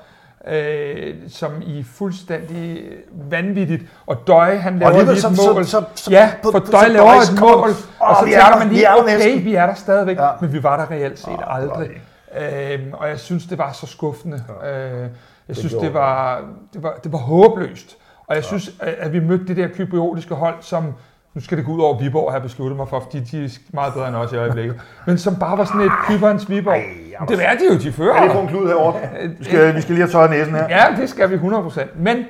øh, 0.47 1.15
som 1.27 1.51
i 1.62 1.84
fuldstændig 1.84 2.84
vanvittigt. 3.29 3.84
Og 4.05 4.17
Døje, 4.27 4.57
han 4.57 4.79
laver 4.79 4.91
lige 4.91 5.12
et 5.12 5.53
mål. 5.55 5.65
Så, 5.65 5.71
så, 5.71 5.84
så, 5.95 6.12
ja, 6.12 6.31
for 6.43 6.60
Døje 6.60 6.89
laver 6.89 7.12
et 7.12 7.39
mål, 7.39 7.69
og 7.99 8.15
så 8.15 8.25
tænker 8.25 8.57
man 8.60 8.69
lige, 8.69 8.88
okay, 8.99 9.43
vi 9.43 9.55
er 9.55 9.65
der 9.65 9.73
stadigvæk, 9.73 10.17
ja. 10.17 10.29
men 10.41 10.53
vi 10.53 10.63
var 10.63 10.77
der 10.77 10.91
reelt 10.91 11.19
set 11.19 11.29
oh, 11.29 11.55
aldrig. 11.55 11.89
Øhm, 12.37 12.93
og 12.93 13.09
jeg 13.09 13.19
synes, 13.19 13.45
det 13.45 13.57
var 13.57 13.71
så 13.71 13.87
skuffende. 13.87 14.43
Ja. 14.63 15.03
Øh, 15.03 15.09
jeg 15.47 15.55
synes, 15.55 15.73
det 15.73 15.93
var, 15.93 16.43
det, 16.73 16.83
var, 16.83 16.99
det 17.03 17.11
var 17.11 17.17
håbløst. 17.17 17.97
Og 18.27 18.35
jeg 18.35 18.43
ja. 18.43 18.47
synes, 18.47 18.71
at 18.79 19.13
vi 19.13 19.19
mødte 19.19 19.47
det 19.47 19.57
der 19.57 19.67
kypriotiske 19.67 20.35
hold, 20.35 20.55
som 20.61 20.93
nu 21.33 21.41
skal 21.41 21.57
det 21.57 21.65
gå 21.65 21.71
ud 21.71 21.81
over 21.81 21.99
Viborg, 21.99 22.31
har 22.31 22.37
jeg 22.37 22.43
besluttet 22.43 22.77
mig 22.77 22.87
for, 22.87 22.99
fordi 22.99 23.19
de 23.19 23.43
er 23.45 23.49
meget 23.73 23.93
bedre 23.93 24.07
end 24.07 24.15
os 24.15 24.31
i 24.31 24.35
øjeblikket. 24.35 24.81
Men 25.07 25.17
som 25.17 25.35
bare 25.35 25.57
var 25.57 25.65
sådan 25.65 25.81
et 25.81 25.91
Kyberns 26.07 26.49
Viborg. 26.49 26.75
Ej, 27.19 27.25
det 27.25 27.45
er 27.45 27.57
de 27.57 27.73
jo, 27.73 27.79
de 27.79 27.91
fører. 27.91 28.15
Er 28.15 28.23
det 28.23 28.31
på 28.31 28.39
en 28.39 28.47
klud 28.47 28.67
herovre? 28.67 28.99
Vi 29.37 29.43
skal, 29.43 29.75
vi 29.75 29.81
skal 29.81 29.95
lige 29.95 30.03
have 30.03 30.11
tøjet 30.11 30.29
næsen 30.29 30.55
her. 30.55 30.67
Ja, 30.69 30.85
det 31.01 31.09
skal 31.09 31.29
vi 31.29 31.35
100%. 31.35 31.87
Men 31.95 32.25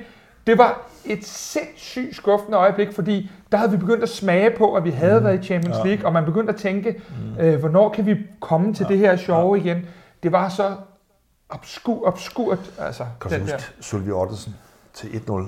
det 0.46 0.58
var 0.58 0.80
et 1.04 1.26
sindssygt 1.26 2.16
skuffende 2.16 2.58
øjeblik, 2.58 2.92
fordi 2.92 3.30
der 3.52 3.58
havde 3.58 3.70
vi 3.70 3.76
begyndt 3.76 4.02
at 4.02 4.08
smage 4.08 4.50
på, 4.58 4.74
at 4.74 4.84
vi 4.84 4.90
havde 4.90 5.18
mm. 5.18 5.24
været 5.24 5.44
i 5.44 5.46
Champions 5.46 5.76
League, 5.76 6.00
ja. 6.00 6.06
og 6.06 6.12
man 6.12 6.24
begyndte 6.24 6.52
at 6.52 6.58
tænke, 6.58 7.02
mm. 7.08 7.44
øh, 7.44 7.60
hvornår 7.60 7.88
kan 7.88 8.06
vi 8.06 8.16
komme 8.40 8.74
til 8.74 8.86
ja. 8.88 8.94
det 8.94 8.98
her 8.98 9.16
sjove 9.16 9.54
ja. 9.54 9.64
igen. 9.64 9.86
Det 10.22 10.32
var 10.32 10.48
så 10.48 10.74
obskur, 11.50 12.06
obskurt, 12.06 12.70
altså. 12.78 13.04
Kan 13.20 13.30
du 13.30 13.40
huske 13.40 13.64
Sylvie 13.80 14.14
Ottesen 14.14 14.54
til 14.94 15.06
1-0? 15.06 15.42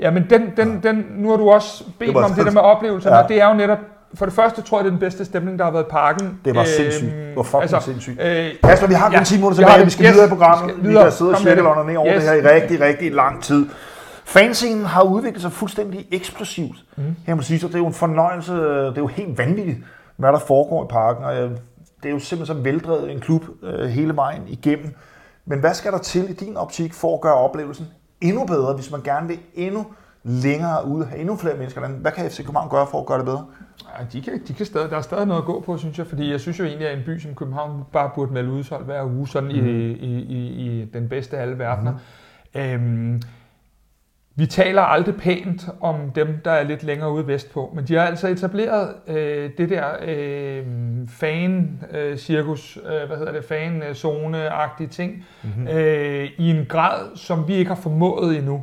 Ja, 0.00 0.10
men 0.10 0.26
den, 0.30 0.52
den, 0.56 0.80
ja. 0.84 0.88
den, 0.88 1.06
nu 1.10 1.30
har 1.30 1.36
du 1.36 1.50
også 1.50 1.84
bedt 1.98 2.12
mig 2.12 2.24
om 2.24 2.32
det 2.32 2.46
der 2.46 2.52
med 2.52 2.60
oplevelserne, 2.60 3.16
ja. 3.16 3.22
og 3.22 3.28
det 3.28 3.40
er 3.40 3.48
jo 3.48 3.54
netop, 3.54 3.78
for 4.14 4.26
det 4.26 4.34
første 4.34 4.62
tror 4.62 4.78
jeg, 4.78 4.84
det 4.84 4.88
er 4.88 4.92
den 4.92 5.00
bedste 5.00 5.24
stemning, 5.24 5.58
der 5.58 5.64
har 5.64 5.72
været 5.72 5.84
i 5.84 5.90
parken. 5.90 6.40
Det 6.44 6.54
var 6.54 6.60
øhm, 6.60 6.68
sindssygt. 6.76 7.10
Det 7.10 7.36
var 7.36 7.42
fucking 7.42 7.62
altså, 7.62 7.80
sindssygt. 7.80 8.20
Øh, 8.22 8.50
Kasper, 8.64 8.86
vi 8.86 8.94
har 8.94 9.08
kun 9.08 9.18
ja, 9.18 9.24
10 9.24 9.36
minutter 9.36 9.56
tilbage, 9.56 9.84
vi 9.84 9.90
skal 9.90 10.04
yes, 10.04 10.12
videre 10.12 10.26
i 10.26 10.28
programmet. 10.28 10.76
Vi, 10.76 10.80
skal 10.80 10.90
vi 10.90 10.94
kan 10.94 11.12
sidde 11.12 11.30
og 11.30 11.38
cirkelånder 11.38 11.84
ned 11.84 11.96
over 11.96 12.14
yes. 12.14 12.22
det 12.22 12.30
her 12.30 12.50
i 12.50 12.54
rigtig, 12.54 12.80
rigtig 12.80 13.12
lang 13.12 13.42
tid. 13.42 13.66
Fanscenen 14.32 14.84
har 14.84 15.02
udviklet 15.02 15.42
sig 15.42 15.52
fuldstændig 15.52 16.06
eksplosivt. 16.10 16.84
Mm. 16.96 17.16
Her 17.26 17.34
må 17.34 17.42
sige, 17.42 17.60
så 17.60 17.66
det 17.66 17.74
er 17.74 17.78
jo 17.78 17.86
en 17.86 17.92
fornøjelse, 17.92 18.52
det 18.54 18.96
er 18.96 19.00
jo 19.00 19.06
helt 19.06 19.38
vanvittigt, 19.38 19.78
hvad 20.16 20.32
der 20.32 20.38
foregår 20.38 20.84
i 20.84 20.88
parken. 20.90 21.24
Og 21.24 21.34
det 22.02 22.08
er 22.08 22.10
jo 22.10 22.18
simpelthen 22.18 22.56
så 22.56 22.62
veldrevet 22.62 23.12
en 23.12 23.20
klub 23.20 23.44
øh, 23.62 23.88
hele 23.88 24.16
vejen 24.16 24.42
igennem. 24.48 24.94
Men 25.44 25.60
hvad 25.60 25.74
skal 25.74 25.92
der 25.92 25.98
til 25.98 26.30
i 26.30 26.32
din 26.32 26.56
optik 26.56 26.94
for 26.94 27.14
at 27.14 27.20
gøre 27.20 27.34
oplevelsen 27.34 27.86
endnu 28.20 28.46
bedre, 28.46 28.74
hvis 28.74 28.90
man 28.90 29.02
gerne 29.02 29.28
vil 29.28 29.38
endnu 29.54 29.86
længere 30.22 30.86
ud, 30.86 31.04
have 31.04 31.20
endnu 31.20 31.36
flere 31.36 31.56
mennesker. 31.56 31.88
Hvad 31.88 32.12
kan 32.12 32.30
FC 32.30 32.36
København 32.36 32.70
gøre 32.70 32.86
for 32.86 33.00
at 33.00 33.06
gøre 33.06 33.18
det 33.18 33.26
bedre? 33.26 33.46
Ja, 33.98 34.04
de 34.12 34.22
kan, 34.22 34.42
de 34.48 34.54
kan 34.54 34.66
stadig, 34.66 34.90
der 34.90 34.96
er 34.96 35.00
stadig 35.00 35.26
noget 35.26 35.40
at 35.40 35.46
gå 35.46 35.60
på, 35.60 35.76
synes 35.76 35.98
jeg, 35.98 36.06
fordi 36.06 36.30
jeg 36.30 36.40
synes 36.40 36.58
jo 36.58 36.64
egentlig, 36.64 36.88
at 36.88 36.98
en 36.98 37.04
by 37.04 37.18
som 37.18 37.34
København 37.34 37.82
bare 37.92 38.10
burde 38.14 38.32
melde 38.32 38.50
udsolgt 38.50 38.84
hver 38.84 39.04
uge, 39.04 39.28
sådan 39.28 39.48
mm. 39.48 39.66
i, 39.66 39.92
i, 39.92 40.22
i, 40.22 40.80
i 40.80 40.84
den 40.92 41.08
bedste 41.08 41.38
af 41.38 41.42
alle 41.42 41.58
verdener. 41.58 41.92
Mm. 42.54 42.60
Øhm, 42.60 43.22
vi 44.34 44.46
taler 44.46 44.82
aldrig 44.82 45.16
pænt 45.16 45.68
om 45.80 46.10
dem, 46.14 46.40
der 46.44 46.50
er 46.50 46.62
lidt 46.62 46.82
længere 46.82 47.12
ude 47.12 47.26
vestpå, 47.26 47.72
men 47.74 47.84
de 47.84 47.94
har 47.94 48.06
altså 48.06 48.28
etableret 48.28 48.94
øh, 49.06 49.50
det 49.58 49.70
der 49.70 49.86
øh, 50.02 50.66
fan-cirkus, 51.08 52.78
øh, 52.84 53.06
hvad 53.08 53.16
hedder 53.16 53.32
det, 53.32 53.44
fan-zone-agtige 53.44 54.88
ting, 54.88 55.24
mm-hmm. 55.42 55.68
øh, 55.68 56.28
i 56.38 56.50
en 56.50 56.66
grad, 56.68 57.16
som 57.16 57.48
vi 57.48 57.54
ikke 57.54 57.68
har 57.68 57.80
formået 57.82 58.38
endnu 58.38 58.62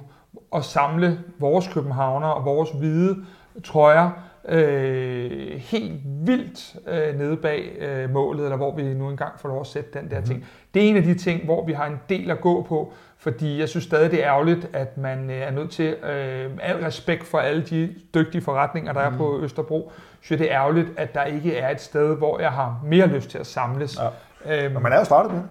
at 0.55 0.65
samle 0.65 1.19
vores 1.39 1.67
københavner 1.67 2.27
og 2.27 2.45
vores 2.45 2.69
hvide 2.71 3.15
trøjer 3.63 4.28
øh, 4.49 5.31
helt 5.57 6.01
vildt 6.03 6.75
øh, 6.87 7.19
nede 7.19 7.37
bag 7.37 7.77
øh, 7.79 8.09
målet, 8.09 8.43
eller 8.43 8.57
hvor 8.57 8.75
vi 8.75 8.93
nu 8.93 9.09
engang 9.09 9.39
får 9.39 9.49
lov 9.49 9.61
at 9.61 9.67
sætte 9.67 9.99
den 9.99 10.09
der 10.09 10.15
mm-hmm. 10.15 10.25
ting. 10.25 10.45
Det 10.73 10.83
er 10.83 10.89
en 10.89 10.97
af 10.97 11.03
de 11.03 11.13
ting, 11.13 11.45
hvor 11.45 11.65
vi 11.65 11.73
har 11.73 11.85
en 11.85 11.99
del 12.09 12.31
at 12.31 12.41
gå 12.41 12.61
på, 12.61 12.93
fordi 13.17 13.59
jeg 13.59 13.69
synes 13.69 13.85
stadig, 13.85 14.11
det 14.11 14.23
er 14.23 14.27
ærgerligt, 14.27 14.69
at 14.73 14.97
man 14.97 15.29
øh, 15.29 15.37
er 15.37 15.51
nødt 15.51 15.71
til, 15.71 15.93
øh, 15.93 16.51
al 16.61 16.77
respekt 16.77 17.27
for 17.27 17.37
alle 17.37 17.61
de 17.61 17.95
dygtige 18.13 18.41
forretninger, 18.41 18.93
der 18.93 19.09
mm. 19.09 19.15
er 19.15 19.17
på 19.17 19.31
mhm. 19.35 19.43
Østerbro, 19.43 19.91
synes 20.21 20.39
det 20.39 20.51
er 20.51 20.57
ærgerligt, 20.57 20.87
at 20.97 21.13
der 21.13 21.23
ikke 21.23 21.55
er 21.55 21.69
et 21.69 21.81
sted, 21.81 22.17
hvor 22.17 22.39
jeg 22.39 22.51
har 22.51 22.81
mere 22.85 23.07
lyst 23.07 23.29
til 23.29 23.37
at 23.37 23.47
samles. 23.47 23.97
Ja. 24.45 24.63
Øhm, 24.63 24.73
Men 24.73 24.83
man 24.83 24.91
er 24.91 24.97
jo 24.97 25.03
startet 25.03 25.31
med. 25.31 25.41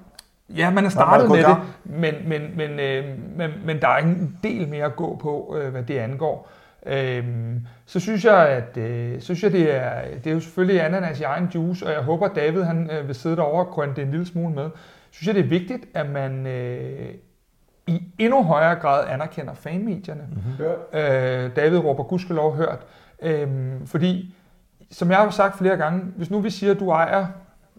Ja, 0.56 0.70
man 0.70 0.84
er 0.84 0.88
startet 0.88 1.30
med 1.30 1.38
det, 1.38 1.56
men, 1.84 2.14
men, 2.26 2.56
men, 2.56 2.80
øh, 2.80 3.04
men, 3.36 3.50
men 3.64 3.80
der 3.80 3.88
er 3.88 3.98
en 3.98 4.38
del 4.42 4.68
mere 4.68 4.84
at 4.84 4.96
gå 4.96 5.18
på, 5.22 5.56
øh, 5.60 5.70
hvad 5.70 5.82
det 5.82 5.98
angår. 5.98 6.48
Øh, 6.88 7.24
så 7.86 8.00
synes 8.00 8.24
jeg, 8.24 8.48
at 8.48 8.76
øh, 8.76 9.20
synes 9.20 9.42
jeg, 9.42 9.52
det, 9.52 9.74
er, 9.76 9.90
det 10.24 10.30
er 10.30 10.34
jo 10.34 10.40
selvfølgelig 10.40 10.84
ananas 10.84 11.20
i 11.20 11.22
egen 11.22 11.50
juice, 11.54 11.86
og 11.86 11.92
jeg 11.92 12.00
håber, 12.00 12.28
David 12.28 12.62
han, 12.62 12.90
øh, 12.90 13.06
vil 13.06 13.14
sidde 13.14 13.36
derovre 13.36 13.66
og 13.66 13.72
krønne 13.72 13.94
det 13.94 14.02
en 14.02 14.10
lille 14.10 14.26
smule 14.26 14.54
med. 14.54 14.70
Synes 15.10 15.26
jeg, 15.26 15.34
det 15.34 15.44
er 15.44 15.48
vigtigt, 15.48 15.84
at 15.94 16.10
man 16.10 16.46
øh, 16.46 17.14
i 17.86 18.02
endnu 18.18 18.42
højere 18.42 18.74
grad 18.74 19.04
anerkender 19.08 19.54
fanmedierne. 19.54 20.28
Mm-hmm. 20.30 20.64
Øh, 21.00 21.56
David 21.56 21.78
råber 21.78 22.02
gudskelov 22.02 22.56
hørt. 22.56 22.78
Øh, 23.22 23.48
fordi, 23.86 24.34
som 24.90 25.10
jeg 25.10 25.18
har 25.18 25.30
sagt 25.30 25.58
flere 25.58 25.76
gange, 25.76 26.00
hvis 26.16 26.30
nu 26.30 26.40
vi 26.40 26.50
siger, 26.50 26.74
at 26.74 26.80
du 26.80 26.90
ejer 26.90 27.26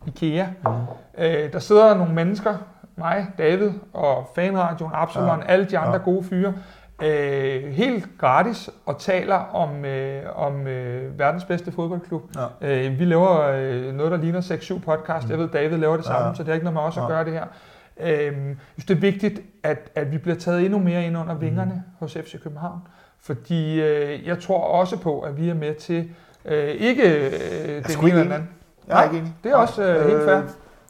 IKEA. 0.08 0.48
Mm. 0.64 0.70
Øh, 1.18 1.54
der 1.54 1.60
sidder 1.60 1.98
nogle 1.98 2.14
mennesker, 2.14 2.56
mig, 2.96 3.28
David 3.38 3.72
og 3.94 4.30
Fanradioen, 4.36 4.92
Absalon, 4.96 5.40
ja. 5.40 5.46
alle 5.46 5.66
de 5.66 5.78
andre 5.78 5.94
ja. 5.94 6.04
gode 6.04 6.24
fyre, 6.24 6.54
øh, 7.02 7.72
helt 7.72 8.10
gratis 8.18 8.70
og 8.86 9.00
taler 9.00 9.36
om, 9.36 9.86
øh, 9.86 10.24
om 10.36 10.68
øh, 10.68 11.20
verdens 11.20 11.44
bedste 11.44 11.72
fodboldklub. 11.72 12.24
Ja. 12.62 12.88
Øh, 12.88 13.00
vi 13.00 13.06
laver 13.06 13.42
øh, 13.42 13.94
noget, 13.96 14.12
der 14.12 14.18
ligner 14.18 14.42
6-7 14.42 14.80
podcast. 14.80 15.26
Mm. 15.26 15.32
Jeg 15.32 15.40
ved, 15.40 15.48
David 15.48 15.78
laver 15.78 15.96
det 15.96 16.06
samme, 16.06 16.28
ja. 16.28 16.34
så 16.34 16.44
det 16.44 16.50
er 16.50 16.54
ikke 16.54 16.64
noget 16.64 16.74
med 16.74 16.82
os 16.82 16.98
at 16.98 17.04
ja. 17.04 17.08
gøre 17.08 17.26
det 17.26 17.34
her. 17.34 17.46
Øh, 18.00 18.34
synes, 18.74 18.86
det 18.86 18.96
er 18.96 19.00
vigtigt, 19.00 19.42
at, 19.64 19.92
at 19.96 20.12
vi 20.12 20.18
bliver 20.18 20.38
taget 20.38 20.66
endnu 20.66 20.80
mere 20.80 21.06
ind 21.06 21.18
under 21.18 21.36
vingerne 21.36 21.74
mm. 21.74 21.96
hos 22.00 22.14
FC 22.14 22.44
København. 22.44 22.80
Fordi 23.22 23.82
øh, 23.82 24.28
jeg 24.28 24.40
tror 24.40 24.60
også 24.60 25.00
på, 25.00 25.20
at 25.20 25.38
vi 25.38 25.50
er 25.50 25.54
med 25.54 25.76
til 25.76 26.10
øh, 26.46 26.68
ikke 26.68 27.04
øh, 27.04 27.32
den 27.88 28.06
ene 28.06 28.20
eller 28.20 28.36
anden. 28.36 28.50
Jeg 28.88 29.00
er 29.00 29.04
ikke 29.04 29.18
enig. 29.18 29.34
Det 29.44 29.52
er 29.52 29.56
også 29.56 29.84
øh, 29.84 30.10
helt 30.10 30.24
fair. 30.24 30.42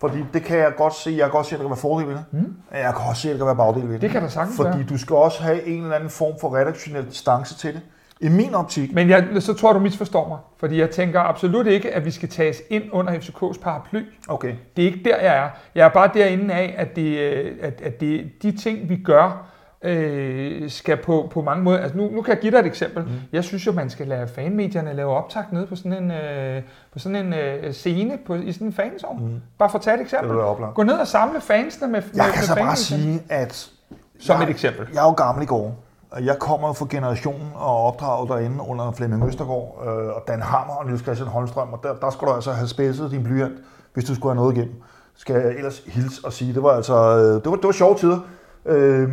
Fordi 0.01 0.17
det 0.33 0.43
kan 0.43 0.57
jeg 0.57 0.71
godt 0.77 0.95
se. 0.95 1.09
Jeg 1.11 1.19
kan 1.25 1.31
godt 1.31 1.45
se, 1.45 1.55
at 1.55 1.59
der 1.59 1.63
kan 1.65 1.69
være 1.69 1.77
fordele 1.77 2.09
ved 2.09 2.15
det. 2.15 2.25
Mm. 2.31 2.55
Jeg 2.73 2.93
kan 2.93 3.05
også 3.09 3.21
se, 3.21 3.29
at 3.29 3.33
der 3.33 3.37
kan 3.39 3.47
være 3.47 3.55
bagdele 3.55 3.85
ved 3.87 3.93
det. 3.93 4.01
Det 4.01 4.09
kan 4.09 4.21
der 4.21 4.27
sagtens 4.27 4.57
Fordi 4.57 4.77
være. 4.77 4.87
du 4.89 4.97
skal 4.97 5.15
også 5.15 5.43
have 5.43 5.67
en 5.67 5.81
eller 5.83 5.95
anden 5.95 6.09
form 6.09 6.33
for 6.41 6.55
redaktionel 6.55 7.05
distance 7.05 7.55
til 7.55 7.73
det. 7.73 7.81
I 8.21 8.29
min 8.29 8.55
optik. 8.55 8.93
Men 8.93 9.09
jeg, 9.09 9.27
så 9.39 9.53
tror 9.53 9.73
du 9.73 9.79
misforstår 9.79 10.27
mig. 10.27 10.37
Fordi 10.59 10.79
jeg 10.79 10.89
tænker 10.89 11.19
absolut 11.19 11.67
ikke, 11.67 11.91
at 11.91 12.05
vi 12.05 12.11
skal 12.11 12.29
tages 12.29 12.61
ind 12.69 12.83
under 12.91 13.13
FCK's 13.13 13.61
paraply. 13.63 14.01
Okay. 14.27 14.53
Det 14.75 14.81
er 14.81 14.87
ikke 14.87 15.01
der, 15.05 15.17
jeg 15.17 15.37
er. 15.37 15.49
Jeg 15.75 15.85
er 15.85 15.89
bare 15.89 16.09
derinde 16.13 16.53
af, 16.53 16.75
at, 16.77 16.95
det, 16.95 17.17
øh, 17.17 17.55
at, 17.61 17.81
at 17.81 17.99
det, 18.01 18.29
de 18.41 18.51
ting, 18.57 18.89
vi 18.89 18.97
gør, 18.97 19.45
øh, 19.81 20.69
skal 20.69 20.97
på, 20.97 21.29
på 21.31 21.41
mange 21.41 21.63
måder... 21.63 21.77
Altså 21.77 21.97
nu, 21.97 22.09
nu 22.11 22.21
kan 22.21 22.33
jeg 22.33 22.41
give 22.41 22.51
dig 22.51 22.59
et 22.59 22.65
eksempel. 22.65 23.03
Mm. 23.03 23.09
Jeg 23.31 23.43
synes 23.43 23.67
jo, 23.67 23.71
man 23.71 23.89
skal 23.89 24.07
lade 24.07 24.27
fanmedierne 24.27 24.93
lave 24.93 25.11
optakt 25.11 25.53
nede 25.53 25.67
på 25.67 25.75
sådan 25.75 25.93
en, 25.93 26.11
øh, 26.11 26.61
på 26.93 26.99
sådan 26.99 27.15
en 27.15 27.33
øh, 27.33 27.73
scene 27.73 28.17
på, 28.25 28.35
i 28.35 28.51
sådan 28.51 28.67
en 28.67 28.73
fansovn. 28.73 29.23
Mm. 29.23 29.41
Bare 29.59 29.69
for 29.69 29.77
at 29.77 29.83
tage 29.83 29.95
et 29.95 30.01
eksempel. 30.01 30.37
Gå 30.75 30.83
ned 30.83 30.93
og 30.93 31.07
samle 31.07 31.41
fansene 31.41 31.91
med 31.91 32.01
Jeg 32.01 32.25
med, 32.25 32.33
kan 32.33 32.41
med 32.41 32.43
så 32.43 32.55
bare 32.55 32.75
sige, 32.75 33.23
at... 33.29 33.69
Som 34.19 34.35
jeg, 34.35 34.43
et 34.43 34.49
eksempel. 34.49 34.87
Jeg 34.93 34.99
er 34.99 35.05
jo 35.05 35.11
gammel 35.11 35.43
i 35.43 35.45
går. 35.45 35.75
Jeg 36.21 36.39
kommer 36.39 36.73
fra 36.73 36.87
generationen 36.89 37.51
og 37.55 37.83
opdraget 37.83 38.29
derinde 38.29 38.63
under 38.67 38.91
Flemming 38.91 39.27
Østergaard 39.27 39.83
øh, 39.87 40.15
og 40.15 40.23
Dan 40.27 40.41
Hammer 40.41 40.73
og 40.73 40.85
Niels 40.85 41.01
Christian 41.01 41.29
Holmstrøm, 41.29 41.73
og 41.73 41.79
der, 41.83 41.95
der 41.95 42.09
skulle 42.09 42.29
du 42.29 42.35
altså 42.35 42.51
have 42.51 42.67
spidset 42.67 43.11
din 43.11 43.23
blyant, 43.23 43.53
hvis 43.93 44.05
du 44.05 44.15
skulle 44.15 44.35
have 44.35 44.43
noget 44.43 44.57
igennem. 44.57 44.81
Skal 45.15 45.35
jeg 45.35 45.51
ellers 45.51 45.83
hilse 45.87 46.21
og 46.25 46.33
sige, 46.33 46.53
det 46.53 46.63
var 46.63 46.69
altså, 46.69 47.17
øh, 47.17 47.43
det 47.43 47.45
var, 47.45 47.55
det 47.55 47.63
var 47.63 47.71
sjove 47.71 47.95
tider. 47.95 48.19
Øh, 48.65 49.09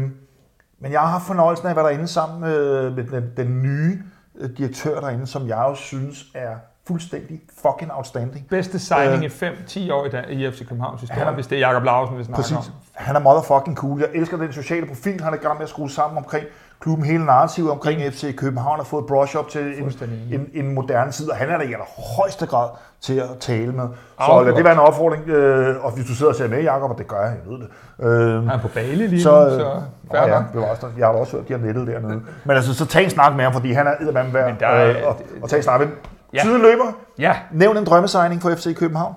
men 0.86 0.92
jeg 0.92 1.00
har 1.00 1.08
haft 1.08 1.26
fornøjelsen 1.26 1.66
af 1.66 1.70
at 1.70 1.76
være 1.76 1.84
derinde 1.84 2.08
sammen 2.08 2.40
med, 2.40 2.90
med 2.90 3.04
den, 3.04 3.32
den 3.36 3.62
nye 3.62 4.02
øh, 4.38 4.50
direktør 4.58 5.00
derinde, 5.00 5.26
som 5.26 5.48
jeg 5.48 5.64
jo 5.68 5.74
synes 5.74 6.24
er 6.34 6.56
fuldstændig 6.86 7.40
fucking 7.62 7.92
outstanding. 7.92 8.48
Bedste 8.48 8.78
signing 8.78 9.24
øh, 9.24 9.30
i 9.30 9.86
5-10 9.88 9.92
år 9.92 10.06
i, 10.06 10.08
dag, 10.08 10.30
i 10.30 10.50
FC 10.50 10.58
Københavns 10.58 11.00
historie, 11.00 11.34
hvis 11.34 11.46
det 11.46 11.56
er 11.56 11.60
Jakob 11.60 11.84
Lausen, 11.84 12.18
vi 12.18 12.24
snakker 12.24 12.42
præcis. 12.42 12.56
om. 12.56 12.64
Han 12.94 13.16
er 13.16 13.20
motherfucking 13.20 13.76
cool. 13.76 14.00
Jeg 14.00 14.08
elsker 14.14 14.36
den 14.36 14.52
sociale 14.52 14.86
profil, 14.86 15.20
han 15.20 15.32
er 15.34 15.36
gang 15.36 15.54
med 15.54 15.62
at 15.62 15.68
skrue 15.68 15.90
sammen 15.90 16.18
omkring 16.18 16.46
klubben, 16.86 17.06
hele 17.06 17.24
narrativet 17.24 17.70
omkring 17.70 18.04
mm. 18.04 18.12
FC 18.12 18.36
København 18.36 18.78
har 18.78 18.84
fået 18.84 19.06
brush 19.06 19.36
up 19.36 19.48
til 19.48 19.82
en, 19.82 19.92
en, 20.32 20.50
en 20.54 20.74
moderne 20.74 21.12
tid, 21.12 21.30
og 21.30 21.36
han 21.36 21.48
er 21.48 21.58
der 21.58 21.64
i 21.64 21.74
højeste 22.16 22.46
grad 22.46 22.68
til 23.00 23.14
at 23.18 23.28
tale 23.40 23.72
med. 23.72 23.84
Så 24.20 24.42
lad 24.44 24.54
det 24.54 24.64
være 24.64 24.72
en 24.72 24.78
opfordring, 24.78 25.28
øh, 25.28 25.84
og 25.84 25.92
hvis 25.92 26.06
du 26.06 26.14
sidder 26.14 26.32
og 26.32 26.36
ser 26.36 26.48
med, 26.48 26.62
Jacob, 26.62 26.90
og 26.90 26.98
det 26.98 27.08
gør 27.08 27.20
jeg, 27.20 27.32
jeg 27.44 27.52
ved 27.52 27.58
det. 27.58 27.68
Øh, 28.06 28.48
han 28.48 28.58
er 28.58 28.62
på 28.62 28.68
Bali 28.68 29.06
lige 29.06 29.22
så, 29.22 29.44
nu, 29.44 29.50
så 29.50 29.82
fair 30.10 30.20
ja, 30.20 30.42
var 30.54 30.66
også, 30.66 30.86
jeg 30.98 31.06
har 31.06 31.14
også 31.14 31.36
hørt, 31.36 31.48
de 31.48 31.52
har 31.52 31.60
nettet 31.60 31.86
dernede. 31.86 32.20
Men 32.44 32.56
altså, 32.56 32.74
så 32.74 32.86
tag 32.86 33.04
en 33.04 33.10
snak 33.10 33.36
med 33.36 33.44
ham, 33.44 33.52
fordi 33.52 33.72
han 33.72 33.86
er 33.86 33.92
eddermame 34.00 34.34
værd, 34.34 34.62
øh, 34.62 35.06
og, 35.06 35.20
og 35.42 35.48
tag 35.48 35.56
en 35.56 35.62
snak 35.62 35.80
med 35.80 35.88
Ja. 36.34 36.40
Tiden 36.42 36.62
løber. 36.62 36.84
Ja. 37.18 37.36
Nævn 37.52 37.76
en 37.76 37.84
drømmesigning 37.84 38.42
for 38.42 38.50
FC 38.50 38.76
København. 38.76 39.14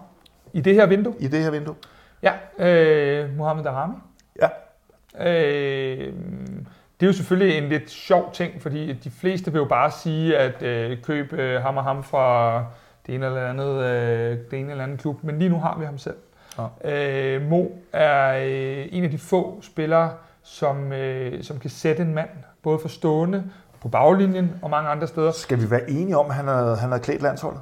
I 0.53 0.62
det 0.62 0.73
her 0.73 0.86
vindue? 0.86 1.13
I 1.19 1.27
det 1.27 1.43
her 1.43 1.51
vindue. 1.51 1.75
Ja, 2.23 2.32
øh, 2.60 3.38
Mohamed 3.38 3.63
Darami. 3.63 3.93
Ja. 4.41 4.47
Øh, 5.19 6.13
det 6.99 7.05
er 7.05 7.07
jo 7.07 7.13
selvfølgelig 7.13 7.57
en 7.57 7.69
lidt 7.69 7.91
sjov 7.91 8.29
ting, 8.33 8.62
fordi 8.62 8.93
de 8.93 9.12
fleste 9.12 9.51
vil 9.51 9.59
jo 9.59 9.65
bare 9.65 9.91
sige, 9.91 10.38
at 10.38 10.63
øh, 10.63 10.97
køb 11.03 11.33
øh, 11.33 11.62
ham 11.62 11.77
og 11.77 11.83
ham 11.83 12.03
fra 12.03 12.57
det 13.07 13.15
ene 13.15 13.25
eller 13.25 13.47
andet, 13.47 13.83
øh, 13.83 14.38
det 14.51 14.59
ene 14.59 14.71
eller 14.71 14.83
andet 14.83 14.99
klub, 14.99 15.23
men 15.23 15.39
lige 15.39 15.49
nu 15.49 15.59
har 15.59 15.77
vi 15.79 15.85
ham 15.85 15.97
selv. 15.97 16.15
Ja. 16.83 17.35
Øh, 17.35 17.49
Mo 17.49 17.65
er 17.93 18.38
øh, 18.38 18.88
en 18.91 19.03
af 19.03 19.12
de 19.12 19.17
få 19.17 19.59
spillere, 19.62 20.12
som, 20.43 20.93
øh, 20.93 21.43
som 21.43 21.59
kan 21.59 21.69
sætte 21.69 22.01
en 22.01 22.13
mand, 22.13 22.29
både 22.63 22.79
for 22.79 22.88
stående, 22.88 23.43
på 23.81 23.88
baglinjen 23.88 24.55
og 24.62 24.69
mange 24.69 24.89
andre 24.89 25.07
steder. 25.07 25.31
Skal 25.31 25.62
vi 25.62 25.71
være 25.71 25.89
enige 25.89 26.17
om, 26.17 26.29
at 26.29 26.35
han 26.35 26.47
har, 26.47 26.75
han 26.75 26.91
har 26.91 26.97
klædt 26.97 27.21
landsholdet? 27.21 27.62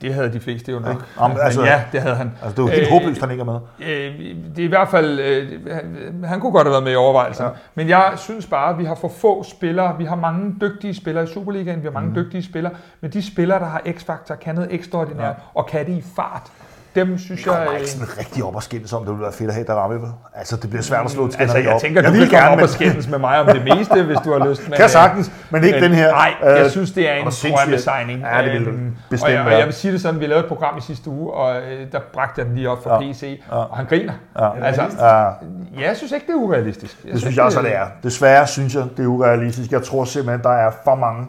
Det 0.00 0.14
havde 0.14 0.32
de 0.32 0.40
fleste 0.40 0.72
jo 0.72 0.78
nok. 0.78 1.06
Ja, 1.20 1.28
men, 1.28 1.36
altså, 1.40 1.64
ja, 1.64 1.82
det 1.92 2.02
havde 2.02 2.16
han. 2.16 2.32
Altså, 2.42 2.56
det 2.56 2.64
var 2.64 2.70
helt 2.70 2.86
øh, 2.86 2.92
håbløst, 2.92 3.20
han 3.20 3.30
ikke 3.30 3.40
er 3.40 3.44
med. 3.44 3.60
Øh, 3.80 4.36
det 4.56 4.58
er 4.58 4.64
i 4.64 4.66
hvert 4.66 4.88
fald... 4.88 5.20
Øh, 5.20 5.74
han, 5.74 6.24
han 6.24 6.40
kunne 6.40 6.52
godt 6.52 6.66
have 6.66 6.72
været 6.72 6.84
med 6.84 6.92
i 6.92 6.96
overvejelsen. 6.96 7.44
Ja. 7.44 7.50
Men 7.74 7.88
jeg 7.88 8.12
synes 8.16 8.46
bare, 8.46 8.70
at 8.70 8.78
vi 8.78 8.84
har 8.84 8.94
for 8.94 9.08
få 9.08 9.42
spillere. 9.42 9.98
Vi 9.98 10.04
har 10.04 10.16
mange 10.16 10.54
dygtige 10.60 10.94
spillere 10.94 11.24
i 11.24 11.26
Superligaen. 11.26 11.80
Vi 11.80 11.86
har 11.86 11.92
mange 11.92 12.08
mm. 12.08 12.14
dygtige 12.14 12.42
spillere. 12.42 12.72
Men 13.00 13.10
de 13.10 13.22
spillere, 13.22 13.58
der 13.58 13.66
har 13.66 13.82
x-faktor, 13.92 14.34
kan 14.34 14.54
noget 14.54 14.74
ekstraordinært, 14.74 15.36
ja. 15.38 15.42
og 15.54 15.66
kan 15.66 15.86
det 15.86 15.92
i 15.92 16.04
fart 16.16 16.52
dem 16.94 17.18
synes 17.18 17.46
jeg... 17.46 17.66
Jeg 17.70 17.78
ikke 17.80 17.90
sådan 17.90 18.18
rigtig 18.18 18.44
op 18.44 18.56
og 18.56 18.62
skændes 18.62 18.92
om, 18.92 19.02
det 19.02 19.10
ville 19.10 19.22
være 19.22 19.32
fedt 19.32 19.48
at 19.48 19.54
have 19.54 19.66
der 19.66 19.74
ramme 19.74 20.12
Altså, 20.34 20.56
det 20.56 20.70
bliver 20.70 20.82
svært 20.82 21.04
at 21.04 21.10
slå 21.10 21.28
til 21.28 21.40
Altså, 21.40 21.58
jeg 21.58 21.72
op. 21.72 21.80
tænker, 21.80 22.02
jeg 22.02 22.12
du 22.12 22.16
vil 22.16 22.30
gerne 22.30 22.48
op 22.48 22.62
og 22.62 22.68
skændes 22.68 23.08
med 23.08 23.18
mig 23.18 23.40
om 23.40 23.46
det 23.46 23.64
meste, 23.76 24.02
hvis 24.02 24.18
du 24.24 24.32
har 24.32 24.48
lyst. 24.48 24.68
Med, 24.68 24.76
kan 24.76 24.88
sagtens, 24.88 25.32
men 25.50 25.64
ikke 25.64 25.80
men, 25.80 25.90
den 25.90 25.98
her. 25.98 26.10
Nej, 26.10 26.34
jeg 26.42 26.64
øh, 26.64 26.70
synes, 26.70 26.90
det 26.92 27.10
er 27.10 27.14
en 27.14 27.24
drømmesigning. 27.24 28.20
Ja, 28.20 28.42
det 28.42 28.52
vil 28.52 28.68
øhm, 28.68 28.96
bestemt 29.10 29.28
og 29.28 29.34
jeg, 29.34 29.44
og 29.46 29.52
jeg 29.52 29.66
vil 29.66 29.74
sige 29.74 29.92
det 29.92 30.00
sådan, 30.00 30.20
vi 30.20 30.26
lavede 30.26 30.42
et 30.42 30.48
program 30.48 30.78
i 30.78 30.80
sidste 30.80 31.10
uge, 31.10 31.32
og 31.32 31.56
øh, 31.56 31.92
der 31.92 32.00
bragte 32.12 32.38
jeg 32.38 32.46
den 32.46 32.54
lige 32.54 32.70
op 32.70 32.82
for 32.82 33.04
ja. 33.04 33.12
PC, 33.12 33.42
ja. 33.50 33.56
og 33.56 33.76
han 33.76 33.86
griner. 33.86 34.12
Ja. 34.38 34.64
Altså, 34.64 34.82
ja. 35.00 35.86
jeg 35.88 35.96
synes 35.96 36.12
ikke, 36.12 36.26
det 36.26 36.32
er 36.32 36.36
urealistisk. 36.36 36.96
Jeg 37.04 37.12
det 37.12 37.20
synes 37.20 37.36
jeg 37.36 37.44
også, 37.44 37.62
det 37.62 37.74
er. 37.74 37.86
Desværre 38.02 38.46
synes 38.46 38.74
jeg, 38.74 38.84
det 38.96 39.02
er 39.02 39.06
urealistisk. 39.06 39.72
Jeg 39.72 39.82
tror 39.82 40.04
simpelthen, 40.04 40.42
der 40.42 40.52
er 40.52 40.70
for 40.84 40.94
mange 40.94 41.26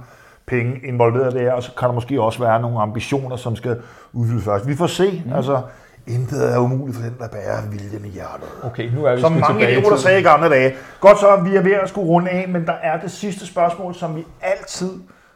penge 0.52 0.88
involveret 0.88 1.34
der, 1.34 1.54
og 1.54 1.64
så 1.64 1.72
kan 1.80 1.88
der 1.88 1.94
måske 1.94 2.22
også 2.22 2.40
være 2.40 2.62
nogle 2.62 2.82
ambitioner, 2.82 3.36
som 3.36 3.56
skal 3.56 3.82
udfyldes 4.14 4.46
først. 4.46 4.68
Vi 4.68 4.76
får 4.76 4.88
se. 4.88 5.24
Mm. 5.26 5.34
Altså, 5.34 5.62
Intet 6.08 6.54
er 6.54 6.58
umuligt 6.58 6.98
for 6.98 7.04
den, 7.04 7.16
der 7.20 7.28
bærer 7.28 7.70
viljen 7.70 8.06
i 8.06 8.10
hjertet. 8.10 8.48
Okay, 8.64 8.90
nu 8.90 9.06
er 9.06 9.16
vi 9.16 9.22
Som 9.22 9.32
mange 9.32 9.72
idioter 9.72 9.98
sagde 9.98 10.20
i 10.20 10.24
gamle 10.24 10.50
dage. 10.50 10.74
Godt 11.00 11.20
så, 11.20 11.36
vi 11.36 11.56
er 11.56 11.62
ved 11.62 11.74
at 11.74 11.90
skulle 11.90 12.08
runde 12.08 12.30
af, 12.30 12.50
men 12.50 12.66
der 12.66 12.74
er 12.74 13.00
det 13.00 13.12
sidste 13.12 13.46
spørgsmål, 13.46 13.96
som 13.96 14.16
vi 14.16 14.26
altid 14.42 14.92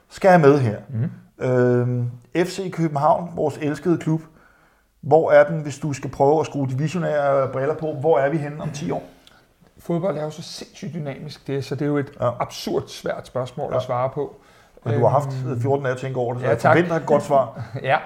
skal 0.09 0.29
have 0.29 0.41
med 0.41 0.59
her. 0.59 0.77
Mm. 0.89 1.45
Øhm, 1.45 2.11
FC 2.35 2.71
København, 2.71 3.29
vores 3.35 3.57
elskede 3.61 3.97
klub. 3.97 4.21
Hvor 5.01 5.31
er 5.31 5.47
den, 5.47 5.61
hvis 5.61 5.79
du 5.79 5.93
skal 5.93 6.09
prøve 6.09 6.39
at 6.39 6.45
skrue 6.45 6.67
de 6.67 6.77
visionære 6.77 7.47
briller 7.47 7.75
på? 7.75 7.93
Hvor 7.93 8.19
er 8.19 8.29
vi 8.29 8.37
henne 8.37 8.61
om 8.61 8.69
10 8.71 8.91
år? 8.91 9.03
Fodbold 9.79 10.17
er 10.17 10.23
jo 10.23 10.29
så 10.29 10.41
sindssygt 10.41 10.93
dynamisk, 10.93 11.47
det, 11.47 11.65
så 11.65 11.75
det 11.75 11.81
er 11.81 11.85
jo 11.85 11.97
et 11.97 12.11
ja. 12.21 12.29
absurd 12.39 12.83
svært 12.87 13.27
spørgsmål 13.27 13.71
ja. 13.71 13.77
at 13.77 13.83
svare 13.83 14.09
på. 14.09 14.35
Men 14.85 14.93
du 14.93 15.05
har 15.05 15.09
haft 15.09 15.29
14 15.33 15.71
øhm, 15.71 15.83
dage 15.83 15.93
at 15.93 15.97
tænke 15.97 16.19
over 16.19 16.33
det, 16.33 16.41
så 16.41 16.47
ja, 16.47 16.51
jeg 16.51 16.61
forventer 16.61 16.95
et 16.95 17.05
godt 17.05 17.23
svar. 17.23 17.65
ja, 17.83 17.97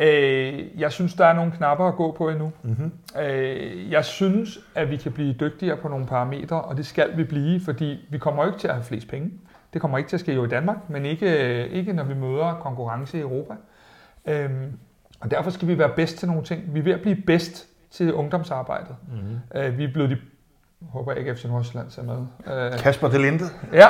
Øh, 0.00 0.80
jeg 0.80 0.92
synes, 0.92 1.14
der 1.14 1.24
er 1.24 1.32
nogle 1.32 1.52
knapper 1.52 1.84
at 1.84 1.94
gå 1.94 2.12
på 2.12 2.28
endnu. 2.28 2.52
Mm-hmm. 2.62 2.92
Øh, 3.22 3.90
jeg 3.90 4.04
synes, 4.04 4.58
at 4.74 4.90
vi 4.90 4.96
kan 4.96 5.12
blive 5.12 5.32
dygtigere 5.32 5.76
på 5.76 5.88
nogle 5.88 6.06
parametre, 6.06 6.62
og 6.62 6.76
det 6.76 6.86
skal 6.86 7.16
vi 7.16 7.24
blive, 7.24 7.60
fordi 7.60 8.06
vi 8.10 8.18
kommer 8.18 8.46
ikke 8.46 8.58
til 8.58 8.68
at 8.68 8.74
have 8.74 8.84
flest 8.84 9.08
penge. 9.08 9.30
Det 9.72 9.80
kommer 9.80 9.98
ikke 9.98 10.10
til 10.10 10.16
at 10.16 10.20
ske 10.20 10.34
jo 10.34 10.44
i 10.44 10.48
Danmark, 10.48 10.76
men 10.90 11.06
ikke, 11.06 11.68
ikke 11.68 11.92
når 11.92 12.04
vi 12.04 12.14
møder 12.14 12.58
konkurrence 12.60 13.18
i 13.18 13.20
Europa. 13.20 13.54
Øh, 14.26 14.50
og 15.20 15.30
derfor 15.30 15.50
skal 15.50 15.68
vi 15.68 15.78
være 15.78 15.92
bedst 15.96 16.18
til 16.18 16.28
nogle 16.28 16.44
ting. 16.44 16.74
Vi 16.74 16.78
er 16.78 16.82
ved 16.82 16.92
at 16.92 17.00
blive 17.00 17.16
bedst 17.26 17.66
til 17.90 18.14
ungdomsarbejdet. 18.14 18.96
Mm-hmm. 19.12 19.60
Øh, 19.60 19.78
vi 19.78 19.84
er 19.84 19.92
blevet 19.92 20.10
de 20.10 20.16
håber 20.82 21.12
jeg 21.12 21.18
ikke, 21.18 21.34
FC 21.34 21.44
Nordsjælland 21.44 21.98
er 21.98 22.02
med. 22.02 22.72
Uh, 22.72 22.78
Kasper 22.78 23.08
Delinde. 23.08 23.44
ja, 23.72 23.88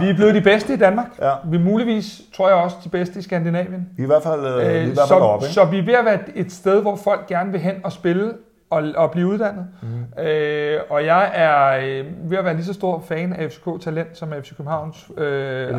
vi 0.00 0.08
er 0.08 0.14
blevet 0.14 0.34
de 0.34 0.40
bedste 0.40 0.74
i 0.74 0.76
Danmark. 0.76 1.06
Ja. 1.20 1.32
Vi 1.44 1.56
er 1.56 1.60
muligvis, 1.60 2.20
tror 2.34 2.48
jeg 2.48 2.56
også, 2.56 2.76
de 2.84 2.88
bedste 2.88 3.18
i 3.18 3.22
Skandinavien. 3.22 3.88
Vi 3.96 4.02
er 4.02 4.06
i 4.06 4.06
hvert 4.06 4.22
fald, 4.22 4.40
er 4.40 4.60
i 4.60 4.84
hvert 4.84 4.96
fald 4.96 5.06
så, 5.08 5.14
oppe, 5.14 5.44
ikke? 5.46 5.54
så 5.54 5.64
vi 5.64 5.78
er 5.78 5.84
ved 5.84 5.94
at 5.94 6.04
være 6.04 6.18
et 6.34 6.52
sted, 6.52 6.82
hvor 6.82 6.96
folk 6.96 7.26
gerne 7.26 7.52
vil 7.52 7.60
hen 7.60 7.74
og 7.84 7.92
spille 7.92 8.34
og, 8.70 8.82
og 8.96 9.10
blive 9.10 9.26
uddannet. 9.26 9.66
Mm. 9.82 9.88
Uh, 9.88 10.90
og 10.90 11.04
jeg 11.04 11.30
er 11.34 11.78
uh, 11.78 12.30
ved 12.30 12.38
at 12.38 12.44
være 12.44 12.54
lige 12.54 12.64
så 12.64 12.72
stor 12.72 13.00
fan 13.00 13.32
af 13.32 13.50
FCK 13.50 13.68
Talent, 13.80 14.18
som 14.18 14.32
af 14.32 14.44
FC 14.44 14.56
Københavns 14.56 15.10
uh, 15.10 15.16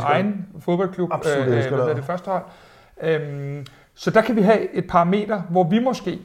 egen 0.02 0.48
fodboldklub. 0.60 1.10
Absolut, 1.14 1.48
uh, 1.48 1.54
det, 1.54 1.72
det, 1.72 1.96
det 1.96 2.04
første 2.04 2.32
hold. 2.32 2.44
Uh, 3.04 3.66
så 3.96 4.12
der 4.12 4.22
kan 4.22 4.36
vi 4.36 4.42
have 4.42 4.76
et 4.76 4.88
parameter, 4.88 5.42
hvor 5.50 5.64
vi 5.64 5.80
måske 5.80 6.20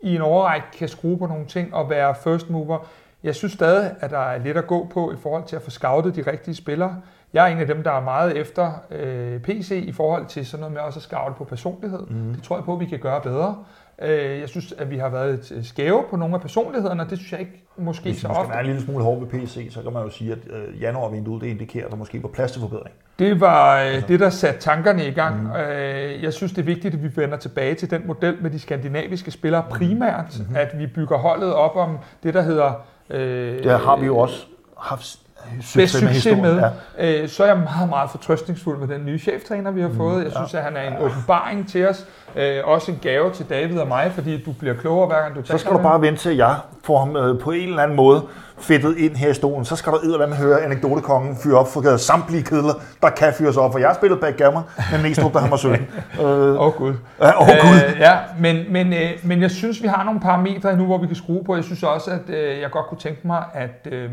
i 0.00 0.14
en 0.14 0.20
overrække 0.20 0.66
kan 0.78 0.88
skrue 0.88 1.18
på 1.18 1.26
nogle 1.26 1.46
ting 1.46 1.74
og 1.74 1.90
være 1.90 2.14
first 2.24 2.50
mover. 2.50 2.86
Jeg 3.22 3.34
synes 3.34 3.52
stadig, 3.52 3.94
at 4.00 4.10
der 4.10 4.18
er 4.18 4.38
lidt 4.38 4.56
at 4.56 4.66
gå 4.66 4.88
på 4.92 5.12
i 5.12 5.16
forhold 5.16 5.44
til 5.44 5.56
at 5.56 5.62
få 5.62 5.70
scoutet 5.70 6.16
de 6.16 6.30
rigtige 6.30 6.54
spillere. 6.54 6.96
Jeg 7.32 7.48
er 7.48 7.54
en 7.54 7.58
af 7.58 7.66
dem, 7.66 7.82
der 7.82 7.90
er 7.90 8.00
meget 8.00 8.36
efter 8.36 8.72
øh, 8.90 9.40
PC 9.40 9.84
i 9.86 9.92
forhold 9.92 10.26
til 10.26 10.46
sådan 10.46 10.60
noget 10.60 10.72
med 10.72 10.80
også 10.80 10.98
at 10.98 11.02
scoute 11.02 11.34
på 11.38 11.44
personlighed. 11.44 12.00
Mm. 12.10 12.34
Det 12.34 12.42
tror 12.42 12.56
jeg 12.56 12.64
på, 12.64 12.74
at 12.74 12.80
vi 12.80 12.86
kan 12.86 12.98
gøre 12.98 13.20
bedre. 13.20 13.64
Øh, 14.02 14.40
jeg 14.40 14.48
synes, 14.48 14.72
at 14.72 14.90
vi 14.90 14.96
har 14.96 15.08
været 15.08 15.50
lidt 15.50 15.66
skæve 15.66 16.04
på 16.10 16.16
nogle 16.16 16.34
af 16.34 16.40
personlighederne, 16.40 17.02
og 17.02 17.10
det 17.10 17.18
synes 17.18 17.32
jeg 17.32 17.40
ikke 17.40 17.64
måske 17.76 18.02
Hvis 18.02 18.20
så 18.20 18.28
ofte. 18.28 18.40
Hvis 18.40 18.48
man 18.48 18.56
er 18.56 18.60
en 18.60 18.66
lille 18.66 18.82
smule 18.82 19.04
hård 19.04 19.18
ved 19.18 19.26
PC, 19.26 19.68
så 19.70 19.82
kan 19.82 19.92
man 19.92 20.02
jo 20.02 20.10
sige, 20.10 20.32
at 20.32 20.38
øh, 20.50 20.82
januarvinduet 20.82 21.42
det 21.42 21.46
indikerer, 21.48 21.84
at 21.84 21.90
der 21.90 21.96
måske 21.96 22.22
var 22.22 22.28
plads 22.28 22.52
til 22.52 22.60
forbedring. 22.60 22.94
Det 23.18 23.40
var 23.40 23.80
øh, 23.80 23.86
altså. 23.86 24.08
det, 24.08 24.20
der 24.20 24.30
satte 24.30 24.60
tankerne 24.60 25.06
i 25.06 25.10
gang. 25.10 25.42
Mm. 25.42 25.50
Øh, 25.50 26.22
jeg 26.22 26.32
synes, 26.32 26.52
det 26.52 26.62
er 26.62 26.66
vigtigt, 26.66 26.94
at 26.94 27.02
vi 27.02 27.16
vender 27.16 27.36
tilbage 27.36 27.74
til 27.74 27.90
den 27.90 28.06
model 28.06 28.36
med 28.40 28.50
de 28.50 28.58
skandinaviske 28.58 29.30
spillere 29.30 29.64
primært, 29.70 30.40
mm. 30.48 30.56
at 30.56 30.78
vi 30.78 30.86
bygger 30.86 31.16
holdet 31.16 31.54
op 31.54 31.76
om 31.76 31.98
det, 32.22 32.34
der 32.34 32.42
hedder 32.42 32.84
Øh, 33.10 33.64
det 33.64 33.80
har 33.80 33.96
vi 33.96 34.06
jo 34.06 34.18
også 34.18 34.46
haft 34.78 35.18
succes, 35.60 35.90
succes 35.90 36.36
med. 36.36 36.54
med. 36.54 36.62
Ja. 36.98 37.22
Øh, 37.22 37.28
så 37.28 37.42
er 37.42 37.46
jeg 37.46 37.56
meget, 37.56 37.88
meget 37.88 38.10
fortrøstningsfuld 38.10 38.78
med 38.78 38.88
den 38.88 39.06
nye 39.06 39.18
cheftræner, 39.18 39.70
vi 39.70 39.80
har 39.80 39.88
mm, 39.88 39.96
fået. 39.96 40.24
Jeg 40.24 40.32
synes, 40.32 40.54
ja. 40.54 40.58
at 40.58 40.64
han 40.64 40.76
er 40.76 40.82
en 40.82 40.96
åbenbaring 40.96 41.68
til 41.68 41.88
os. 41.88 42.06
Øh, 42.36 42.60
også 42.64 42.92
en 42.92 42.98
gave 43.02 43.32
til 43.32 43.46
David 43.50 43.78
og 43.78 43.88
mig, 43.88 44.12
fordi 44.14 44.42
du 44.42 44.52
bliver 44.52 44.74
klogere 44.74 45.06
hver 45.06 45.20
gang 45.20 45.36
du 45.36 45.40
Så 45.44 45.58
skal 45.58 45.72
du 45.72 45.78
bare 45.78 46.00
vente 46.00 46.20
til, 46.20 46.30
at 46.30 46.36
jeg 46.36 46.56
får 46.84 46.98
ham 46.98 47.16
øh, 47.16 47.40
på 47.40 47.50
en 47.50 47.68
eller 47.68 47.82
anden 47.82 47.96
måde 47.96 48.22
fedtet 48.60 48.98
ind 48.98 49.16
her 49.16 49.30
i 49.30 49.34
stolen. 49.34 49.64
Så 49.64 49.76
skal 49.76 49.92
du 49.92 49.98
med 50.18 50.36
høre 50.36 50.62
anekdotekongen 50.62 51.36
fyre 51.36 51.58
op 51.58 51.68
for 51.72 51.96
samtlige 51.96 52.42
kedler, 52.42 52.74
der 53.02 53.10
kan 53.10 53.32
fyres 53.38 53.56
op. 53.56 53.72
For 53.72 53.78
jeg 53.78 53.88
har 53.88 53.94
spillet 53.94 54.20
backgammon 54.20 54.62
med 54.92 55.02
Næstrup, 55.02 55.34
da 55.34 55.38
han 55.38 55.50
var 55.50 55.56
17. 55.56 55.86
Åh 56.20 56.48
øh, 56.48 56.60
oh, 56.60 56.72
gud. 56.72 56.94
Ja, 57.20 57.40
oh, 57.40 57.46
gud. 57.46 57.76
Øh, 57.88 58.00
ja, 58.00 58.16
men, 58.38 58.72
men, 58.72 58.92
øh, 58.92 59.10
men 59.22 59.42
jeg 59.42 59.50
synes, 59.50 59.82
vi 59.82 59.88
har 59.88 60.04
nogle 60.04 60.20
parametre 60.20 60.76
nu, 60.76 60.84
hvor 60.84 60.98
vi 60.98 61.06
kan 61.06 61.16
skrue 61.16 61.44
på. 61.44 61.54
Jeg 61.54 61.64
synes 61.64 61.82
også, 61.82 62.10
at 62.10 62.34
øh, 62.34 62.60
jeg 62.60 62.70
godt 62.70 62.86
kunne 62.86 62.98
tænke 62.98 63.26
mig, 63.26 63.44
at... 63.54 63.88
Øh, 63.92 64.10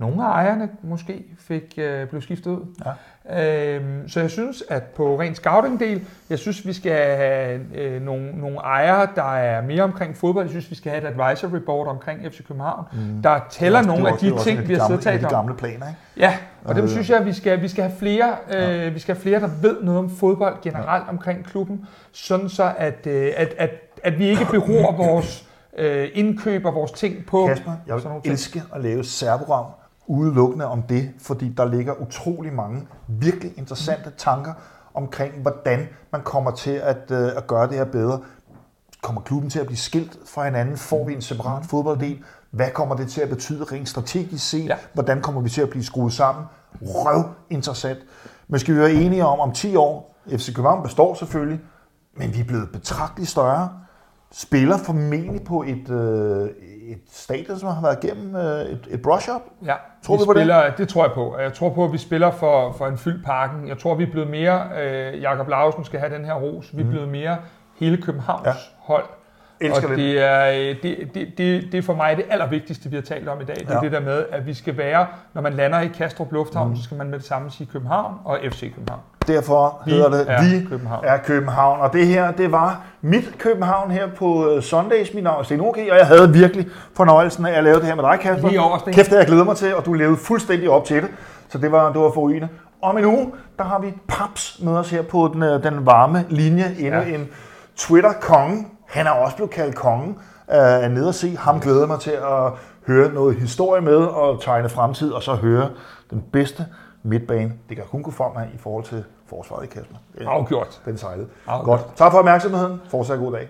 nogle 0.00 0.26
af 0.26 0.30
ejerne 0.30 0.68
måske 0.82 1.24
fik 1.38 1.74
øh, 1.78 2.08
blev 2.08 2.22
skiftet 2.22 2.50
ud. 2.50 2.60
Ja. 2.84 3.76
Øhm, 3.76 4.08
så 4.08 4.20
jeg 4.20 4.30
synes, 4.30 4.62
at 4.68 4.82
på 4.82 5.20
ren 5.20 5.34
scouting-del, 5.34 6.06
jeg 6.30 6.38
synes, 6.38 6.66
vi 6.66 6.72
skal 6.72 7.16
have 7.16 7.60
øh, 7.74 8.02
nogle, 8.02 8.32
nogle 8.32 8.58
ejere, 8.58 9.08
der 9.14 9.34
er 9.36 9.62
mere 9.62 9.82
omkring 9.82 10.16
fodbold. 10.16 10.44
Jeg 10.44 10.50
synes, 10.50 10.70
vi 10.70 10.74
skal 10.74 10.92
have 10.92 11.02
et 11.02 11.20
advisory 11.20 11.58
board 11.58 11.88
omkring 11.88 12.32
FC 12.32 12.46
København, 12.46 12.84
mm. 12.92 13.22
der 13.22 13.40
tæller 13.50 13.78
også, 13.78 13.90
nogle 13.90 14.08
af 14.08 14.18
de 14.18 14.38
ting, 14.44 14.68
vi 14.68 14.74
har 14.74 14.86
siddet 14.86 15.02
talt 15.02 15.24
om. 15.24 15.28
De 15.28 15.34
gamle 15.34 15.54
planer, 15.54 15.88
ikke? 15.88 15.98
Ja, 16.16 16.36
og 16.64 16.74
dem 16.74 16.84
øh. 16.84 16.90
synes 16.90 17.10
jeg, 17.10 17.26
vi 17.26 17.32
skal, 17.32 17.62
vi 17.62 17.68
skal 17.68 17.84
have 17.84 17.96
flere, 17.98 18.36
øh, 18.50 18.62
ja. 18.62 18.88
vi 18.88 18.98
skal 18.98 19.14
have 19.14 19.22
flere, 19.22 19.40
der 19.40 19.48
ved 19.62 19.82
noget 19.82 19.98
om 19.98 20.10
fodbold 20.10 20.54
generelt 20.62 21.04
ja. 21.04 21.10
omkring 21.10 21.44
klubben, 21.44 21.86
sådan 22.12 22.48
så 22.48 22.72
at, 22.78 23.06
øh, 23.06 23.32
at, 23.36 23.54
at, 23.58 23.70
at 24.04 24.18
vi 24.18 24.28
ikke 24.28 24.44
beror 24.50 24.92
vores 24.92 25.46
øh, 25.78 26.08
indkøb 26.14 26.64
og 26.64 26.74
vores 26.74 26.92
ting 26.92 27.26
på. 27.26 27.46
Kasper, 27.46 27.72
jeg 27.86 27.94
vil 27.94 28.32
elske 28.32 28.62
at 28.74 28.80
lave 28.80 29.04
særprogram 29.04 29.66
udelukkende 30.10 30.66
om 30.66 30.82
det, 30.82 31.10
fordi 31.18 31.48
der 31.48 31.64
ligger 31.64 31.94
utrolig 32.02 32.52
mange 32.52 32.86
virkelig 33.08 33.52
interessante 33.56 34.12
tanker 34.16 34.52
omkring, 34.94 35.42
hvordan 35.42 35.88
man 36.12 36.22
kommer 36.22 36.50
til 36.50 36.70
at, 36.70 37.10
øh, 37.10 37.32
at 37.36 37.46
gøre 37.46 37.68
det 37.68 37.76
her 37.76 37.84
bedre. 37.84 38.20
Kommer 39.02 39.20
klubben 39.20 39.50
til 39.50 39.58
at 39.58 39.66
blive 39.66 39.78
skilt 39.78 40.18
fra 40.26 40.44
hinanden? 40.44 40.76
Får 40.76 41.04
vi 41.04 41.12
en 41.14 41.22
separat 41.22 41.66
fodbolddel? 41.66 42.18
Hvad 42.50 42.70
kommer 42.70 42.96
det 42.96 43.08
til 43.10 43.20
at 43.20 43.28
betyde 43.28 43.64
rent 43.64 43.88
strategisk 43.88 44.50
set? 44.50 44.66
Ja. 44.66 44.76
Hvordan 44.92 45.22
kommer 45.22 45.40
vi 45.40 45.48
til 45.48 45.62
at 45.62 45.70
blive 45.70 45.84
skruet 45.84 46.12
sammen? 46.12 46.44
Røv 46.82 47.24
interessant. 47.50 47.98
Men 48.48 48.60
skal 48.60 48.74
vi 48.74 48.80
være 48.80 48.92
enige 48.92 49.24
om, 49.24 49.40
om 49.40 49.52
10 49.52 49.76
år, 49.76 50.16
FC 50.28 50.54
København 50.54 50.82
består 50.82 51.14
selvfølgelig, 51.14 51.60
men 52.16 52.34
vi 52.34 52.40
er 52.40 52.44
blevet 52.44 52.68
betragteligt 52.72 53.30
større. 53.30 53.68
Spiller 54.32 54.78
formentlig 54.78 55.42
på 55.44 55.62
et, 55.62 55.90
øh, 55.90 56.48
et 56.92 57.00
stadion, 57.12 57.58
som 57.58 57.68
har 57.68 57.82
været 57.82 58.04
igennem 58.04 58.36
øh, 58.36 58.60
et, 58.60 58.88
et 58.90 59.02
brush-up? 59.02 59.40
Ja, 59.64 59.74
tror 60.02 60.16
vi, 60.16 60.22
vi 60.22 60.26
på 60.26 60.32
spiller, 60.32 60.64
det? 60.64 60.78
det 60.78 60.88
tror 60.88 61.04
jeg 61.04 61.12
på. 61.12 61.38
Jeg 61.38 61.52
tror 61.52 61.70
på, 61.70 61.84
at 61.84 61.92
vi 61.92 61.98
spiller 61.98 62.30
for, 62.30 62.72
for 62.72 62.86
en 62.86 62.98
fyldt 62.98 63.24
parken. 63.24 63.68
Jeg 63.68 63.78
tror, 63.78 63.94
vi 63.94 64.02
er 64.02 64.10
blevet 64.10 64.30
mere, 64.30 64.68
øh, 64.80 65.22
Jakob 65.22 65.48
Lausen 65.48 65.84
skal 65.84 66.00
have 66.00 66.14
den 66.14 66.24
her 66.24 66.34
ros, 66.34 66.76
vi 66.76 66.80
er 66.80 66.84
mm. 66.84 66.90
blevet 66.90 67.08
mere 67.08 67.36
hele 67.78 68.02
Københavns 68.02 68.46
ja. 68.46 68.52
hold. 68.78 69.04
Elsker 69.60 69.88
og 69.88 69.96
det 69.96 70.20
er, 70.20 70.50
øh, 70.50 70.82
det, 70.82 71.10
det, 71.14 71.38
det, 71.38 71.72
det 71.72 71.74
er 71.74 71.82
for 71.82 71.94
mig 71.94 72.16
det 72.16 72.24
allervigtigste, 72.30 72.90
vi 72.90 72.96
har 72.96 73.02
talt 73.02 73.28
om 73.28 73.40
i 73.40 73.44
dag. 73.44 73.56
Det 73.56 73.70
er 73.70 73.74
ja. 73.74 73.80
det 73.80 73.92
der 73.92 74.00
med, 74.00 74.24
at 74.32 74.46
vi 74.46 74.54
skal 74.54 74.76
være, 74.76 75.06
når 75.34 75.42
man 75.42 75.52
lander 75.52 75.80
i 75.80 75.86
Kastrup 75.86 76.32
Lufthavn, 76.32 76.68
mm. 76.68 76.76
så 76.76 76.82
skal 76.82 76.96
man 76.96 77.10
med 77.10 77.18
det 77.18 77.26
samme 77.26 77.50
sige 77.50 77.68
København 77.72 78.14
og 78.24 78.38
FC 78.50 78.74
København. 78.74 79.00
Derfor 79.34 79.82
Vi 79.86 79.90
hedder 79.90 80.08
det 80.10 80.24
er 80.28 80.42
Vi 80.42 80.66
København. 80.68 81.04
er 81.04 81.16
København. 81.16 81.80
Og 81.80 81.92
det 81.92 82.06
her, 82.06 82.30
det 82.30 82.52
var 82.52 82.80
mit 83.00 83.34
København 83.38 83.90
her 83.90 84.06
på 84.18 84.50
øh, 84.50 84.62
Sundays. 84.62 85.14
Mit 85.14 85.24
navn 85.24 85.40
er 85.40 85.44
Sten 85.44 85.60
okay, 85.60 85.90
og 85.90 85.98
jeg 85.98 86.06
havde 86.06 86.32
virkelig 86.32 86.66
fornøjelsen 86.96 87.46
af 87.46 87.58
at 87.58 87.64
lave 87.64 87.76
det 87.76 87.84
her 87.84 87.94
med 87.94 88.04
dig, 88.04 88.18
Kasper. 88.20 88.48
Lige 88.48 88.60
over, 88.60 88.78
Sten. 88.78 88.92
Kæft, 88.92 89.12
jeg 89.12 89.26
glæder 89.26 89.44
mig 89.44 89.56
til, 89.56 89.74
og 89.76 89.86
du 89.86 89.92
levede 89.92 90.16
fuldstændig 90.16 90.70
op 90.70 90.84
til 90.84 91.02
det. 91.02 91.10
Så 91.48 91.58
det 91.58 91.72
var, 91.72 91.92
det 91.92 92.00
var 92.00 92.10
forrygende. 92.14 92.48
Om 92.82 92.98
en 92.98 93.04
uge, 93.04 93.32
der 93.58 93.64
har 93.64 93.78
vi 93.78 93.94
Paps 94.08 94.58
med 94.62 94.72
os 94.72 94.90
her 94.90 95.02
på 95.02 95.30
den, 95.34 95.42
øh, 95.42 95.62
den 95.62 95.86
varme 95.86 96.24
linje. 96.28 96.74
Endnu 96.78 97.00
Ja. 97.00 97.14
en 97.14 97.28
Twitter-konge. 97.76 98.66
Han 98.88 99.06
er 99.06 99.10
også 99.10 99.36
blevet 99.36 99.50
kaldt 99.50 99.74
kongen 99.74 100.16
af 100.48 100.90
nede 100.90 101.08
at 101.08 101.14
se. 101.14 101.36
Ham 101.36 101.60
glæder 101.60 101.86
mig 101.86 102.00
til 102.00 102.10
at 102.10 102.52
høre 102.86 103.12
noget 103.12 103.36
historie 103.36 103.82
med 103.82 103.96
og 103.96 104.42
tegne 104.42 104.68
fremtid, 104.68 105.10
og 105.12 105.22
så 105.22 105.34
høre 105.34 105.68
den 106.10 106.22
bedste 106.32 106.66
midtbane. 107.02 107.52
Det 107.68 107.76
kan 107.76 107.86
kun 107.90 108.02
gå 108.02 108.10
frem 108.10 108.48
i 108.54 108.58
forhold 108.58 108.84
til 108.84 109.04
forsvaret 109.26 109.64
i 109.64 109.66
Kasper. 109.66 109.96
Det 110.18 110.22
er- 110.26 110.28
Afgjort. 110.30 110.80
Den 110.84 110.98
sejlede. 110.98 111.28
Afgjort. 111.46 111.80
Godt. 111.80 111.96
Tak 111.96 112.12
for 112.12 112.18
opmærksomheden. 112.18 112.80
Fortsat 112.90 113.18
god 113.18 113.32
dag. 113.32 113.48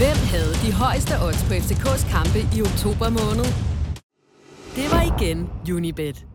Hvem 0.00 0.16
havde 0.34 0.52
de 0.66 0.72
højeste 0.72 1.12
odds 1.26 1.44
på 1.48 1.52
FCK's 1.54 2.10
kampe 2.16 2.38
i 2.56 2.62
oktober 2.62 3.08
måned? 3.20 3.48
Det 4.76 4.86
var 4.92 5.02
igen 5.18 5.50
Unibet. 5.76 6.26